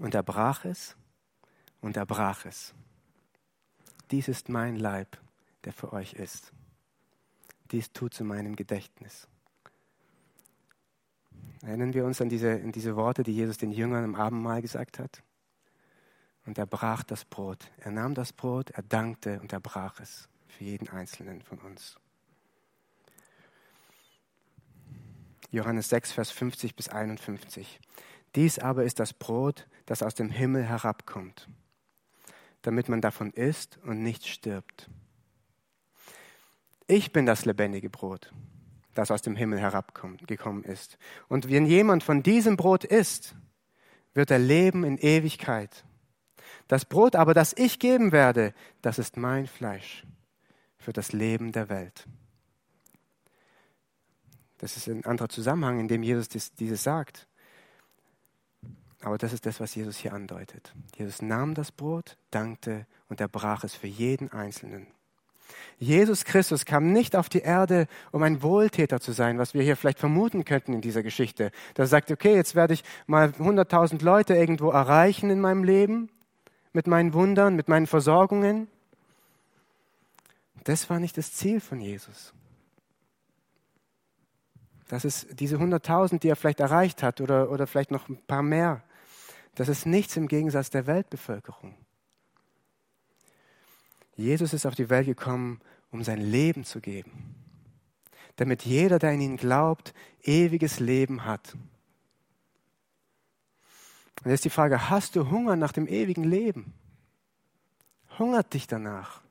Und 0.00 0.12
er 0.12 0.24
brach 0.24 0.64
es 0.64 0.96
und 1.80 1.96
er 1.96 2.04
brach 2.04 2.46
es. 2.46 2.74
Dies 4.10 4.28
ist 4.28 4.48
mein 4.48 4.76
Leib, 4.76 5.18
der 5.64 5.72
für 5.72 5.92
euch 5.92 6.14
ist. 6.14 6.52
Dies 7.70 7.92
tut 7.92 8.14
zu 8.14 8.24
meinem 8.24 8.56
Gedächtnis. 8.56 9.28
Erinnern 11.62 11.94
wir 11.94 12.04
uns 12.04 12.20
an 12.20 12.28
diese, 12.28 12.52
an 12.52 12.72
diese 12.72 12.96
Worte, 12.96 13.22
die 13.22 13.34
Jesus 13.34 13.58
den 13.58 13.70
Jüngern 13.70 14.04
im 14.04 14.14
Abendmahl 14.14 14.62
gesagt 14.62 14.98
hat? 14.98 15.22
Und 16.46 16.58
er 16.58 16.66
brach 16.66 17.02
das 17.02 17.24
Brot. 17.24 17.70
Er 17.78 17.90
nahm 17.90 18.14
das 18.14 18.32
Brot, 18.32 18.70
er 18.70 18.82
dankte 18.82 19.40
und 19.40 19.52
er 19.52 19.60
brach 19.60 20.00
es 20.00 20.28
für 20.48 20.64
jeden 20.64 20.88
Einzelnen 20.88 21.42
von 21.42 21.58
uns. 21.58 21.98
Johannes 25.50 25.88
6, 25.88 26.12
Vers 26.12 26.30
50 26.30 26.76
bis 26.76 26.88
51. 26.88 27.80
Dies 28.34 28.58
aber 28.58 28.84
ist 28.84 29.00
das 29.00 29.12
Brot, 29.12 29.66
das 29.86 30.02
aus 30.02 30.14
dem 30.14 30.30
Himmel 30.30 30.64
herabkommt, 30.64 31.48
damit 32.62 32.88
man 32.88 33.00
davon 33.00 33.30
isst 33.30 33.78
und 33.84 34.02
nicht 34.02 34.26
stirbt. 34.26 34.90
Ich 36.86 37.12
bin 37.12 37.24
das 37.26 37.44
lebendige 37.44 37.88
Brot, 37.88 38.32
das 38.94 39.10
aus 39.10 39.22
dem 39.22 39.36
Himmel 39.36 39.60
herabgekommen 39.60 40.64
ist. 40.64 40.98
Und 41.28 41.48
wenn 41.48 41.66
jemand 41.66 42.02
von 42.02 42.22
diesem 42.22 42.56
Brot 42.56 42.84
isst, 42.84 43.36
wird 44.12 44.30
er 44.30 44.38
leben 44.38 44.84
in 44.84 44.98
Ewigkeit. 44.98 45.84
Das 46.66 46.84
Brot 46.84 47.16
aber, 47.16 47.34
das 47.34 47.52
ich 47.56 47.78
geben 47.78 48.12
werde, 48.12 48.54
das 48.82 48.98
ist 48.98 49.16
mein 49.16 49.46
Fleisch 49.46 50.04
für 50.78 50.92
das 50.92 51.12
Leben 51.12 51.52
der 51.52 51.68
Welt. 51.68 52.06
Das 54.58 54.76
ist 54.76 54.88
ein 54.88 55.04
anderer 55.06 55.28
Zusammenhang, 55.28 55.80
in 55.80 55.88
dem 55.88 56.02
Jesus 56.02 56.28
dieses 56.28 56.82
sagt. 56.82 57.26
Aber 59.02 59.16
das 59.16 59.32
ist 59.32 59.46
das, 59.46 59.60
was 59.60 59.74
Jesus 59.74 59.96
hier 59.96 60.12
andeutet. 60.12 60.74
Jesus 60.96 61.22
nahm 61.22 61.54
das 61.54 61.72
Brot, 61.72 62.16
dankte 62.30 62.86
und 63.08 63.20
er 63.20 63.28
brach 63.28 63.64
es 63.64 63.74
für 63.74 63.86
jeden 63.86 64.30
Einzelnen. 64.32 64.86
Jesus 65.78 66.24
Christus 66.24 66.64
kam 66.64 66.92
nicht 66.92 67.16
auf 67.16 67.28
die 67.28 67.40
Erde, 67.40 67.88
um 68.12 68.22
ein 68.22 68.42
Wohltäter 68.42 69.00
zu 69.00 69.12
sein, 69.12 69.38
was 69.38 69.54
wir 69.54 69.62
hier 69.62 69.76
vielleicht 69.76 69.98
vermuten 69.98 70.44
könnten 70.44 70.74
in 70.74 70.80
dieser 70.80 71.02
Geschichte. 71.02 71.50
Da 71.74 71.86
sagt, 71.86 72.10
okay, 72.10 72.34
jetzt 72.34 72.54
werde 72.54 72.74
ich 72.74 72.84
mal 73.06 73.30
100.000 73.30 74.04
Leute 74.04 74.34
irgendwo 74.34 74.70
erreichen 74.70 75.30
in 75.30 75.40
meinem 75.40 75.64
Leben, 75.64 76.10
mit 76.72 76.86
meinen 76.86 77.14
Wundern, 77.14 77.56
mit 77.56 77.68
meinen 77.68 77.86
Versorgungen. 77.86 78.68
Das 80.64 80.90
war 80.90 81.00
nicht 81.00 81.16
das 81.16 81.32
Ziel 81.32 81.60
von 81.60 81.80
Jesus. 81.80 82.34
Das 84.88 85.04
ist 85.04 85.40
diese 85.40 85.56
100.000, 85.56 86.18
die 86.18 86.28
er 86.28 86.36
vielleicht 86.36 86.60
erreicht 86.60 87.02
hat 87.02 87.20
oder, 87.20 87.50
oder 87.50 87.66
vielleicht 87.66 87.90
noch 87.90 88.08
ein 88.08 88.18
paar 88.26 88.42
mehr. 88.42 88.82
Das 89.54 89.68
ist 89.68 89.86
nichts 89.86 90.16
im 90.16 90.28
Gegensatz 90.28 90.70
der 90.70 90.86
Weltbevölkerung. 90.86 91.76
Jesus 94.16 94.52
ist 94.52 94.66
auf 94.66 94.74
die 94.74 94.90
Welt 94.90 95.06
gekommen, 95.06 95.60
um 95.90 96.04
sein 96.04 96.20
Leben 96.20 96.64
zu 96.64 96.80
geben, 96.80 97.34
damit 98.36 98.64
jeder, 98.64 98.98
der 98.98 99.12
in 99.12 99.20
ihn 99.20 99.36
glaubt, 99.36 99.94
ewiges 100.22 100.78
Leben 100.78 101.24
hat. 101.24 101.56
Und 104.22 104.30
jetzt 104.30 104.44
die 104.44 104.50
Frage, 104.50 104.90
hast 104.90 105.16
du 105.16 105.30
Hunger 105.30 105.56
nach 105.56 105.72
dem 105.72 105.88
ewigen 105.88 106.24
Leben? 106.24 106.74
Hungert 108.18 108.52
dich 108.52 108.66
danach? 108.66 109.22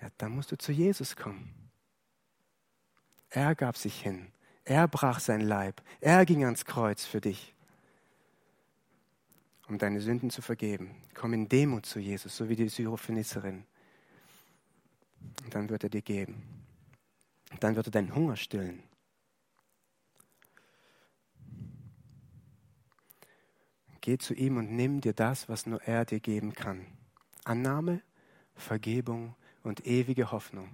ja, 0.00 0.08
dann 0.18 0.32
musst 0.32 0.52
du 0.52 0.58
zu 0.58 0.72
Jesus 0.72 1.16
kommen. 1.16 1.52
Er 3.30 3.54
gab 3.54 3.76
sich 3.76 4.00
hin. 4.00 4.32
Er 4.64 4.88
brach 4.88 5.20
sein 5.20 5.40
Leib. 5.40 5.82
Er 6.00 6.24
ging 6.24 6.44
ans 6.44 6.64
Kreuz 6.64 7.04
für 7.04 7.20
dich, 7.20 7.54
um 9.68 9.78
deine 9.78 10.00
Sünden 10.00 10.30
zu 10.30 10.42
vergeben. 10.42 10.94
Komm 11.14 11.34
in 11.34 11.48
Demut 11.48 11.86
zu 11.86 12.00
Jesus, 12.00 12.36
so 12.36 12.48
wie 12.48 12.56
die 12.56 12.68
Syrophenizerin. 12.68 13.64
Und 15.44 15.54
dann 15.54 15.68
wird 15.68 15.84
er 15.84 15.90
dir 15.90 16.02
geben. 16.02 16.42
Dann 17.60 17.76
wird 17.76 17.88
er 17.88 17.92
deinen 17.92 18.14
Hunger 18.14 18.36
stillen. 18.36 18.82
Geh 24.00 24.16
zu 24.16 24.32
ihm 24.34 24.56
und 24.56 24.72
nimm 24.72 25.00
dir 25.00 25.12
das, 25.12 25.48
was 25.48 25.66
nur 25.66 25.82
er 25.82 26.04
dir 26.04 26.20
geben 26.20 26.54
kann. 26.54 26.86
Annahme, 27.44 28.00
Vergebung 28.54 29.34
und 29.62 29.86
ewige 29.86 30.30
Hoffnung. 30.32 30.70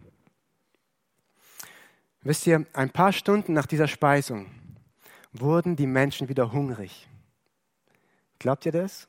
Wisst 2.22 2.47
ihr, 2.47 2.64
ein 2.72 2.90
paar 2.90 3.12
Stunden 3.12 3.53
nach 3.53 3.66
dieser 3.66 3.88
Speisung 3.88 4.51
wurden 5.32 5.76
die 5.76 5.86
Menschen 5.86 6.28
wieder 6.28 6.53
hungrig. 6.53 7.09
Glaubt 8.39 8.66
ihr 8.66 8.72
das? 8.72 9.09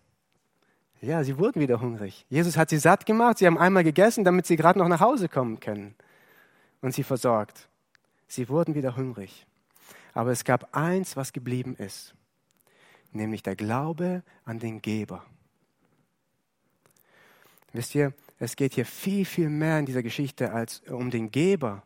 Ja, 1.02 1.24
sie 1.24 1.38
wurden 1.38 1.62
wieder 1.62 1.82
hungrig. 1.82 2.26
Jesus 2.30 2.58
hat 2.58 2.70
sie 2.70 2.78
satt 2.78 3.06
gemacht, 3.06 3.38
sie 3.38 3.46
haben 3.46 3.58
einmal 3.58 3.84
gegessen, 3.84 4.24
damit 4.24 4.46
sie 4.46 4.56
gerade 4.56 4.80
noch 4.80 4.88
nach 4.88 5.02
Hause 5.02 5.30
kommen 5.30 5.60
können 5.60 5.96
und 6.82 6.94
sie 6.94 7.04
versorgt. 7.04 7.70
Sie 8.28 8.50
wurden 8.50 8.76
wieder 8.76 8.96
hungrig. 8.96 9.46
Aber 10.14 10.32
es 10.32 10.44
gab 10.46 10.76
eins, 10.76 11.16
was 11.16 11.34
geblieben 11.34 11.76
ist, 11.76 12.16
nämlich 13.12 13.44
der 13.44 13.56
Glaube 13.56 14.24
an 14.46 14.60
den 14.60 14.82
Geber. 14.82 15.26
Wisst 17.74 17.94
ihr, 17.94 18.14
es 18.40 18.56
geht 18.56 18.74
hier 18.74 18.86
viel, 18.86 19.26
viel 19.26 19.50
mehr 19.50 19.80
in 19.80 19.86
dieser 19.86 20.02
Geschichte 20.02 20.54
als 20.54 20.80
um 20.88 21.12
den 21.12 21.32
Geber, 21.32 21.84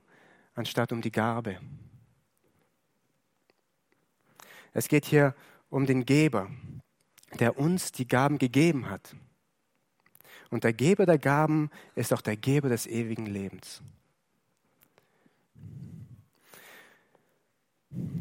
anstatt 0.53 0.91
um 0.91 1.01
die 1.01 1.11
Gabe. 1.11 1.59
Es 4.73 4.87
geht 4.87 5.05
hier 5.05 5.35
um 5.69 5.85
den 5.85 6.05
Geber, 6.05 6.49
der 7.39 7.57
uns 7.57 7.91
die 7.91 8.07
Gaben 8.07 8.37
gegeben 8.37 8.89
hat. 8.89 9.15
Und 10.49 10.63
der 10.63 10.73
Geber 10.73 11.05
der 11.05 11.19
Gaben 11.19 11.69
ist 11.95 12.13
auch 12.13 12.21
der 12.21 12.35
Geber 12.35 12.69
des 12.69 12.87
ewigen 12.87 13.25
Lebens. 13.25 13.81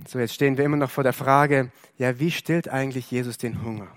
So, 0.07 0.19
jetzt 0.19 0.35
stehen 0.35 0.57
wir 0.57 0.65
immer 0.65 0.77
noch 0.77 0.91
vor 0.91 1.05
der 1.05 1.13
Frage, 1.13 1.71
ja, 1.99 2.19
wie 2.19 2.31
stillt 2.31 2.69
eigentlich 2.69 3.11
Jesus 3.11 3.37
den 3.39 3.63
Hunger? 3.63 3.89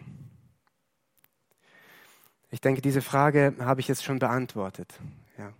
Ich 2.49 2.59
denke, 2.59 2.81
diese 2.81 3.01
Frage 3.01 3.55
habe 3.59 3.79
ich 3.79 3.87
jetzt 3.87 4.03
schon 4.03 4.19
beantwortet. 4.19 4.99
Ja. 5.37 5.53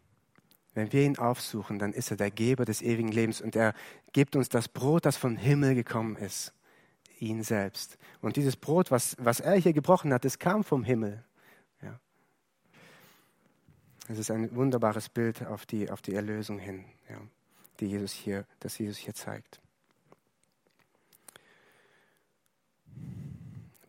Wenn 0.74 0.92
wir 0.92 1.04
ihn 1.04 1.18
aufsuchen, 1.18 1.80
dann 1.80 1.94
ist 1.94 2.12
er 2.12 2.18
der 2.18 2.32
Geber 2.32 2.66
des 2.66 2.82
ewigen 2.82 3.12
Lebens 3.12 3.40
und 3.40 3.56
er 3.56 3.74
gibt 4.12 4.36
uns 4.36 4.50
das 4.50 4.68
Brot, 4.68 5.06
das 5.06 5.16
vom 5.16 5.38
Himmel 5.38 5.76
gekommen 5.76 6.18
ist, 6.18 6.54
ihn 7.22 7.44
selbst. 7.44 7.98
Und 8.22 8.36
dieses 8.36 8.58
Brot, 8.58 8.92
was, 8.92 9.16
was 9.20 9.40
er 9.40 9.56
hier 9.56 9.74
gebrochen 9.74 10.14
hat, 10.14 10.26
das 10.26 10.40
kam 10.40 10.64
vom 10.64 10.84
Himmel. 10.84 11.24
Ja. 11.82 12.00
Es 14.08 14.18
ist 14.18 14.32
ein 14.32 14.54
wunderbares 14.56 15.10
Bild 15.10 15.46
auf 15.46 15.66
die, 15.66 15.90
auf 15.90 16.02
die 16.02 16.16
Erlösung 16.16 16.58
hin, 16.60 16.86
ja, 17.10 17.18
die 17.80 17.88
Jesus 17.88 18.12
hier, 18.12 18.46
das 18.60 18.78
Jesus 18.78 18.98
hier 18.98 19.14
zeigt. 19.14 19.62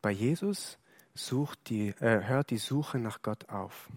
Bei 0.03 0.11
Jesus 0.11 0.79
sucht 1.15 1.69
die, 1.69 1.89
äh, 2.01 2.25
hört 2.25 2.51
die 2.51 2.59
Suche 2.59 2.99
nach 2.99 3.23
Gott 3.23 3.49
auf. 3.49 3.89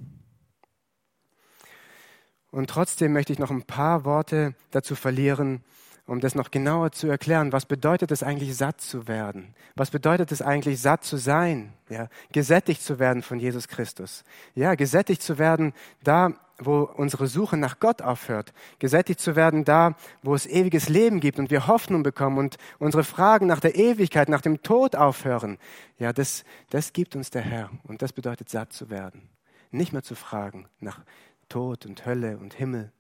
Und 2.51 2.69
trotzdem 2.69 3.11
möchte 3.11 3.33
ich 3.33 3.39
noch 3.39 3.51
ein 3.51 3.63
paar 3.63 4.05
Worte 4.05 4.55
dazu 4.71 4.95
verlieren, 4.95 5.63
um 6.07 6.19
das 6.19 6.35
noch 6.35 6.51
genauer 6.51 6.91
zu 6.91 7.07
erklären. 7.07 7.51
Was 7.51 7.65
bedeutet 7.65 8.11
es 8.11 8.21
eigentlich, 8.21 8.55
satt 8.55 8.81
zu 8.81 9.07
werden? 9.07 9.55
Was 9.75 9.89
bedeutet 9.89 10.31
es 10.31 10.41
eigentlich, 10.41 10.79
satt 10.79 11.03
zu 11.03 11.17
sein? 11.17 11.73
Ja, 11.89 12.09
gesättigt 12.31 12.81
zu 12.81 12.99
werden 12.99 13.23
von 13.23 13.39
Jesus 13.39 13.67
Christus. 13.67 14.23
Ja, 14.53 14.75
gesättigt 14.75 15.21
zu 15.21 15.37
werden 15.37 15.73
da, 16.03 16.33
wo 16.57 16.81
unsere 16.81 17.27
Suche 17.27 17.57
nach 17.57 17.79
Gott 17.79 18.01
aufhört, 18.01 18.53
gesättigt 18.79 19.19
zu 19.19 19.35
werden 19.35 19.65
da, 19.65 19.95
wo 20.21 20.35
es 20.35 20.45
ewiges 20.45 20.89
Leben 20.89 21.19
gibt 21.19 21.39
und 21.39 21.51
wir 21.51 21.67
Hoffnung 21.67 22.03
bekommen 22.03 22.37
und 22.37 22.57
unsere 22.79 23.03
Fragen 23.03 23.47
nach 23.47 23.59
der 23.59 23.75
Ewigkeit, 23.75 24.29
nach 24.29 24.41
dem 24.41 24.61
Tod 24.61 24.95
aufhören. 24.95 25.57
Ja, 25.97 26.13
das, 26.13 26.45
das 26.69 26.93
gibt 26.93 27.15
uns 27.15 27.29
der 27.29 27.41
Herr 27.41 27.69
und 27.83 28.01
das 28.01 28.13
bedeutet 28.13 28.49
satt 28.49 28.71
zu 28.71 28.89
werden. 28.89 29.29
Nicht 29.71 29.91
mehr 29.91 30.03
zu 30.03 30.15
fragen 30.15 30.67
nach 30.79 31.03
Tod 31.49 31.85
und 31.85 32.05
Hölle 32.05 32.37
und 32.37 32.53
Himmel, 32.53 32.91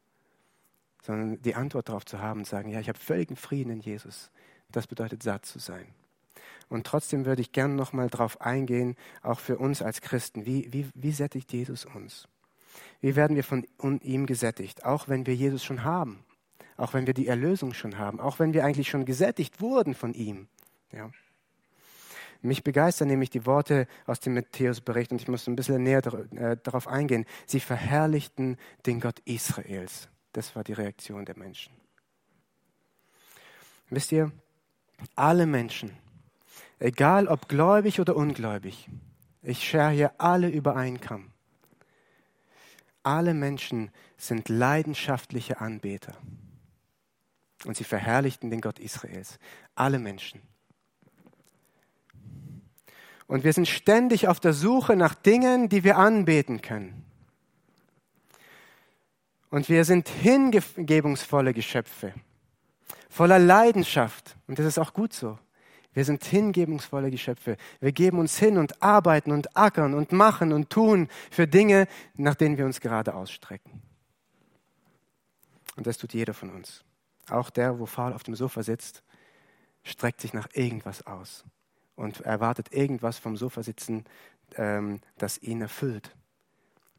sondern 1.05 1.41
die 1.41 1.55
Antwort 1.55 1.89
darauf 1.89 2.05
zu 2.05 2.19
haben 2.19 2.39
und 2.39 2.47
sagen, 2.47 2.69
ja, 2.69 2.79
ich 2.79 2.89
habe 2.89 2.97
völligen 2.97 3.35
Frieden 3.35 3.71
in 3.71 3.79
Jesus. 3.79 4.31
Das 4.71 4.87
bedeutet 4.87 5.21
satt 5.21 5.45
zu 5.45 5.59
sein. 5.59 5.85
Und 6.67 6.87
trotzdem 6.87 7.25
würde 7.25 7.41
ich 7.41 7.51
gerne 7.51 7.75
nochmal 7.75 8.09
darauf 8.09 8.41
eingehen, 8.41 8.95
auch 9.21 9.39
für 9.39 9.57
uns 9.57 9.83
als 9.83 10.01
Christen. 10.01 10.47
Wie, 10.47 10.73
wie, 10.73 10.89
wie 10.95 11.11
sättigt 11.11 11.53
Jesus 11.53 11.85
uns? 11.85 12.27
Wie 13.01 13.15
werden 13.15 13.35
wir 13.35 13.43
von 13.43 13.65
ihm 14.01 14.25
gesättigt, 14.25 14.83
auch 14.83 15.07
wenn 15.07 15.27
wir 15.27 15.35
Jesus 15.35 15.63
schon 15.63 15.83
haben, 15.83 16.25
auch 16.75 16.93
wenn 16.93 17.05
wir 17.05 17.13
die 17.13 17.27
Erlösung 17.27 17.73
schon 17.73 17.99
haben, 17.99 18.19
auch 18.19 18.39
wenn 18.39 18.53
wir 18.53 18.65
eigentlich 18.65 18.89
schon 18.89 19.05
gesättigt 19.05 19.61
wurden 19.61 19.93
von 19.93 20.13
ihm. 20.13 20.47
Ja. 20.91 21.11
Mich 22.41 22.63
begeistern 22.63 23.07
nämlich 23.07 23.29
die 23.29 23.45
Worte 23.45 23.87
aus 24.05 24.19
dem 24.19 24.33
Matthäus-Bericht 24.33 25.11
und 25.11 25.21
ich 25.21 25.27
muss 25.27 25.47
ein 25.47 25.55
bisschen 25.55 25.83
näher 25.83 26.03
äh, 26.35 26.57
darauf 26.61 26.87
eingehen. 26.87 27.25
Sie 27.45 27.59
verherrlichten 27.59 28.57
den 28.85 28.99
Gott 28.99 29.19
Israels. 29.25 30.09
Das 30.35 30.55
war 30.55 30.63
die 30.63 30.73
Reaktion 30.73 31.25
der 31.25 31.37
Menschen. 31.37 31.73
Wisst 33.89 34.11
ihr, 34.11 34.31
alle 35.15 35.45
Menschen, 35.45 35.95
egal 36.79 37.27
ob 37.27 37.47
gläubig 37.47 37.99
oder 37.99 38.15
ungläubig, 38.15 38.89
ich 39.41 39.63
schere 39.63 39.91
hier 39.91 40.11
alle 40.19 40.49
über 40.49 40.75
einen 40.75 40.99
Kamm 40.99 41.31
alle 43.05 43.35
Menschen 43.35 43.91
sind 44.17 44.49
leidenschaftliche 44.49 45.61
Anbeter. 45.61 46.17
Und 47.65 47.77
sie 47.77 47.83
verherrlichten 47.83 48.49
den 48.49 48.61
Gott 48.61 48.79
Israels. 48.79 49.37
Alle 49.75 49.99
Menschen. 49.99 50.41
Und 53.27 53.43
wir 53.43 53.53
sind 53.53 53.67
ständig 53.67 54.27
auf 54.27 54.39
der 54.39 54.53
Suche 54.53 54.95
nach 54.95 55.15
Dingen, 55.15 55.69
die 55.69 55.83
wir 55.83 55.97
anbeten 55.97 56.61
können. 56.61 57.05
Und 59.55 59.69
wir 59.69 59.85
sind 59.85 60.09
hingebungsvolle 60.09 61.53
Geschöpfe, 61.53 62.13
voller 63.09 63.39
Leidenschaft. 63.39 64.35
Und 64.47 64.59
das 64.59 64.65
ist 64.65 64.77
auch 64.77 64.91
gut 64.91 65.13
so. 65.13 65.39
Wir 65.93 66.03
sind 66.03 66.25
hingebungsvolle 66.25 67.09
Geschöpfe. 67.09 67.55
Wir 67.79 67.93
geben 67.93 68.19
uns 68.19 68.37
hin 68.37 68.57
und 68.57 68.83
arbeiten 68.83 69.31
und 69.31 69.55
ackern 69.55 69.93
und 69.93 70.11
machen 70.11 70.51
und 70.51 70.71
tun 70.71 71.07
für 71.31 71.47
Dinge, 71.47 71.87
nach 72.15 72.35
denen 72.35 72.57
wir 72.57 72.65
uns 72.65 72.81
gerade 72.81 73.15
ausstrecken. 73.15 73.81
Und 75.77 75.87
das 75.87 75.99
tut 75.99 76.13
jeder 76.13 76.33
von 76.33 76.49
uns. 76.49 76.83
Auch 77.29 77.49
der, 77.49 77.79
wo 77.79 77.85
faul 77.85 78.11
auf 78.11 78.23
dem 78.23 78.35
Sofa 78.35 78.61
sitzt, 78.61 79.03
streckt 79.83 80.19
sich 80.19 80.33
nach 80.33 80.49
irgendwas 80.51 81.07
aus 81.07 81.45
und 81.95 82.19
erwartet 82.19 82.73
irgendwas 82.73 83.19
vom 83.19 83.37
Sofasitzen, 83.37 84.03
ähm, 84.57 84.99
das 85.17 85.37
ihn 85.37 85.61
erfüllt, 85.61 86.13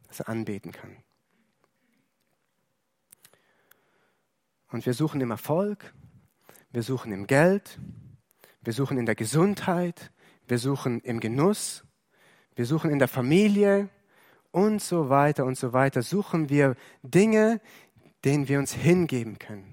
das 0.08 0.20
er 0.20 0.30
anbeten 0.30 0.72
kann. 0.72 0.96
Und 4.76 4.84
wir 4.84 4.92
suchen 4.92 5.22
im 5.22 5.30
Erfolg, 5.30 5.94
wir 6.70 6.82
suchen 6.82 7.10
im 7.10 7.26
Geld, 7.26 7.80
wir 8.60 8.74
suchen 8.74 8.98
in 8.98 9.06
der 9.06 9.14
Gesundheit, 9.14 10.12
wir 10.48 10.58
suchen 10.58 11.00
im 11.00 11.18
Genuss, 11.18 11.82
wir 12.56 12.66
suchen 12.66 12.90
in 12.90 12.98
der 12.98 13.08
Familie 13.08 13.88
und 14.50 14.82
so 14.82 15.08
weiter 15.08 15.46
und 15.46 15.56
so 15.56 15.72
weiter. 15.72 16.02
Suchen 16.02 16.50
wir 16.50 16.76
Dinge, 17.02 17.62
denen 18.22 18.48
wir 18.48 18.58
uns 18.58 18.74
hingeben 18.74 19.38
können. 19.38 19.72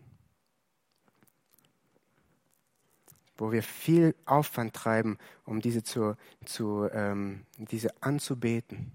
Wo 3.36 3.52
wir 3.52 3.62
viel 3.62 4.16
Aufwand 4.24 4.74
treiben, 4.74 5.18
um 5.44 5.60
diese, 5.60 5.84
zu, 5.84 6.16
zu, 6.46 6.88
ähm, 6.94 7.46
diese 7.58 7.90
anzubeten, 8.02 8.94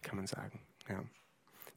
kann 0.00 0.16
man 0.16 0.26
sagen. 0.26 0.58
Ja. 0.88 1.04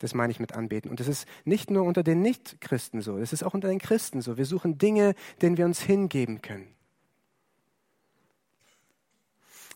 Das 0.03 0.13
meine 0.13 0.31
ich 0.31 0.39
mit 0.41 0.51
anbeten. 0.51 0.91
Und 0.91 0.99
das 0.99 1.07
ist 1.07 1.25
nicht 1.45 1.71
nur 1.71 1.83
unter 1.83 2.03
den 2.03 2.21
Nichtchristen 2.21 3.01
so, 3.01 3.19
das 3.19 3.31
ist 3.31 3.41
auch 3.41 3.53
unter 3.53 3.69
den 3.69 3.79
Christen 3.79 4.19
so. 4.19 4.35
Wir 4.35 4.43
suchen 4.45 4.77
Dinge, 4.77 5.15
denen 5.41 5.55
wir 5.55 5.63
uns 5.63 5.79
hingeben 5.79 6.41
können. 6.41 6.67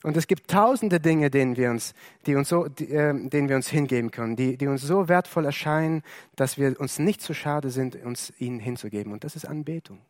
Und 0.03 0.17
es 0.17 0.27
gibt 0.27 0.51
tausende 0.51 0.99
Dinge, 0.99 1.29
denen 1.29 1.55
wir 1.55 1.71
uns, 1.71 1.93
die 2.25 2.35
uns 2.35 2.49
so, 2.49 2.67
die, 2.67 2.89
äh, 2.89 3.13
denen 3.29 3.47
wir 3.47 3.55
uns 3.55 3.69
hingeben 3.69 4.11
können, 4.11 4.35
die, 4.35 4.57
die 4.57 4.67
uns 4.67 4.81
so 4.81 5.07
wertvoll 5.07 5.45
erscheinen, 5.45 6.03
dass 6.35 6.57
wir 6.57 6.77
uns 6.77 6.99
nicht 6.99 7.21
zu 7.21 7.33
schade 7.33 7.69
sind, 7.69 7.95
uns 8.03 8.33
ihnen 8.37 8.59
hinzugeben. 8.59 9.13
Und 9.13 9.23
das 9.23 9.37
ist 9.37 9.45
Anbetung. 9.45 10.01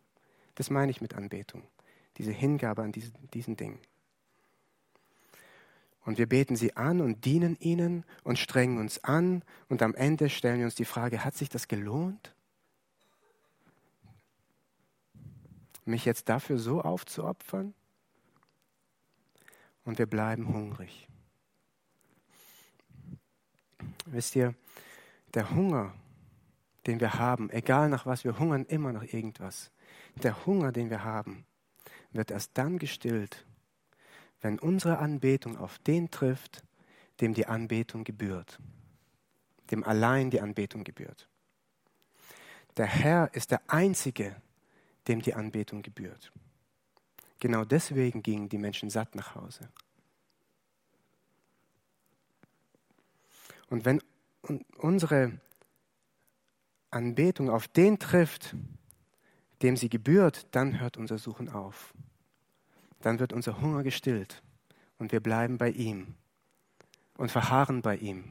Das 0.56 0.72
meine 0.72 0.90
ich 0.90 1.00
mit 1.00 1.14
Anbetung. 1.14 1.62
Diese 2.18 2.32
Hingabe 2.32 2.82
an 2.82 2.92
diese, 2.92 3.12
diesen 3.36 3.56
Dingen. 3.56 3.78
Und 6.08 6.18
wir 6.18 6.26
beten 6.26 6.56
sie 6.56 6.78
an 6.78 7.02
und 7.02 7.26
dienen 7.26 7.58
ihnen 7.60 8.06
und 8.24 8.40
strengen 8.40 8.78
uns 8.78 9.04
an. 9.04 9.44
Und 9.68 9.82
am 9.82 9.94
Ende 9.94 10.30
stellen 10.30 10.60
wir 10.60 10.66
uns 10.66 10.76
die 10.76 10.86
Frage, 10.86 11.26
hat 11.26 11.36
sich 11.36 11.50
das 11.50 11.68
gelohnt? 11.68 12.34
mich 15.88 16.06
jetzt 16.06 16.30
dafür 16.30 16.58
so 16.58 16.82
aufzuopfern? 16.82 17.74
Und 19.86 20.00
wir 20.00 20.06
bleiben 20.06 20.48
hungrig. 20.48 21.08
Wisst 24.06 24.36
ihr, 24.36 24.54
der 25.34 25.52
Hunger, 25.52 25.94
den 26.86 27.00
wir 27.00 27.16
haben, 27.16 27.50
egal 27.50 27.90
nach 27.90 28.06
was 28.06 28.24
wir 28.24 28.38
hungern, 28.38 28.66
immer 28.66 28.92
nach 28.92 29.04
irgendwas. 29.04 29.72
Der 30.24 30.46
Hunger, 30.46 30.72
den 30.72 30.90
wir 30.90 31.04
haben, 31.04 31.46
wird 32.12 32.32
erst 32.32 32.58
dann 32.58 32.80
gestillt, 32.80 33.47
wenn 34.42 34.60
unsere 34.60 35.00
Anbetung 35.00 35.58
auf 35.58 35.80
den 35.80 36.12
trifft, 36.12 36.64
dem 37.22 37.34
die 37.34 37.48
Anbetung 37.48 38.04
gebührt, 38.04 38.60
dem 39.72 39.84
allein 39.84 40.30
die 40.30 40.42
Anbetung 40.42 40.84
gebührt. 40.84 41.28
Der 42.78 42.86
Herr 42.86 43.34
ist 43.34 43.52
der 43.52 43.62
Einzige, 43.68 44.36
dem 45.08 45.22
die 45.22 45.34
Anbetung 45.34 45.82
gebührt. 45.82 46.32
Genau 47.40 47.66
deswegen 47.66 48.24
gingen 48.24 48.50
die 48.50 48.58
Menschen 48.58 48.90
satt 48.90 49.16
nach 49.16 49.36
Hause. 49.36 49.70
Und 53.70 53.86
wenn 53.86 54.02
unsere 54.78 55.40
Anbetung 56.90 57.50
auf 57.50 57.68
den 57.68 58.00
trifft, 58.00 58.56
dem 59.62 59.76
sie 59.76 59.90
gebührt, 59.90 60.48
dann 60.52 60.80
hört 60.80 60.98
unser 60.98 61.18
Suchen 61.18 61.50
auf. 61.50 61.94
Dann 63.02 63.20
wird 63.20 63.34
unser 63.34 63.62
Hunger 63.62 63.84
gestillt 63.84 64.42
und 64.98 65.12
wir 65.12 65.20
bleiben 65.20 65.58
bei 65.58 65.70
ihm 65.70 66.16
und 67.18 67.32
verharren 67.32 67.82
bei 67.82 67.98
ihm, 67.98 68.26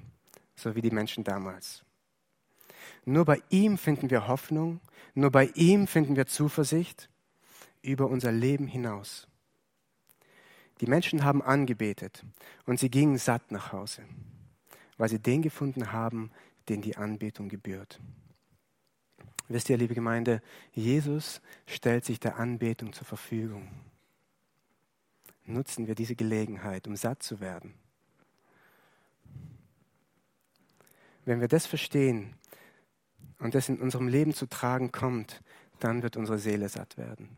so 0.54 0.74
wie 0.74 0.82
die 0.82 0.90
Menschen 0.90 1.24
damals. 1.24 1.84
Nur 3.04 3.24
bei 3.24 3.42
ihm 3.50 3.78
finden 3.78 4.10
wir 4.10 4.26
Hoffnung, 4.28 4.80
nur 5.14 5.30
bei 5.30 5.46
ihm 5.54 5.86
finden 5.86 6.16
wir 6.16 6.26
Zuversicht 6.26 7.08
über 7.82 8.08
unser 8.08 8.32
Leben 8.32 8.66
hinaus. 8.66 9.28
Die 10.80 10.86
Menschen 10.86 11.24
haben 11.24 11.42
angebetet 11.42 12.24
und 12.66 12.78
sie 12.78 12.90
gingen 12.90 13.18
satt 13.18 13.50
nach 13.50 13.72
Hause, 13.72 14.02
weil 14.98 15.08
sie 15.08 15.18
den 15.18 15.42
gefunden 15.42 15.92
haben, 15.92 16.30
den 16.68 16.82
die 16.82 16.96
Anbetung 16.96 17.48
gebührt. 17.48 18.00
Wisst 19.48 19.70
ihr, 19.70 19.78
liebe 19.78 19.94
Gemeinde, 19.94 20.42
Jesus 20.72 21.40
stellt 21.66 22.04
sich 22.04 22.18
der 22.18 22.36
Anbetung 22.36 22.92
zur 22.92 23.06
Verfügung. 23.06 23.68
Nutzen 25.46 25.86
wir 25.86 25.94
diese 25.94 26.16
Gelegenheit, 26.16 26.86
um 26.86 26.96
satt 26.96 27.22
zu 27.22 27.40
werden. 27.40 27.74
Wenn 31.24 31.40
wir 31.40 31.48
das 31.48 31.66
verstehen 31.66 32.34
und 33.38 33.54
das 33.54 33.68
in 33.68 33.80
unserem 33.80 34.08
Leben 34.08 34.32
zu 34.32 34.46
tragen 34.46 34.92
kommt, 34.92 35.42
dann 35.80 36.02
wird 36.02 36.16
unsere 36.16 36.38
Seele 36.38 36.68
satt 36.68 36.96
werden. 36.96 37.36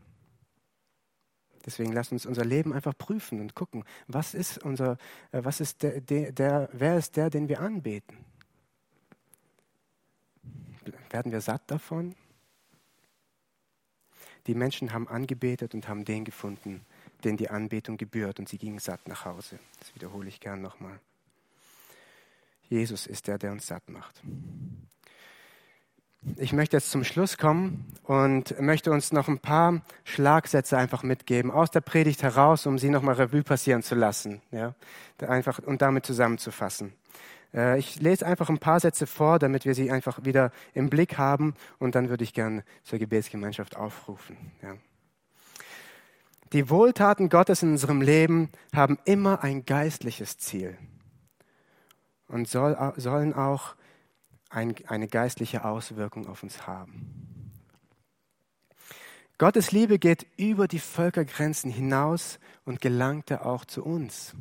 Deswegen 1.65 1.91
lasst 1.91 2.11
uns 2.11 2.25
unser 2.25 2.45
Leben 2.45 2.73
einfach 2.73 2.97
prüfen 2.97 3.41
und 3.41 3.53
gucken, 3.53 3.83
was 4.07 4.33
ist 4.33 4.63
unser, 4.63 4.97
äh, 5.31 5.43
was 5.43 5.59
ist 5.59 5.83
der, 5.83 6.01
der, 6.01 6.31
der, 6.31 6.69
wer 6.71 6.97
ist 6.97 7.17
der, 7.17 7.29
den 7.29 7.49
wir 7.49 7.59
anbeten? 7.59 8.17
Werden 11.09 11.31
wir 11.31 11.41
satt 11.41 11.69
davon? 11.69 12.15
Die 14.47 14.55
Menschen 14.55 14.93
haben 14.93 15.07
angebetet 15.07 15.73
und 15.75 15.87
haben 15.87 16.05
den 16.05 16.23
gefunden, 16.23 16.85
den 17.23 17.37
die 17.37 17.49
Anbetung 17.49 17.97
gebührt, 17.97 18.39
und 18.39 18.49
sie 18.49 18.57
gingen 18.57 18.79
satt 18.79 19.07
nach 19.07 19.25
Hause. 19.25 19.59
Das 19.79 19.93
wiederhole 19.95 20.27
ich 20.27 20.39
gern 20.39 20.61
nochmal. 20.61 20.99
Jesus 22.69 23.07
ist 23.07 23.27
der, 23.27 23.37
der 23.37 23.51
uns 23.51 23.67
satt 23.67 23.89
macht. 23.89 24.21
Ich 26.35 26.51
möchte 26.51 26.75
jetzt 26.75 26.91
zum 26.91 27.05
Schluss 27.05 27.37
kommen 27.37 27.85
und 28.03 28.59
möchte 28.59 28.91
uns 28.91 29.13
noch 29.13 29.29
ein 29.29 29.39
paar 29.39 29.81
Schlagsätze 30.03 30.77
einfach 30.77 31.01
mitgeben 31.01 31.49
aus 31.49 31.71
der 31.71 31.79
Predigt 31.79 32.23
heraus, 32.23 32.65
um 32.65 32.77
sie 32.77 32.89
nochmal 32.89 33.15
Revue 33.15 33.41
passieren 33.41 33.83
zu 33.83 33.95
lassen, 33.95 34.41
ja, 34.51 34.75
einfach 35.25 35.59
und 35.59 35.81
damit 35.81 36.05
zusammenzufassen. 36.05 36.93
Äh, 37.53 37.79
ich 37.79 38.01
lese 38.01 38.25
einfach 38.25 38.49
ein 38.49 38.59
paar 38.59 38.81
Sätze 38.81 39.07
vor, 39.07 39.39
damit 39.39 39.65
wir 39.65 39.73
sie 39.75 39.91
einfach 39.91 40.25
wieder 40.25 40.51
im 40.73 40.89
Blick 40.89 41.17
haben 41.17 41.55
und 41.79 41.95
dann 41.95 42.09
würde 42.09 42.25
ich 42.25 42.33
gerne 42.33 42.63
zur 42.83 42.99
Gebetsgemeinschaft 42.99 43.77
aufrufen. 43.77 44.37
Ja. 44.61 44.75
Die 46.53 46.69
Wohltaten 46.69 47.29
Gottes 47.29 47.61
in 47.61 47.71
unserem 47.71 48.01
Leben 48.01 48.49
haben 48.73 48.97
immer 49.05 49.43
ein 49.43 49.65
geistliches 49.65 50.37
Ziel 50.37 50.77
und 52.27 52.47
soll, 52.47 52.75
sollen 52.97 53.33
auch 53.33 53.75
ein, 54.49 54.73
eine 54.87 55.07
geistliche 55.07 55.63
Auswirkung 55.63 56.27
auf 56.27 56.41
uns 56.41 56.65
haben. 56.65 57.51
Gottes 59.37 59.71
Liebe 59.71 59.99
geht 59.99 60.25
über 60.37 60.67
die 60.67 60.79
Völkergrenzen 60.79 61.71
hinaus 61.71 62.39
und 62.65 62.81
gelangte 62.81 63.45
auch 63.45 63.63
zu 63.63 63.85
uns. 63.85 64.33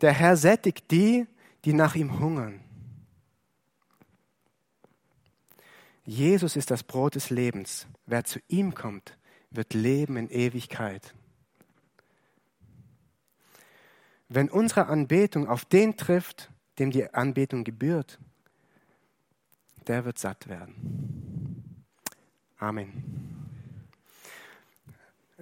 Der 0.00 0.12
Herr 0.12 0.36
sättigt 0.36 0.90
die, 0.90 1.26
die 1.64 1.72
nach 1.72 1.94
ihm 1.94 2.20
hungern. 2.20 2.60
Jesus 6.04 6.56
ist 6.56 6.70
das 6.70 6.82
Brot 6.82 7.14
des 7.14 7.30
Lebens. 7.30 7.86
Wer 8.06 8.24
zu 8.24 8.40
ihm 8.48 8.74
kommt, 8.74 9.16
wird 9.50 9.74
leben 9.74 10.16
in 10.16 10.28
Ewigkeit. 10.30 11.14
Wenn 14.28 14.48
unsere 14.48 14.86
Anbetung 14.86 15.48
auf 15.48 15.64
den 15.64 15.96
trifft, 15.96 16.50
dem 16.78 16.90
die 16.90 17.12
Anbetung 17.12 17.64
gebührt, 17.64 18.18
der 19.88 20.04
wird 20.04 20.18
satt 20.18 20.48
werden. 20.48 21.84
Amen. 22.58 23.20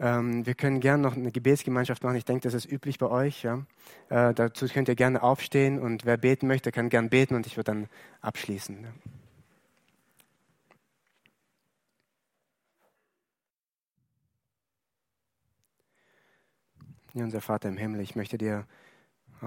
Ähm, 0.01 0.47
wir 0.47 0.55
können 0.55 0.81
gerne 0.81 1.03
noch 1.03 1.17
eine 1.17 1.33
Gebetsgemeinschaft 1.33 2.03
machen. 2.03 2.17
Ich 2.17 2.25
denke, 2.25 2.43
das 2.43 2.55
ist 2.55 2.71
üblich 2.71 2.99
bei 2.99 3.09
euch. 3.09 3.43
Ja? 3.43 3.67
Äh, 4.09 4.33
dazu 4.33 4.67
könnt 4.69 4.89
ihr 4.89 4.95
gerne 4.95 5.23
aufstehen 5.23 5.81
und 5.81 6.05
wer 6.05 6.17
beten 6.17 6.47
möchte, 6.47 6.71
kann 6.73 6.89
gerne 6.89 7.09
beten 7.09 7.35
und 7.35 7.47
ich 7.47 7.57
würde 7.57 7.73
dann 7.73 7.89
abschließen. 8.21 8.83
Ja. 8.83 8.89
Ja, 17.19 17.25
unser 17.25 17.41
Vater 17.41 17.69
im 17.69 17.77
Himmel, 17.77 18.01
ich 18.01 18.15
möchte 18.15 18.39
dir 18.39 18.65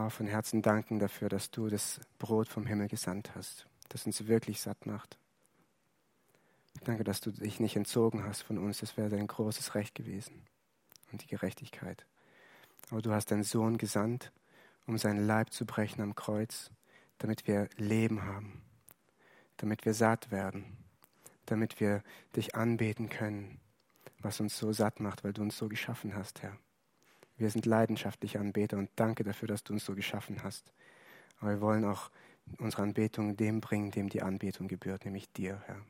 von 0.10 0.28
Herzen 0.28 0.62
danken 0.62 1.00
dafür, 1.00 1.30
dass 1.30 1.52
du 1.52 1.70
das 1.70 2.02
Brot 2.20 2.50
vom 2.50 2.66
Himmel 2.66 2.90
gesandt 2.90 3.34
hast, 3.34 3.66
das 3.88 4.06
uns 4.06 4.28
wirklich 4.28 4.60
satt 4.60 4.86
macht. 4.86 5.18
Danke, 6.84 7.06
dass 7.06 7.22
du 7.22 7.32
dich 7.32 7.62
nicht 7.62 7.78
entzogen 7.78 8.26
hast 8.26 8.42
von 8.42 8.58
uns. 8.58 8.80
Das 8.80 8.98
wäre 8.98 9.08
dein 9.08 9.26
großes 9.26 9.74
Recht 9.74 9.96
gewesen 9.96 10.44
und 11.14 11.24
die 11.24 11.28
Gerechtigkeit. 11.28 12.06
Aber 12.90 13.02
du 13.02 13.14
hast 13.14 13.32
deinen 13.32 13.44
Sohn 13.44 13.78
gesandt, 13.78 14.34
um 14.86 14.98
seinen 14.98 15.26
Leib 15.26 15.54
zu 15.54 15.66
brechen 15.66 16.02
am 16.02 16.14
Kreuz, 16.14 16.72
damit 17.20 17.48
wir 17.48 17.70
Leben 17.78 18.26
haben, 18.26 18.62
damit 19.56 19.86
wir 19.86 19.94
satt 19.94 20.30
werden, 20.30 20.66
damit 21.46 21.80
wir 21.80 22.04
dich 22.36 22.54
anbeten 22.54 23.08
können, 23.08 23.62
was 24.20 24.42
uns 24.42 24.58
so 24.58 24.74
satt 24.74 25.00
macht, 25.00 25.24
weil 25.24 25.32
du 25.32 25.42
uns 25.42 25.56
so 25.56 25.70
geschaffen 25.70 26.16
hast, 26.16 26.42
Herr. 26.42 26.58
Wir 27.42 27.50
sind 27.50 27.66
leidenschaftliche 27.66 28.40
Anbeter 28.40 28.78
und 28.78 28.90
danke 28.96 29.24
dafür, 29.24 29.48
dass 29.48 29.64
du 29.64 29.74
uns 29.74 29.86
so 29.86 29.96
geschaffen 29.96 30.44
hast. 30.44 30.72
Aber 31.40 31.52
wir 31.52 31.62
wollen 31.62 31.86
auch 31.86 32.10
unsere 32.60 32.84
Anbetung 32.84 33.36
dem 33.36 33.62
bringen, 33.62 33.92
dem 33.92 34.10
die 34.10 34.22
Anbetung 34.22 34.68
gebührt, 34.68 35.06
nämlich 35.06 35.32
dir, 35.32 35.62
Herr 35.66 35.82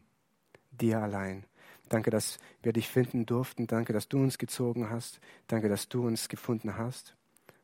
dir 0.71 0.99
allein. 1.01 1.45
Danke, 1.89 2.09
dass 2.09 2.37
wir 2.63 2.73
dich 2.73 2.87
finden 2.87 3.25
durften. 3.25 3.67
Danke, 3.67 3.93
dass 3.93 4.07
du 4.07 4.19
uns 4.19 4.37
gezogen 4.37 4.89
hast. 4.89 5.19
Danke, 5.47 5.69
dass 5.69 5.89
du 5.89 6.05
uns 6.05 6.29
gefunden 6.29 6.77
hast 6.77 7.15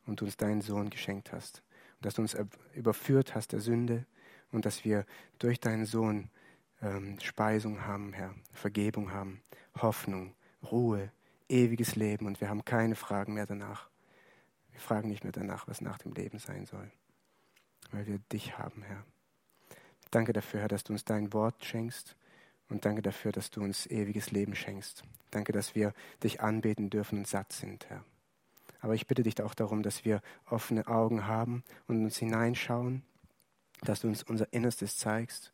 und 0.05 0.21
uns 0.21 0.37
deinen 0.37 0.61
Sohn 0.61 0.89
geschenkt 0.89 1.31
hast. 1.31 1.63
Und 1.97 2.05
dass 2.05 2.15
du 2.15 2.21
uns 2.21 2.37
überführt 2.73 3.35
hast 3.35 3.53
der 3.53 3.61
Sünde 3.61 4.05
und 4.51 4.65
dass 4.65 4.83
wir 4.83 5.05
durch 5.39 5.59
deinen 5.59 5.85
Sohn 5.85 6.29
ähm, 6.81 7.19
Speisung 7.21 7.85
haben, 7.85 8.13
Herr, 8.13 8.35
Vergebung 8.51 9.11
haben, 9.11 9.41
Hoffnung, 9.81 10.33
Ruhe, 10.71 11.11
ewiges 11.49 11.95
Leben 11.95 12.25
und 12.25 12.41
wir 12.41 12.49
haben 12.49 12.65
keine 12.65 12.95
Fragen 12.95 13.33
mehr 13.33 13.45
danach. 13.45 13.89
Wir 14.71 14.79
fragen 14.79 15.09
nicht 15.09 15.23
mehr 15.23 15.33
danach, 15.33 15.67
was 15.67 15.81
nach 15.81 15.97
dem 15.97 16.13
Leben 16.13 16.39
sein 16.39 16.65
soll, 16.65 16.91
weil 17.91 18.05
wir 18.07 18.19
dich 18.31 18.57
haben, 18.57 18.83
Herr. 18.83 19.03
Danke 20.11 20.33
dafür, 20.33 20.61
Herr, 20.61 20.67
dass 20.67 20.83
du 20.83 20.93
uns 20.93 21.03
dein 21.03 21.33
Wort 21.33 21.65
schenkst 21.65 22.15
und 22.69 22.85
danke 22.85 23.01
dafür, 23.01 23.31
dass 23.31 23.49
du 23.49 23.61
uns 23.61 23.85
ewiges 23.87 24.31
Leben 24.31 24.55
schenkst. 24.55 25.03
Danke, 25.31 25.51
dass 25.51 25.75
wir 25.75 25.93
dich 26.23 26.41
anbeten 26.41 26.89
dürfen 26.89 27.19
und 27.19 27.27
satt 27.27 27.53
sind, 27.53 27.89
Herr. 27.89 28.03
Aber 28.79 28.93
ich 28.93 29.07
bitte 29.07 29.23
dich 29.23 29.41
auch 29.41 29.53
darum, 29.53 29.83
dass 29.83 30.05
wir 30.05 30.21
offene 30.45 30.87
Augen 30.87 31.25
haben 31.25 31.63
und 31.87 32.03
uns 32.03 32.17
hineinschauen, 32.17 33.03
dass 33.81 34.01
du 34.01 34.07
uns 34.07 34.23
unser 34.23 34.51
Innerstes 34.53 34.97
zeigst, 34.97 35.53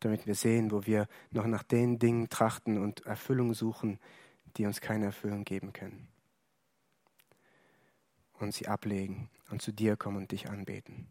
damit 0.00 0.26
wir 0.26 0.34
sehen, 0.34 0.70
wo 0.70 0.86
wir 0.86 1.08
noch 1.30 1.46
nach 1.46 1.62
den 1.62 1.98
Dingen 1.98 2.28
trachten 2.28 2.78
und 2.78 3.06
Erfüllung 3.06 3.54
suchen, 3.54 3.98
die 4.56 4.66
uns 4.66 4.80
keine 4.80 5.06
Erfüllung 5.06 5.44
geben 5.44 5.72
können. 5.72 6.08
Und 8.38 8.54
sie 8.54 8.68
ablegen 8.68 9.28
und 9.50 9.60
zu 9.60 9.72
dir 9.72 9.96
kommen 9.96 10.16
und 10.16 10.32
dich 10.32 10.48
anbeten. 10.48 11.08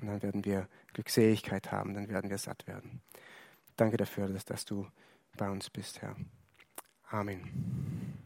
Und 0.00 0.08
dann 0.08 0.22
werden 0.22 0.44
wir 0.44 0.68
Glückseligkeit 0.92 1.72
haben, 1.72 1.94
dann 1.94 2.08
werden 2.08 2.30
wir 2.30 2.38
satt 2.38 2.66
werden. 2.66 3.00
Danke 3.76 3.96
dafür, 3.96 4.28
dass, 4.28 4.44
dass 4.44 4.64
du 4.64 4.86
bei 5.36 5.50
uns 5.50 5.70
bist, 5.70 6.02
Herr. 6.02 6.16
Amen. 7.08 8.19